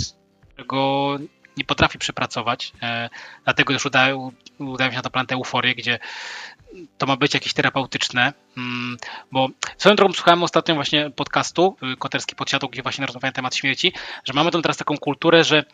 [0.56, 1.18] czego
[1.56, 2.72] nie potrafi przepracować.
[2.82, 3.10] E,
[3.44, 5.98] dlatego już udają, udają się na to planetę euforię, gdzie
[6.98, 8.96] to ma być jakieś terapeutyczne, mm,
[9.32, 13.56] bo swoją drogą słuchałem ostatnio właśnie podcastu y, Koterski Podsiadł, gdzie właśnie rozmawiałem na temat
[13.56, 13.92] śmierci,
[14.24, 15.64] że mamy tam teraz taką kulturę, że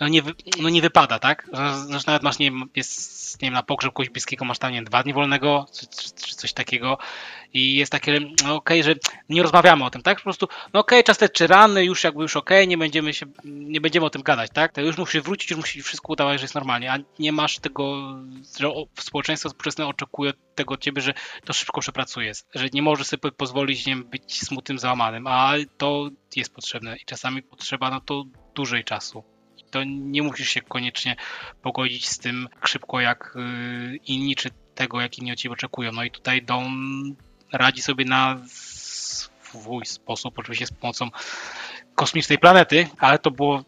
[0.00, 0.22] no nie,
[0.60, 1.50] no nie wypada, tak?
[1.88, 4.76] Że nawet masz, nie wiem, jest, nie wiem, na pogrzeb kogoś bliskiego masz tam, nie
[4.76, 6.98] wiem, dwa dni wolnego, czy, czy, coś takiego
[7.54, 8.94] i jest takie, no okej, okay, że
[9.28, 10.18] nie rozmawiamy o tym, tak?
[10.18, 13.14] Po prostu, no okej, okay, czas czy rany, już jakby już okej, okay, nie będziemy
[13.14, 14.72] się, nie będziemy o tym gadać, tak?
[14.72, 18.14] To już musi wrócić, już musi wszystko udawać, że jest normalnie, a nie masz tego,
[18.58, 21.14] że społeczeństwo współczesne oczekuje tego od ciebie, że
[21.44, 26.54] to szybko przepracujesz, że nie możesz sobie pozwolić nie być smutnym, załamanym, a to jest
[26.54, 28.24] potrzebne i czasami potrzeba na to
[28.54, 29.24] dłużej czasu.
[29.70, 31.16] To nie musisz się koniecznie
[31.62, 35.92] pogodzić z tym szybko jak yy, inni, czy tego, jak inni od ciebie oczekują.
[35.92, 37.14] No i tutaj Dawn
[37.52, 38.40] radzi sobie na
[39.52, 41.10] swój sposób, oczywiście z pomocą
[41.94, 43.64] kosmicznej planety, ale to było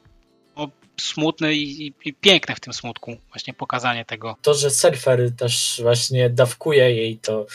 [0.56, 0.68] no,
[1.00, 4.36] smutne i, i, i, piękne w tym smutku, właśnie pokazanie tego.
[4.42, 7.46] To, że surfer też właśnie dawkuje jej to,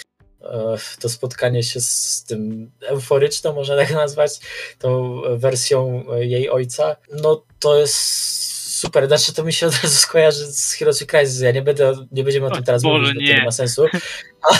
[0.99, 4.31] to spotkanie się z tym euforyczną, można tak nazwać,
[4.79, 7.95] tą wersją jej ojca, no to jest
[8.79, 12.23] super, znaczy to mi się od razu skojarzy z Heroes Crisis, ja nie będę, nie
[12.23, 13.85] będziemy o tym teraz Boże, mówić, bo to nie ma sensu,
[14.41, 14.59] ale,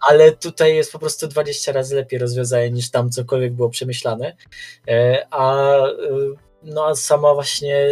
[0.08, 4.36] ale, tutaj jest po prostu 20 razy lepiej rozwiązanie niż tam cokolwiek było przemyślane,
[4.88, 5.90] e, a e,
[6.64, 7.86] no a sama właśnie,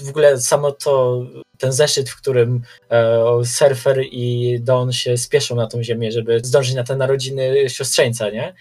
[0.00, 1.22] w ogóle samo to,
[1.58, 6.74] ten zeszyt, w którym e, Surfer i Don się spieszą na tą ziemię, żeby zdążyć
[6.74, 8.54] na te narodziny siostrzeńca, nie?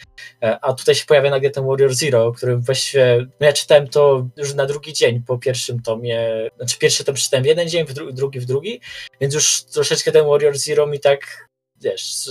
[0.44, 3.88] E, a tutaj się pojawia nagle ten Warrior Zero, o którym właściwie, no ja czytałem
[3.88, 7.86] to już na drugi dzień po pierwszym tomie, znaczy pierwszy to przeczytałem w jeden dzień,
[7.86, 8.82] w dru drugi w drugi,
[9.22, 11.48] więc już troszeczkę ten Warrior Zero mi tak
[11.82, 12.30] wiesz,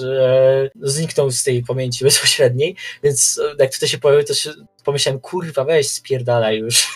[0.82, 4.50] zniknął z tej pamięci bezpośredniej, więc jak tutaj się pojawił, to się
[4.84, 6.88] pomyślałem, kurwa, weź spierdalaj już.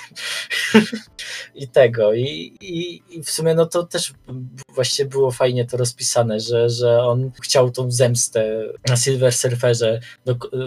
[1.54, 2.14] I tego.
[2.14, 4.12] I, i, I, w sumie no to też
[4.68, 10.00] właściwie było fajnie to rozpisane, że, że on chciał tą zemstę na Silver Surferze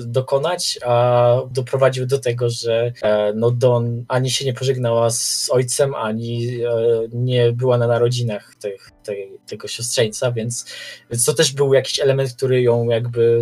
[0.02, 5.95] dokonać, a doprowadził do tego, że e, no Don ani się nie pożegnała z ojcem,
[5.95, 6.69] ani e,
[7.14, 10.65] nie była na narodzinach tych, tej, tego siostrzeńca, więc,
[11.11, 13.41] więc to też był jakiś element, który ją jakby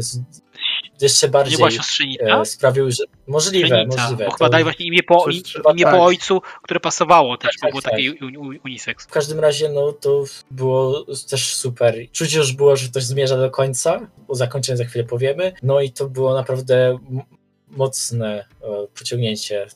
[1.01, 1.57] jeszcze bardziej
[2.19, 4.27] e, sprawił, że możliwe, możliwe.
[4.39, 5.25] Bo właśnie imię po,
[5.71, 5.93] imię tak.
[5.93, 8.13] po ojcu, które pasowało też, tak, bo było tak, takie
[8.65, 9.05] unisex.
[9.05, 11.95] W każdym razie no to było też super.
[12.11, 15.91] Czuć już było, że ktoś zmierza do końca, o zakończeniu za chwilę powiemy, no i
[15.91, 16.99] to było naprawdę
[17.69, 18.45] mocne
[18.99, 19.67] pociągnięcie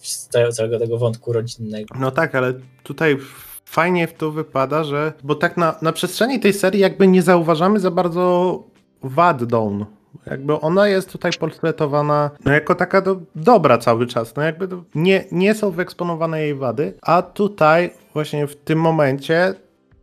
[0.52, 1.96] całego tego wątku rodzinnego.
[2.00, 3.18] No tak, ale tutaj
[3.66, 7.80] fajnie w to wypada, że bo tak na, na przestrzeni tej serii jakby nie zauważamy
[7.80, 8.64] za bardzo
[9.04, 9.84] wad Dawn
[10.26, 14.36] jakby ona jest tutaj portretowana no, jako taka do, dobra cały czas.
[14.36, 19.54] No jakby nie, nie są wyeksponowane jej wady, a tutaj właśnie w tym momencie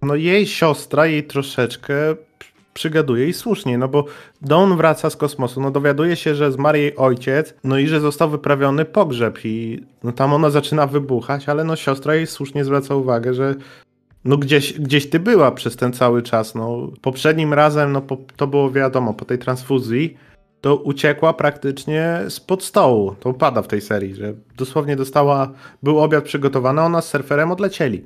[0.02, 1.94] no jej siostra jej troszeczkę
[2.76, 4.04] przygaduje i słusznie, no bo
[4.42, 8.30] Dawn wraca z kosmosu, no dowiaduje się, że zmarł jej ojciec, no i że został
[8.30, 13.34] wyprawiony pogrzeb i no tam ona zaczyna wybuchać, ale no siostra jej słusznie zwraca uwagę,
[13.34, 13.54] że
[14.26, 16.54] no gdzieś, gdzieś ty była przez ten cały czas.
[16.54, 20.16] No, poprzednim razem, no po, to było wiadomo, po tej transfuzji,
[20.60, 23.14] to uciekła praktycznie spod stołu.
[23.20, 28.04] To pada w tej serii, że dosłownie dostała, był obiad przygotowany, ona z surferem odlecieli.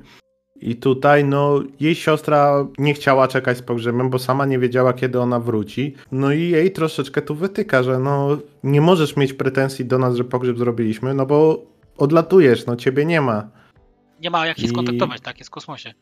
[0.61, 5.19] I tutaj, no, jej siostra nie chciała czekać z pogrzebem, bo sama nie wiedziała, kiedy
[5.19, 5.95] ona wróci.
[6.11, 10.23] No i jej troszeczkę tu wytyka, że no, nie możesz mieć pretensji do nas, że
[10.23, 11.61] pogrzeb zrobiliśmy, no bo
[11.97, 13.60] odlatujesz, no, ciebie nie ma
[14.21, 14.69] nie ma jak się I...
[14.69, 15.37] skontaktować, tak?
[15.37, 15.93] Jest w kosmosie.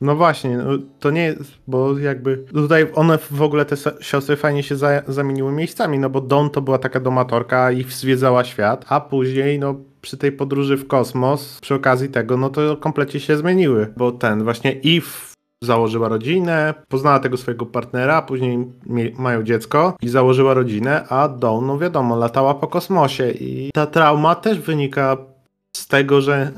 [0.00, 0.70] No właśnie, no
[1.00, 5.52] to nie jest, bo jakby tutaj one w ogóle te siostry fajnie się za, zamieniły
[5.52, 10.16] miejscami, no bo Don to była taka domatorka i zwiedzała świat, a później no przy
[10.16, 14.70] tej podróży w kosmos, przy okazji tego, no to komplecie się zmieniły, bo ten właśnie
[14.70, 18.58] Eve założyła rodzinę, poznała tego swojego partnera, później
[19.18, 24.34] mają dziecko i założyła rodzinę, a Dawn, no wiadomo, latała po kosmosie i ta trauma
[24.34, 25.16] też wynika
[25.76, 26.52] z tego, że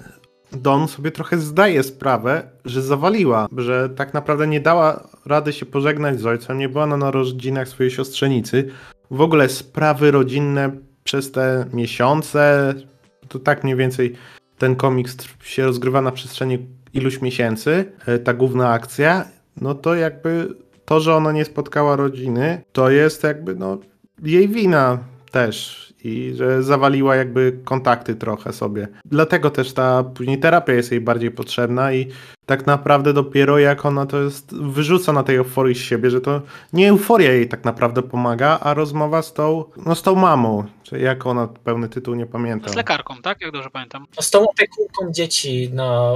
[0.52, 6.20] Dawn sobie trochę zdaje sprawę, że zawaliła, że tak naprawdę nie dała rady się pożegnać
[6.20, 8.68] z ojcem, nie była na narodzinach swojej siostrzenicy.
[9.10, 10.70] W ogóle sprawy rodzinne
[11.04, 12.74] przez te miesiące,
[13.28, 14.14] to tak mniej więcej
[14.58, 19.24] ten komiks się rozgrywa na przestrzeni iluś miesięcy, e, ta główna akcja,
[19.60, 20.54] no to jakby
[20.84, 23.78] to, że ona nie spotkała rodziny, to jest jakby no
[24.22, 24.98] jej wina
[25.30, 28.88] też i że zawaliła jakby kontakty trochę sobie.
[29.04, 32.06] Dlatego też ta później terapia jest jej bardziej potrzebna i
[32.46, 36.42] tak naprawdę dopiero jak ona to jest, wyrzuca na tej euforii z siebie, że to
[36.72, 40.98] nie euforia jej tak naprawdę pomaga, a rozmowa z tą, no z tą mamą, czy
[40.98, 42.72] jak ona, pełny tytuł nie pamiętam.
[42.72, 43.40] Z lekarką, tak?
[43.40, 44.06] Jak dobrze pamiętam.
[44.16, 46.12] No z tą opiekunką dzieci na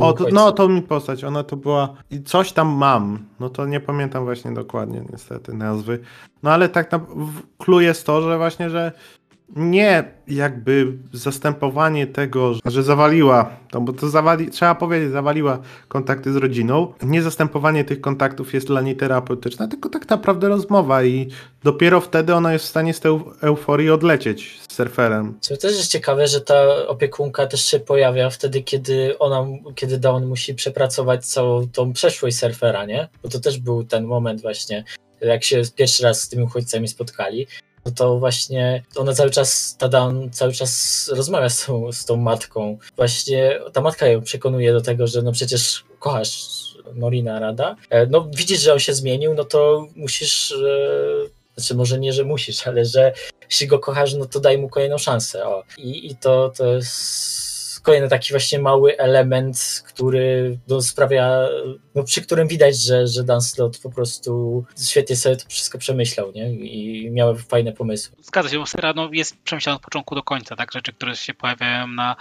[0.00, 3.66] o, to, No to mi postać, ona to była i coś tam mam, no to
[3.66, 5.98] nie pamiętam właśnie dokładnie niestety nazwy,
[6.42, 7.00] no ale tak na,
[7.58, 8.92] clue jest to, że właśnie, że
[9.56, 15.58] nie jakby zastępowanie tego, że zawaliła, no bo to zawali, trzeba powiedzieć, zawaliła
[15.88, 16.92] kontakty z rodziną.
[17.02, 21.30] Nie zastępowanie tych kontaktów jest dla niej terapeutyczne, tylko tak naprawdę rozmowa i
[21.64, 25.38] dopiero wtedy ona jest w stanie z tej euforii odlecieć z surferem.
[25.40, 30.24] Co też jest ciekawe, że ta opiekunka też się pojawia wtedy, kiedy ona, kiedy Dawn
[30.24, 33.08] musi przepracować całą tą przeszłość surfera, nie?
[33.22, 34.84] Bo to też był ten moment właśnie,
[35.20, 37.46] jak się pierwszy raz z tymi uchodźcami spotkali,
[37.86, 42.78] no to właśnie ona cały czas, Tadan cały czas rozmawia z tą, z tą matką.
[42.96, 46.56] Właśnie ta matka ją przekonuje do tego, że no przecież kochasz
[46.94, 47.76] Norina Rada.
[47.90, 50.56] E, no widzisz, że on się zmienił, no to musisz, e,
[51.56, 53.12] znaczy może nie, że musisz, ale że
[53.50, 55.46] jeśli go kochasz, no to daj mu kolejną szansę.
[55.46, 55.62] O.
[55.78, 57.45] I, i to, to jest
[57.86, 61.48] kolejny taki właśnie mały element, który no, sprawia,
[61.94, 66.32] no, przy którym widać, że, że Dan Slot po prostu świetnie sobie to wszystko przemyślał
[66.32, 66.50] nie?
[66.50, 68.16] i miał fajne pomysły.
[68.20, 70.72] Zgadza się, bo serial no, jest przemyślany od początku do końca, tak?
[70.72, 72.16] Rzeczy, które się pojawiają na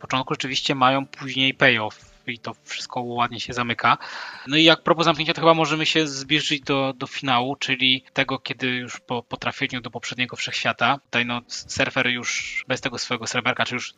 [0.00, 3.98] początku rzeczywiście mają później payoff i to wszystko ładnie się zamyka.
[4.46, 8.38] No i jak propos zamknięcia, to chyba możemy się zbliżyć do, do finału, czyli tego,
[8.38, 13.26] kiedy już po, po trafieniu do poprzedniego wszechświata, tutaj no surfer już bez tego swojego
[13.26, 13.94] serwerka, czy już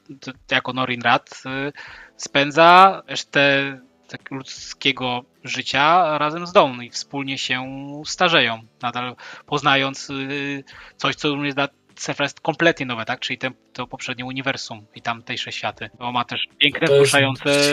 [0.51, 1.73] jako Norin Rad y,
[2.16, 7.65] spędza resztę tak ludzkiego życia razem z Dawn i wspólnie się
[8.07, 9.16] starzeją, nadal
[9.47, 10.65] poznając y,
[10.97, 11.69] coś, co jest dla
[12.01, 13.20] Cyfra jest kompletnie nowe, tak?
[13.20, 15.90] Czyli ten, to poprzednie uniwersum i tamtejsze światy.
[15.98, 17.72] Bo ma też piękne, poruszające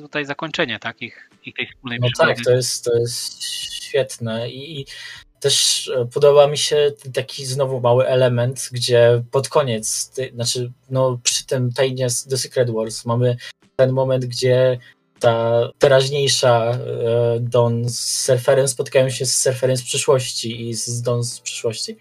[0.00, 1.02] tutaj zakończenie, tak?
[1.02, 2.34] Ich, ich tej wspólnej No przygody.
[2.34, 4.86] tak, to jest, to jest świetne i, i
[5.40, 11.46] też e, podoba mi się taki znowu mały element, gdzie pod koniec, znaczy no przy
[11.46, 13.36] tym tajnie The Secret Wars mamy
[13.76, 14.78] ten moment, gdzie
[15.24, 16.76] ta teraźniejsza e,
[17.40, 21.96] Don z surferem spotkają się z surferem z przyszłości i z Don z przyszłości,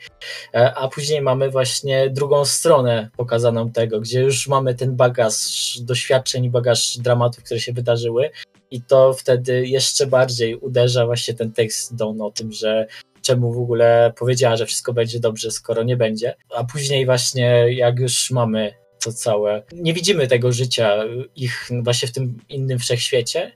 [0.53, 5.33] e, a później mamy właśnie drugą stronę pokazaną tego, gdzie już mamy ten bagaż
[5.81, 8.29] doświadczeń bagaż dramatów, które się wydarzyły
[8.71, 12.87] i to wtedy jeszcze bardziej uderza właśnie ten tekst Don o tym, że
[13.21, 16.35] czemu w ogóle powiedziała, że wszystko będzie dobrze, skoro nie będzie.
[16.55, 19.63] A później właśnie jak już mamy to całe.
[19.71, 21.03] Nie widzimy tego życia
[21.35, 23.51] ich właśnie w tym innym wszechświecie,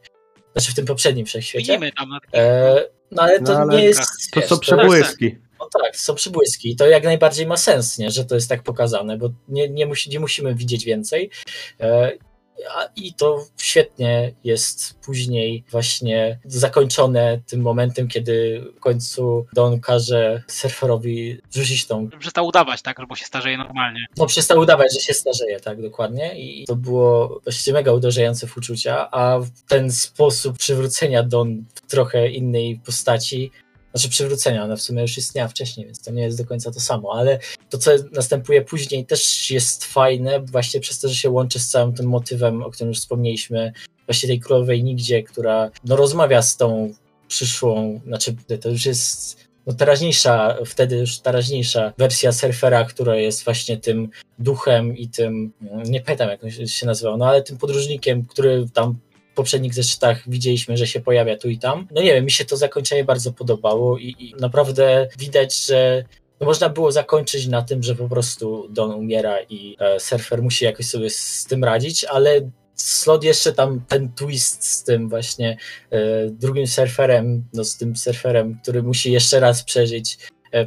[0.54, 1.74] znaczy w tym poprzednim wszechświecie.
[1.74, 2.10] Widzimy tam.
[2.34, 4.32] E, no ale to no, ale nie jest...
[4.34, 5.36] To są przebłyski.
[5.60, 6.76] No tak, są przybłyski.
[6.76, 8.12] To jak najbardziej ma sens, nie?
[8.12, 11.30] że to jest tak pokazane, bo nie, nie, musi, nie musimy widzieć więcej.
[11.80, 12.12] E,
[12.96, 21.38] i to świetnie jest później właśnie zakończone tym momentem, kiedy w końcu Don każe surferowi
[21.54, 22.10] rzucić tą...
[22.20, 22.98] Przestał udawać, tak?
[23.08, 24.06] Bo się starzeje normalnie.
[24.18, 26.40] No przestał udawać, że się starzeje, tak, dokładnie.
[26.40, 32.30] I to było właściwie mega uderzające w uczucia, a ten sposób przywrócenia Don w trochę
[32.30, 33.52] innej postaci
[33.98, 36.80] znaczy przywrócenia, ona w sumie już istniała wcześniej, więc to nie jest do końca to
[36.80, 41.60] samo, ale to, co następuje później też jest fajne, właśnie przez to, że się łączy
[41.60, 43.74] z całym tym motywem, o którym już wspomnieliśmy,
[44.06, 46.94] właśnie tej królowej nigdzie, która no, rozmawia z tą
[47.28, 49.38] przyszłą, znaczy to już jest
[49.68, 54.10] no, teraźniejsza, wtedy już teraźniejsza wersja surfera, która jest właśnie tym
[54.40, 55.54] duchem i tym,
[55.86, 58.96] nie pamiętam jak się nazywał, no ale tym podróżnikiem, który tam
[59.38, 61.88] poprzednich zeszytach widzieliśmy, że się pojawia tu i tam.
[61.92, 66.04] No nie wiem, mi się to zakończenie bardzo podobało i, i naprawdę widać, że
[66.40, 70.66] no można było zakończyć na tym, że po prostu Don umiera i e, surfer musi
[70.66, 72.42] jakoś sobie z tym radzić, ale
[72.78, 75.58] Slot jeszcze tam ten twist z tym właśnie
[75.90, 80.18] e, drugim surferem, no z tym surferem, który musi jeszcze raz przeżyć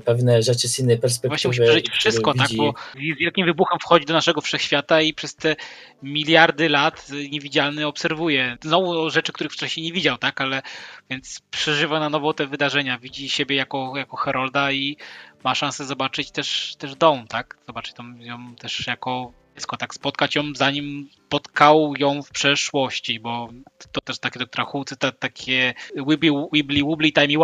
[0.05, 1.29] pewne rzeczy z innej perspektywy.
[1.29, 2.49] Właśnie musi przeżyć wszystko, tak?
[2.57, 5.57] Bo z wielkim wybuchem wchodzi do naszego wszechświata i przez te
[6.03, 10.41] miliardy lat niewidzialny obserwuje znowu rzeczy, których wcześniej nie widział, tak?
[10.41, 10.63] Ale
[11.11, 14.97] więc przeżywa na nowo te wydarzenia, widzi siebie jako, jako Herolda i
[15.45, 17.57] ma szansę zobaczyć też, też dom, tak?
[17.67, 23.49] Zobaczyć ją też jako dziecko, tak spotkać ją, zanim spotkał ją w przeszłości, bo
[23.93, 25.75] to też takie doktora cytat takie
[26.09, 27.37] wibbly, wobbly, timey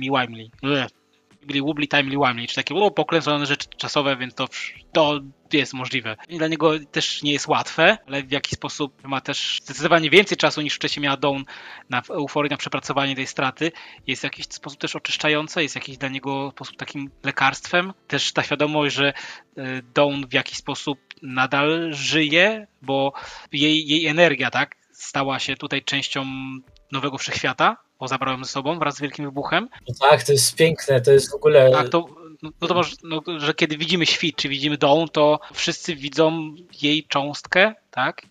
[0.00, 0.50] wimey.
[1.46, 4.48] Wibbly, wobbly, timey wimey, czy takie o, pokręcone rzeczy czasowe, więc to,
[4.92, 5.20] to
[5.52, 6.16] jest możliwe.
[6.28, 10.60] Dla niego też nie jest łatwe, ale w jakiś sposób ma też zdecydowanie więcej czasu
[10.60, 11.42] niż wcześniej miała Dawn
[11.90, 13.72] na euforii, na przepracowanie tej straty.
[14.06, 17.92] Jest w jakiś sposób też oczyszczające, jest jakiś dla niego sposób takim lekarstwem.
[18.06, 23.12] Też ta świadomość, że e, Dawn w jakiś sposób nadal żyje, bo
[23.52, 26.24] jej, jej energia, tak, stała się tutaj częścią
[26.92, 29.68] nowego wszechświata, bo zabrałem ze sobą wraz z wielkim wybuchem.
[29.88, 31.70] No tak, to jest piękne, to jest w ogóle.
[31.70, 32.06] Tak, to,
[32.42, 36.54] no, no to może, no, że kiedy widzimy świt, czy widzimy dom, to wszyscy widzą
[36.82, 38.22] jej cząstkę, tak?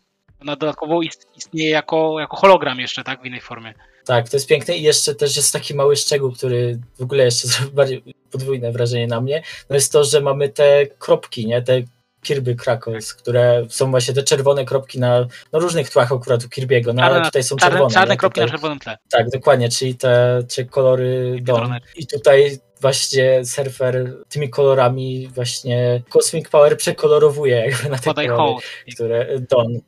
[0.41, 1.01] Ona dodatkowo
[1.35, 3.21] istnieje jako, jako hologram jeszcze, tak?
[3.21, 3.73] W innej formie.
[4.05, 7.47] Tak, to jest piękne i jeszcze też jest taki mały szczegół, który w ogóle jeszcze
[7.47, 9.43] zrobił bardziej podwójne wrażenie na mnie.
[9.69, 11.61] No jest to, że mamy te kropki, nie?
[11.61, 11.81] Te
[12.25, 16.93] Kirby Krakos, które są właśnie te czerwone kropki na no różnych tłach akurat u Kirby'ego,
[16.93, 17.93] no ale tutaj są czarne, czerwone.
[17.93, 18.97] Czarne kropki tutaj, na czerwonym tle.
[19.09, 21.73] Tak, dokładnie, czyli te, te kolory Dawn.
[21.95, 28.65] I tutaj właśnie surfer tymi kolorami właśnie Cosmic Power przekolorowuje jakby na te Podaj kolory,
[28.93, 29.79] które Dawn.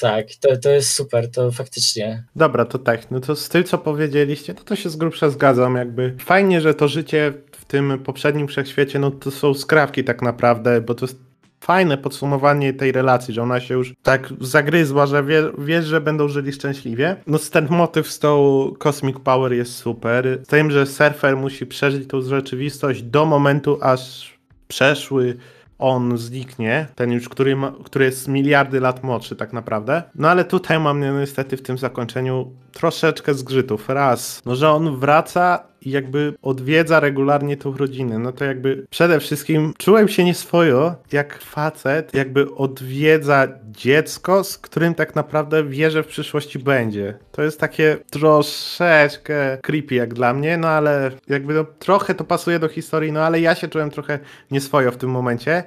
[0.00, 2.24] Tak, to, to jest super, to faktycznie.
[2.36, 5.76] Dobra, to tak, no to z tym, co powiedzieliście, no to się z grubsza zgadzam,
[5.76, 10.80] jakby fajnie, że to życie w tym poprzednim wszechświecie, no to są skrawki tak naprawdę,
[10.80, 11.31] bo to jest
[11.62, 16.28] fajne podsumowanie tej relacji, że ona się już tak zagryzła, że wie, wiesz, że będą
[16.28, 17.16] żyli szczęśliwie.
[17.26, 20.38] No ten motyw z tą Cosmic Power jest super.
[20.44, 24.32] Z tym, że surfer musi przeżyć tą rzeczywistość do momentu, aż
[24.68, 25.36] przeszły
[25.78, 30.02] on zniknie, ten już, który, ma, który jest miliardy lat młodszy tak naprawdę.
[30.14, 33.88] No ale tutaj mam niestety w tym zakończeniu troszeczkę zgrzytów.
[33.88, 38.18] Raz, no że on wraca i jakby odwiedza regularnie tą rodzinę.
[38.18, 44.94] No to jakby przede wszystkim czułem się nieswojo, jak facet jakby odwiedza dziecko, z którym
[44.94, 47.18] tak naprawdę wie, że w przyszłości będzie.
[47.32, 52.58] To jest takie troszeczkę creepy jak dla mnie, no ale jakby no, trochę to pasuje
[52.58, 54.18] do historii, no ale ja się czułem trochę
[54.50, 55.64] nieswojo w tym momencie.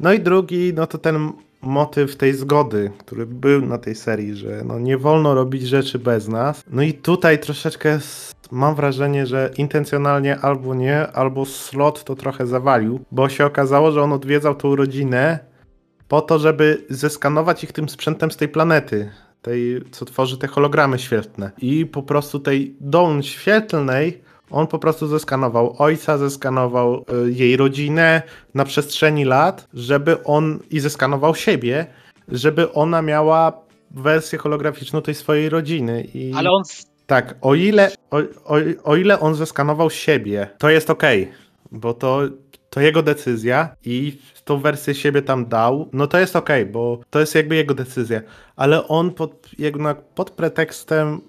[0.00, 1.32] No i drugi, no to ten
[1.62, 6.28] motyw tej zgody, który był na tej serii, że no nie wolno robić rzeczy bez
[6.28, 6.64] nas.
[6.70, 7.98] No i tutaj troszeczkę
[8.50, 14.02] mam wrażenie, że intencjonalnie albo nie, albo slot to trochę zawalił, bo się okazało, że
[14.02, 15.38] on odwiedzał tą rodzinę
[16.08, 19.10] po to, żeby zeskanować ich tym sprzętem z tej planety,
[19.42, 21.50] tej, co tworzy te hologramy świetlne.
[21.58, 24.22] I po prostu tej dom świetlnej
[24.52, 28.22] on po prostu zeskanował ojca, zeskanował y, jej rodzinę
[28.54, 31.86] na przestrzeni lat, żeby on i zeskanował siebie,
[32.28, 33.52] żeby ona miała
[33.90, 36.06] wersję holograficzną tej swojej rodziny.
[36.14, 36.32] I...
[36.36, 36.62] Ale on
[37.06, 41.02] tak, o ile, o, o, o ile on zeskanował siebie, to jest ok,
[41.72, 42.20] bo to,
[42.70, 47.20] to jego decyzja i tą wersję siebie tam dał, no to jest ok, bo to
[47.20, 48.20] jest jakby jego decyzja.
[48.56, 51.20] Ale on pod, jednak pod pretekstem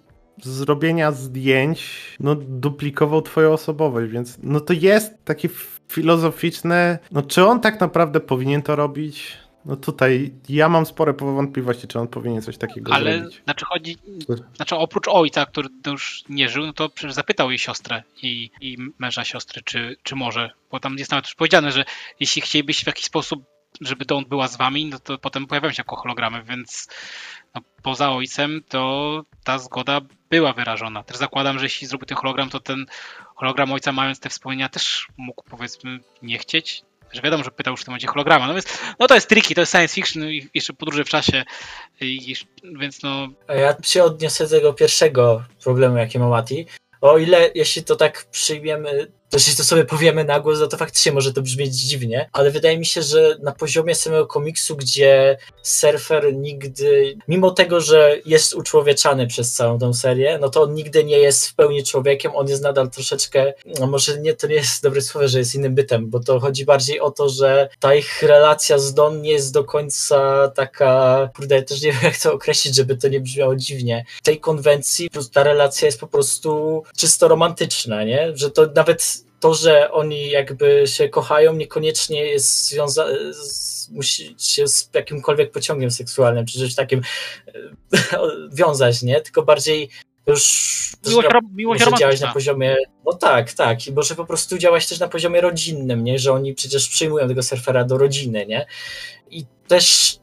[0.44, 5.50] zrobienia zdjęć, no duplikował twoją osobowość, więc no to jest takie
[5.88, 9.38] filozoficzne, no czy on tak naprawdę powinien to robić?
[9.66, 13.36] No tutaj ja mam spore wątpliwości, czy on powinien coś takiego Ale, zrobić.
[13.36, 13.98] Ale znaczy chodzi,
[14.56, 18.78] znaczy oprócz ojca, który już nie żył, no to przecież zapytał jej siostrę i, i
[19.00, 21.86] męża siostry, czy, czy może, bo tam jest nawet już powiedziane, że
[22.20, 23.44] jeśli chcielibyście w jakiś sposób,
[23.82, 26.88] żeby Dawn była z wami, no to potem pojawiają się jako hologramy, więc
[27.56, 30.02] no, poza ojcem to ta zgoda
[30.34, 31.04] była wyrażona.
[31.04, 32.86] Też zakładam, że jeśli zrobił ten hologram, to ten
[33.36, 36.82] hologram ojca mając te wspomnienia też mógł powiedzmy nie chcieć,
[37.12, 38.48] że wiadomo, że pytał już w tym momencie holograma.
[38.48, 41.44] No więc, no to jest tricky, to jest science fiction i jeszcze podróże w czasie,
[42.02, 42.36] i,
[42.80, 43.28] więc no...
[43.50, 46.66] Ja się odniosę do tego pierwszego problemu, jaki ma Mati.
[47.02, 50.78] O ile, jeśli to tak przyjmiemy to jeśli to sobie powiemy na głos, no to
[50.78, 55.38] faktycznie może to brzmieć dziwnie, ale wydaje mi się, że na poziomie samego komiksu, gdzie
[55.62, 61.04] surfer nigdy, mimo tego, że jest uczłowieczany przez całą tą serię, no to on nigdy
[61.04, 64.84] nie jest w pełni człowiekiem, on jest nadal troszeczkę, no może nie, to nie jest
[64.84, 68.22] dobre słowo, że jest innym bytem, bo to chodzi bardziej o to, że ta ich
[68.22, 72.76] relacja z Don nie jest do końca taka, kurde, też nie wiem jak to określić,
[72.76, 74.06] żeby to nie brzmiało dziwnie.
[74.20, 78.32] W tej konwencji ta relacja jest po prostu czysto romantyczna, nie?
[78.36, 83.18] Że to nawet to, że oni jakby się kochają, niekoniecznie jest związane,
[83.92, 87.02] musi się z jakimkolwiek pociągiem seksualnym, czy czymś takim
[87.48, 87.52] e,
[88.60, 89.22] wiązać, nie?
[89.22, 89.90] Tylko bardziej
[90.28, 90.74] już
[91.08, 94.88] Miłość, rom- miłość może działać na poziomie, no tak, tak, i może po prostu działać
[94.88, 98.66] też na poziomie rodzinnym, nie, że oni przecież przyjmują tego surfera do rodziny, nie,
[99.30, 100.18] i też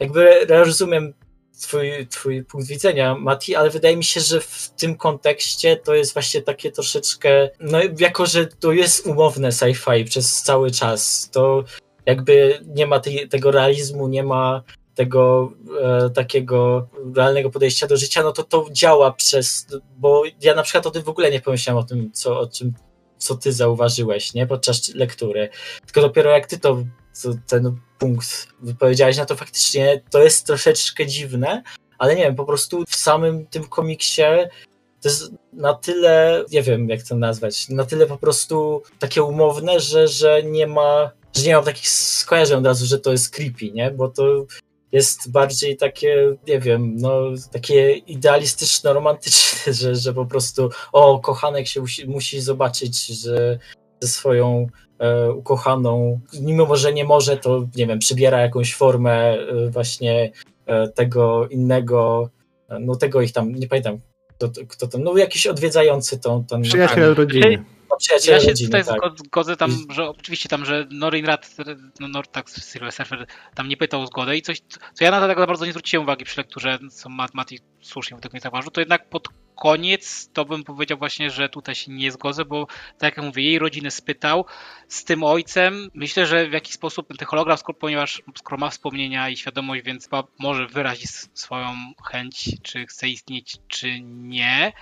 [0.00, 1.14] jakby rozumiem
[1.60, 6.12] twój, twój punkt widzenia, Mati, ale wydaje mi się, że w tym kontekście to jest
[6.12, 11.64] właśnie takie troszeczkę, no jako, że to jest umowne sci-fi przez cały czas, to
[12.06, 14.62] jakby nie ma tej, tego realizmu, nie ma
[14.94, 19.66] tego e, takiego realnego podejścia do życia, no to to działa przez,
[19.96, 22.72] bo ja na przykład o tym w ogóle nie pomyślałem o tym, co, o czym,
[23.18, 25.48] co ty zauważyłeś, nie, podczas lektury,
[25.86, 26.84] tylko dopiero jak ty to,
[27.22, 31.62] to ten punkt wypowiedziałeś, no to faktycznie to jest troszeczkę dziwne,
[31.98, 34.22] ale nie wiem, po prostu w samym tym komiksie
[35.00, 39.80] to jest na tyle, nie wiem jak to nazwać, na tyle po prostu takie umowne,
[39.80, 43.70] że, że nie ma, że nie mam takich skojarzeń od razu, że to jest creepy,
[43.72, 44.46] nie, bo to
[44.92, 47.20] jest bardziej takie, nie wiem, no
[47.52, 53.58] takie idealistyczno romantyczne, że, że po prostu o, kochanek się musi, musi zobaczyć, że
[54.00, 54.66] ze swoją
[55.34, 60.30] ukochaną, mimo że nie może, to nie wiem, przybiera jakąś formę e, właśnie
[60.66, 62.30] e, tego innego,
[62.68, 63.98] e, no tego ich tam, nie pamiętam,
[64.28, 67.64] kto, kto tam, no jakiś odwiedzający tą, tą Przyjaciel rodziny.
[67.90, 69.00] no, przyjaciel Ja się rodziny, tutaj tak.
[69.00, 71.56] zgod- zgodzę tam, że oczywiście tam, że Norin Rad,
[72.00, 74.60] no Nor, tak, Silver Surfer tam nie pytał o zgodę i coś,
[74.94, 78.16] co ja na to tak bardzo nie zwróciłem uwagi przy lekturze, co Mat- Mati słusznie
[78.16, 79.28] w nie zauważył, to jednak pod
[79.60, 82.66] koniec to bym powiedział właśnie, że tutaj się nie zgodzę, bo
[82.98, 84.44] tak jak mówię, jej rodzinę spytał
[84.88, 85.88] z tym ojcem.
[85.94, 90.08] Myślę, że w jakiś sposób ten hologram, skoro, ponieważ skoro ma wspomnienia i świadomość, więc
[90.38, 91.66] może wyrazić swoją
[92.04, 94.72] chęć, czy chce istnieć, czy nie.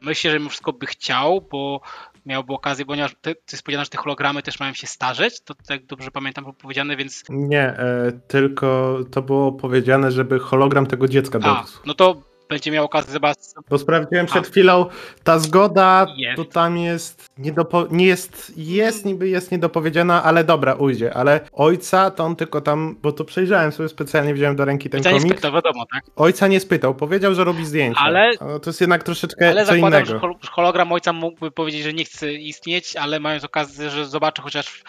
[0.00, 1.80] Myślę, że mimo wszystko by chciał, bo
[2.26, 5.86] miałby okazję, ponieważ to jest powiedziane, że te hologramy też mają się starzeć, to tak
[5.86, 11.38] dobrze pamiętam było powiedziane, więc Nie, e, tylko to było powiedziane, żeby hologram tego dziecka
[11.38, 11.80] dorósł.
[11.86, 13.44] no to będzie miał okazję zobaczyć.
[13.70, 14.50] Bo sprawdziłem przed A.
[14.50, 14.86] chwilą,
[15.24, 16.36] ta zgoda Jest.
[16.36, 22.10] to tam jest, niedopo- nie jest, jest niby jest niedopowiedziana, ale dobra, ujdzie, ale ojca
[22.10, 25.32] to on tylko tam, bo to przejrzałem sobie specjalnie, wziąłem do ręki ten nie komik,
[25.32, 26.02] spytał, wiadomo, tak?
[26.16, 29.72] ojca nie spytał, powiedział, że robi zdjęcia, Ale- Ale to jest jednak troszeczkę Ale co
[29.72, 30.06] zakładam, innego.
[30.06, 34.42] że hol- hologram ojca mógłby powiedzieć, że nie chce istnieć, ale mając okazję, że zobaczy
[34.42, 34.82] chociaż w-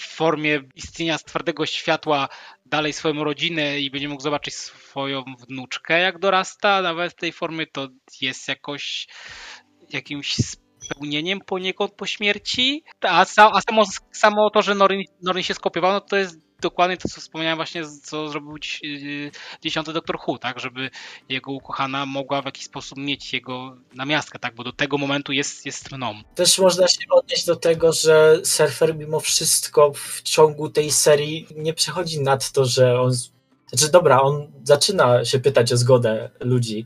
[0.00, 2.28] w formie istnienia z twardego światła
[2.68, 7.66] dalej swoją rodzinę i będzie mógł zobaczyć swoją wnuczkę, jak dorasta, nawet w tej formie,
[7.66, 7.88] to
[8.20, 9.06] jest jakoś
[9.92, 10.34] jakimś
[10.92, 12.84] spełnieniem poniekąd po śmierci.
[13.00, 13.82] A, sa, a samo,
[14.12, 17.82] samo to, że Norin, Norin się skopiował, no to jest dokładnie to, co wspomniałem właśnie,
[18.02, 19.30] co zrobił dziś- yy,
[19.62, 20.90] dziesiąty Doktor Who, tak, żeby
[21.28, 25.66] jego ukochana mogła w jakiś sposób mieć jego namiastkę, tak, bo do tego momentu jest,
[25.66, 26.14] jest mną.
[26.34, 31.74] Też można się odnieść do tego, że surfer mimo wszystko w ciągu tej serii nie
[31.74, 33.12] przechodzi nad to, że on.
[33.72, 36.84] Znaczy, dobra, on zaczyna się pytać o zgodę ludzi,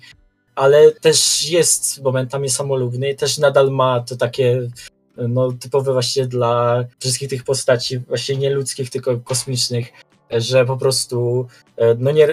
[0.55, 4.69] ale też jest momentami samolubny i też nadal ma to takie
[5.17, 9.93] no, typowe właśnie dla wszystkich tych postaci, właśnie nie ludzkich, tylko kosmicznych,
[10.31, 11.47] że po prostu
[11.77, 12.29] e, no nie,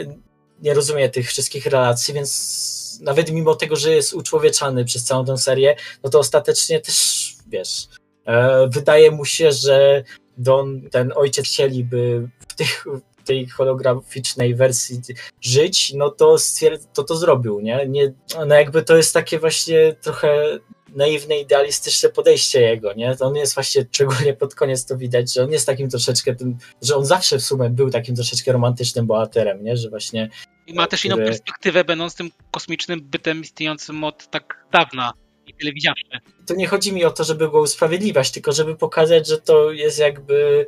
[0.62, 5.38] nie rozumie tych wszystkich relacji, więc nawet mimo tego, że jest uczłowieczany przez całą tę
[5.38, 7.88] serię, no to ostatecznie też, wiesz,
[8.26, 10.04] e, wydaje mu się, że
[10.38, 12.86] Don, ten ojciec chcieliby w, tych,
[13.30, 15.02] tej holograficznej wersji
[15.42, 17.86] żyć, no to, stwierd- to to zrobił, nie?
[17.88, 18.14] nie?
[18.48, 20.60] No jakby to jest takie właśnie trochę
[20.96, 23.16] naiwne, idealistyczne podejście jego, nie?
[23.16, 26.58] To on jest właśnie, szczególnie pod koniec to widać, że on jest takim troszeczkę tym,
[26.82, 29.78] że on zawsze w sumie był takim troszeczkę romantycznym bohaterem, nie?
[29.78, 30.30] Że właśnie
[30.68, 35.14] I ma też inną Który- perspektywę, będąc tym kosmicznym bytem istniejącym od tak dawna
[35.48, 36.04] i tyle widziawszy.
[36.48, 40.00] to nie chodzi mi o to, żeby go usprawiedliwiać, tylko żeby pokazać, że to jest
[40.00, 40.66] jakby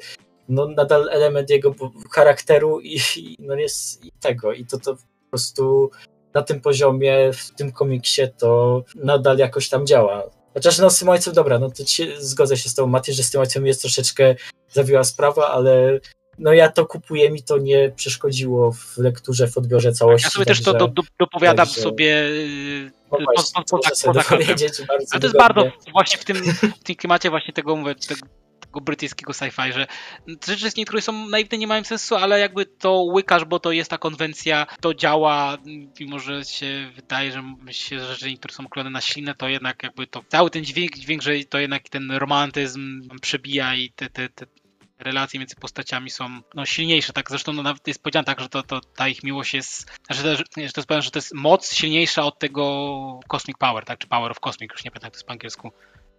[0.51, 4.53] no, nadal element jego po- charakteru i, i no jest i tego.
[4.53, 5.91] I to, to po prostu
[6.33, 10.23] na tym poziomie, w tym komiksie to nadal jakoś tam działa.
[10.53, 13.23] Chociaż no z tym ojcem, dobra, no to ci, zgodzę się z tą Mati, że
[13.23, 14.35] z tym ojcem jest troszeczkę
[14.69, 15.99] zawiła sprawa, ale
[16.39, 20.25] no ja to kupuję, mi to nie przeszkodziło w lekturze, w odbiorze całości.
[20.25, 22.23] Ja sobie też to także- do, do, dopowiadam także- sobie
[23.11, 23.41] no po- po-
[25.11, 26.37] Ale to jest bardzo właśnie w tym,
[26.83, 27.95] tym klimacie właśnie tego, mówię,
[28.71, 29.87] tego brytyjskiego sci-fi, że
[30.47, 33.97] rzeczy, niektóre są naiwne, nie mają sensu, ale jakby to łykasz, bo to jest ta
[33.97, 35.57] konwencja, to działa,
[35.99, 37.43] mimo że się wydaje, że
[37.73, 41.21] się, rzeczy, które są klone na ślinę, to jednak jakby to, cały ten dźwięk, dźwięk,
[41.21, 44.45] że to jednak ten romantyzm przebija i te, te, te
[44.99, 48.63] relacje między postaciami są no, silniejsze, tak zresztą no, nawet jest powiedziane tak, że to,
[48.63, 52.39] to, ta ich miłość jest, że, że to jest że to jest moc silniejsza od
[52.39, 55.31] tego Cosmic Power, tak, czy Power of Cosmic, już nie pamiętam jak to jest po
[55.31, 55.71] angielsku.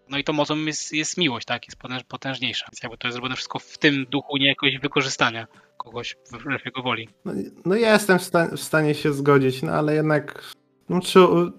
[0.08, 2.66] No i to mocą jest, jest miłość, tak, jest potęż, potężniejsza.
[2.72, 5.46] Więc jakby to jest zrobione wszystko w tym duchu, nie jakoś wykorzystania
[5.76, 7.08] kogoś wbrew jego woli.
[7.24, 7.32] No,
[7.64, 10.52] no ja jestem w, sta- w stanie się zgodzić, no ale jednak
[10.88, 11.00] No,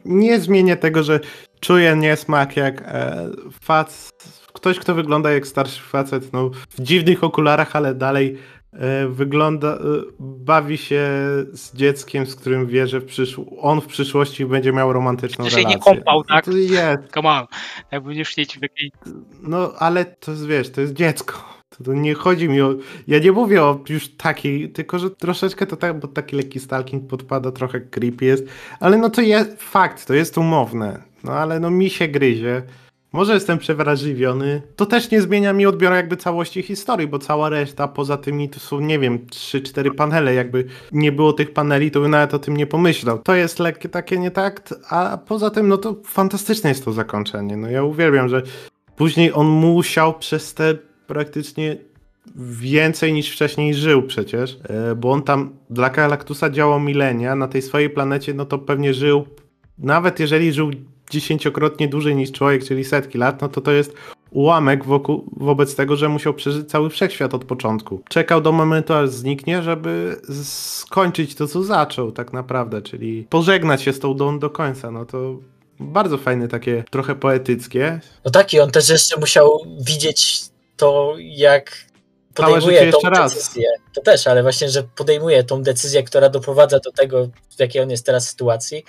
[0.05, 1.19] nie zmienię tego, że
[1.59, 3.29] czuję niesmak jak e,
[3.61, 4.09] fac,
[4.53, 8.37] ktoś, kto wygląda jak starszy facet, no, w dziwnych okularach, ale dalej
[9.09, 9.79] wygląda, e,
[10.19, 11.07] bawi się
[11.53, 13.05] z dzieckiem, z którym wie, że w
[13.59, 15.71] on w przyszłości będzie miał romantyczną Że relację.
[15.71, 16.45] się nie kąpał, tak?
[16.45, 16.99] To jest.
[17.13, 17.45] Come on.
[17.91, 18.91] Jakby nie śnieć w jakiej...
[19.41, 21.33] No, ale to jest, wiesz, to jest dziecko.
[21.69, 22.75] To, to nie chodzi mi o.
[23.07, 27.09] Ja nie mówię o już takiej, tylko że troszeczkę to tak, bo taki lekki stalking
[27.09, 28.43] podpada, trochę creepy jest.
[28.79, 31.03] Ale no to jest fakt, to jest umowne.
[31.23, 32.61] No ale no mi się gryzie.
[33.13, 34.61] Może jestem przewrażliwiony.
[34.75, 38.59] To też nie zmienia mi odbioru jakby całości historii, bo cała reszta poza tymi to
[38.59, 40.33] są, nie wiem, 3-4 panele.
[40.33, 43.19] Jakby nie było tych paneli, to bym nawet o tym nie pomyślał.
[43.19, 47.57] To jest lekkie takie nie tak, a poza tym, no to fantastyczne jest to zakończenie.
[47.57, 48.41] No ja uwielbiam, że
[48.95, 50.75] później on musiał przez te
[51.07, 51.77] praktycznie
[52.35, 57.61] więcej niż wcześniej żył przecież, e, bo on tam dla Galactusa działał milenia, na tej
[57.61, 59.25] swojej planecie no to pewnie żył,
[59.77, 60.71] nawet jeżeli żył
[61.09, 63.93] dziesięciokrotnie dłużej niż człowiek, czyli setki lat, no to to jest
[64.31, 68.01] ułamek wokół, wobec tego, że musiał przeżyć cały wszechświat od początku.
[68.09, 73.93] Czekał do momentu, aż zniknie, żeby skończyć to, co zaczął tak naprawdę, czyli pożegnać się
[73.93, 75.37] z tą do, do końca, no to
[75.79, 77.99] bardzo fajne, takie trochę poetyckie.
[78.25, 80.41] No tak i on też jeszcze musiał widzieć
[80.77, 81.85] to, jak
[82.33, 83.67] podejmuje tą decyzję.
[83.69, 83.93] Raz.
[83.95, 87.27] To też, ale właśnie, że podejmuje tą decyzję, która doprowadza do tego,
[87.57, 88.83] w jakiej on jest teraz sytuacji.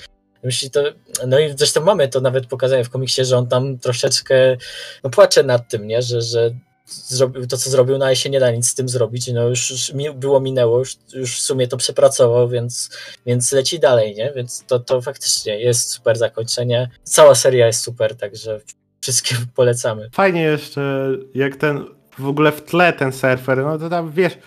[0.45, 0.83] Myśli to,
[1.27, 4.57] no i zresztą mamy to nawet pokazane w komiksie, że on tam troszeczkę
[5.05, 6.03] no, płacze nad tym, nie?
[6.03, 6.51] Że, że
[6.87, 9.33] zrobił to, co zrobił, no ale się nie da nic z tym zrobić.
[9.33, 12.91] No już, już było, minęło, już, już w sumie to przepracował, więc,
[13.27, 14.33] więc leci dalej, nie?
[14.37, 16.91] Więc to, to faktycznie jest super zakończenie.
[17.03, 18.61] Cała seria jest super, także
[19.01, 20.11] wszystkim polecamy.
[20.13, 21.85] Fajnie jeszcze, jak ten
[22.19, 24.39] w ogóle w tle ten surfer, no to tam wiesz,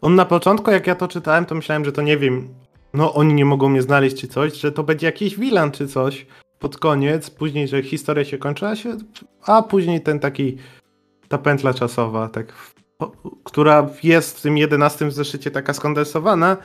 [0.00, 2.54] on na początku jak ja to czytałem, to myślałem, że to nie wiem,
[2.94, 6.26] no oni nie mogą mnie znaleźć czy coś, że to będzie jakiś wilan czy coś
[6.58, 8.96] pod koniec, później, że historia się kończy, a, się,
[9.46, 10.56] a później ten taki,
[11.28, 12.52] ta pętla czasowa, tak,
[13.44, 16.56] która jest w tym jedenastym zeszycie taka skondensowana,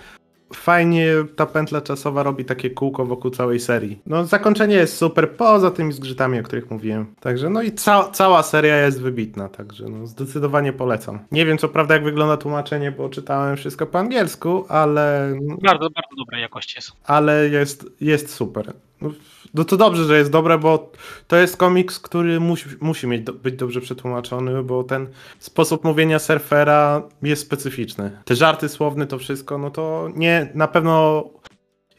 [0.53, 4.01] fajnie ta pętla czasowa robi takie kółko wokół całej serii.
[4.05, 7.05] No zakończenie jest super, poza tymi zgrzytami, o których mówiłem.
[7.19, 11.19] Także no i ca cała seria jest wybitna, także no zdecydowanie polecam.
[11.31, 15.33] Nie wiem co prawda jak wygląda tłumaczenie, bo czytałem wszystko po angielsku, ale...
[15.63, 16.91] Bardzo, bardzo dobrej jakości jest.
[17.03, 18.73] Ale jest, jest super.
[19.01, 19.11] No,
[19.53, 20.91] no to dobrze, że jest dobre, bo
[21.27, 25.07] to jest komiks, który musi, musi mieć być dobrze przetłumaczony, bo ten
[25.39, 28.21] sposób mówienia surfera jest specyficzny.
[28.25, 31.23] Te żarty słowne, to wszystko, no to nie, na pewno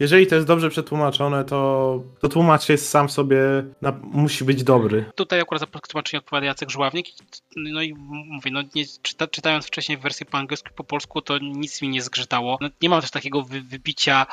[0.01, 3.39] jeżeli to jest dobrze przetłumaczone, to, to tłumacz jest sam sobie,
[3.83, 5.05] na, musi być dobry.
[5.15, 7.07] Tutaj akurat za tłumaczenie odpowiada Jacek Żławnik.
[7.57, 7.95] No i
[8.27, 12.03] mówię, no nie, czyta, czytając wcześniej wersję po angielsku po polsku, to nic mi nie
[12.03, 12.59] zgrzytało.
[12.61, 14.27] No, nie mam też takiego wy, wybicia,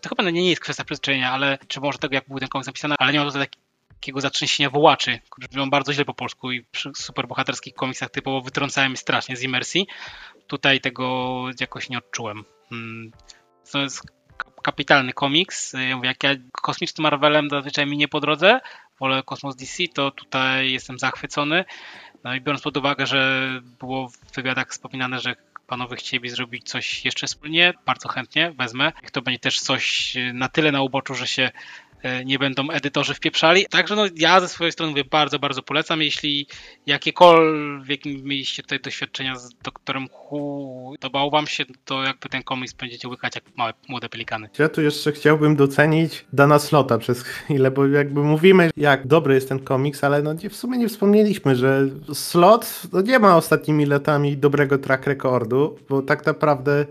[0.00, 2.94] to chyba nie jest kwestia przyzwyczajenia, ale czy może tego, jak był ten komiks napisany,
[2.98, 3.46] ale nie mam tutaj
[3.88, 8.90] takiego zatrzęsienia wołaczy, którzy brzmią bardzo źle po polsku i przy superbohaterskich komiksach typowo wytrącałem
[8.90, 9.86] mnie strasznie z imersji.
[10.46, 12.44] Tutaj tego jakoś nie odczułem.
[12.68, 13.10] Hmm,
[13.74, 14.15] jest
[14.62, 15.72] kapitalny komiks.
[15.88, 18.60] Ja mówię, jak ja kosmiczny Marvelem zazwyczaj mi nie po drodze,
[19.00, 21.64] wolę Kosmos DC, to tutaj jestem zachwycony.
[22.24, 25.36] No i biorąc pod uwagę, że było w wywiadach wspominane, że
[25.66, 28.92] panowie chcieli zrobić coś jeszcze wspólnie, bardzo chętnie wezmę.
[29.12, 31.50] To będzie też coś na tyle na uboczu, że się
[32.24, 33.66] nie będą edytorzy wpieprzali.
[33.70, 36.02] Także no, ja ze swojej strony mówię, bardzo, bardzo polecam.
[36.02, 36.46] Jeśli
[36.86, 43.08] jakiekolwiek mieliście tutaj doświadczenia z doktorem Hu, podobał wam się, to jakby ten komiks będziecie
[43.08, 44.48] łykać jak małe, młode pelikany.
[44.58, 49.48] Ja tu jeszcze chciałbym docenić Dana Slota przez chwilę, bo jakby mówimy, jak dobry jest
[49.48, 54.36] ten komiks, ale no w sumie nie wspomnieliśmy, że Slot no nie ma ostatnimi latami
[54.36, 56.86] dobrego track recordu, bo tak naprawdę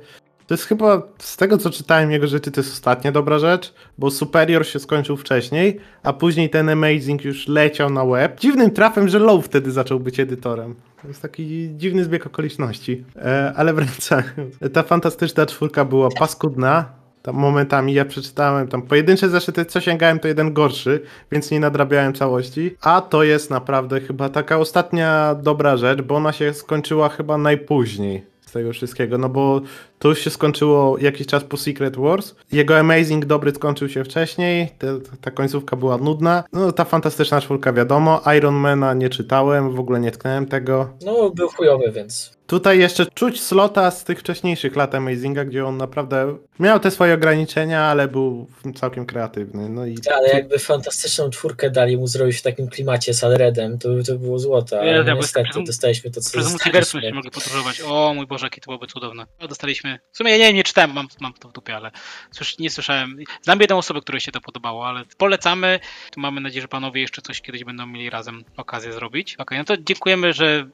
[0.48, 4.12] to jest chyba, z tego co czytałem jego rzeczy, to jest ostatnia dobra rzecz, bo
[4.12, 8.40] Superior się skończył wcześniej, a później ten Amazing już leciał na web.
[8.40, 10.76] Dziwnym trafem, że Low wtedy zaczął być edytorem.
[11.02, 13.04] To jest taki dziwny zbieg okoliczności.
[13.16, 14.56] E, ale wracając.
[14.74, 16.86] Ta fantastyczna czwórka była paskudna,
[17.22, 21.02] tam momentami ja przeczytałem tam pojedyncze zeszyty, co sięgałem, to jeden gorszy,
[21.32, 22.76] więc nie nadrabiałem całości.
[22.82, 28.35] A to jest naprawdę chyba taka ostatnia dobra rzecz, bo ona się skończyła chyba najpóźniej
[28.56, 29.62] tego wszystkiego, no bo
[30.00, 32.36] to już się skończyło jakiś czas po Secret Wars.
[32.52, 36.44] Jego Amazing dobry skończył się wcześniej, te, ta końcówka była nudna.
[36.54, 40.90] No ta fantastyczna czwórka wiadomo, Ironmana nie czytałem, w ogóle nie tknąłem tego.
[41.06, 45.78] No był chujowy, więc Tutaj jeszcze czuć slota z tych wcześniejszych lat Amazinga, gdzie on
[45.78, 49.70] naprawdę miał te swoje ograniczenia, ale był całkiem kreatywny.
[49.70, 49.98] No i...
[50.16, 54.40] Ale jakby fantastyczną czwórkę dali mu zrobić w takim klimacie z Alredem, to, to było
[54.40, 57.82] złoto, ale ja, niestety dostaliśmy to, co Przez multiversum się mogli podróżować.
[57.82, 59.26] O mój Boże, jakie to byłoby cudowne.
[59.50, 60.00] dostaliśmy polecamy.
[60.12, 61.92] W sumie nie, nie czytałem, mam, mam to w dupie, ale
[62.32, 63.18] słysz, nie słyszałem.
[63.42, 65.80] Znam jedną osobę, której się to podobało, ale polecamy.
[66.12, 69.36] Tu mamy nadzieję, że panowie jeszcze coś kiedyś będą mieli razem okazję zrobić.
[69.36, 70.68] Ok, no to dziękujemy, że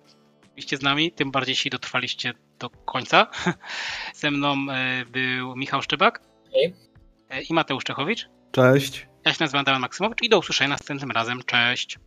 [0.62, 3.28] byliście z nami, tym bardziej jeśli dotrwaliście do końca.
[4.16, 6.22] Ze mną e, był Michał Szczybak
[6.54, 6.74] Hej.
[7.30, 8.30] e, i Mateusz Czechowicz.
[8.52, 9.08] Cześć.
[9.26, 11.44] Ja się nazywam Damian Maksymowicz i do usłyszenia następnym razem.
[11.46, 12.00] Cześć!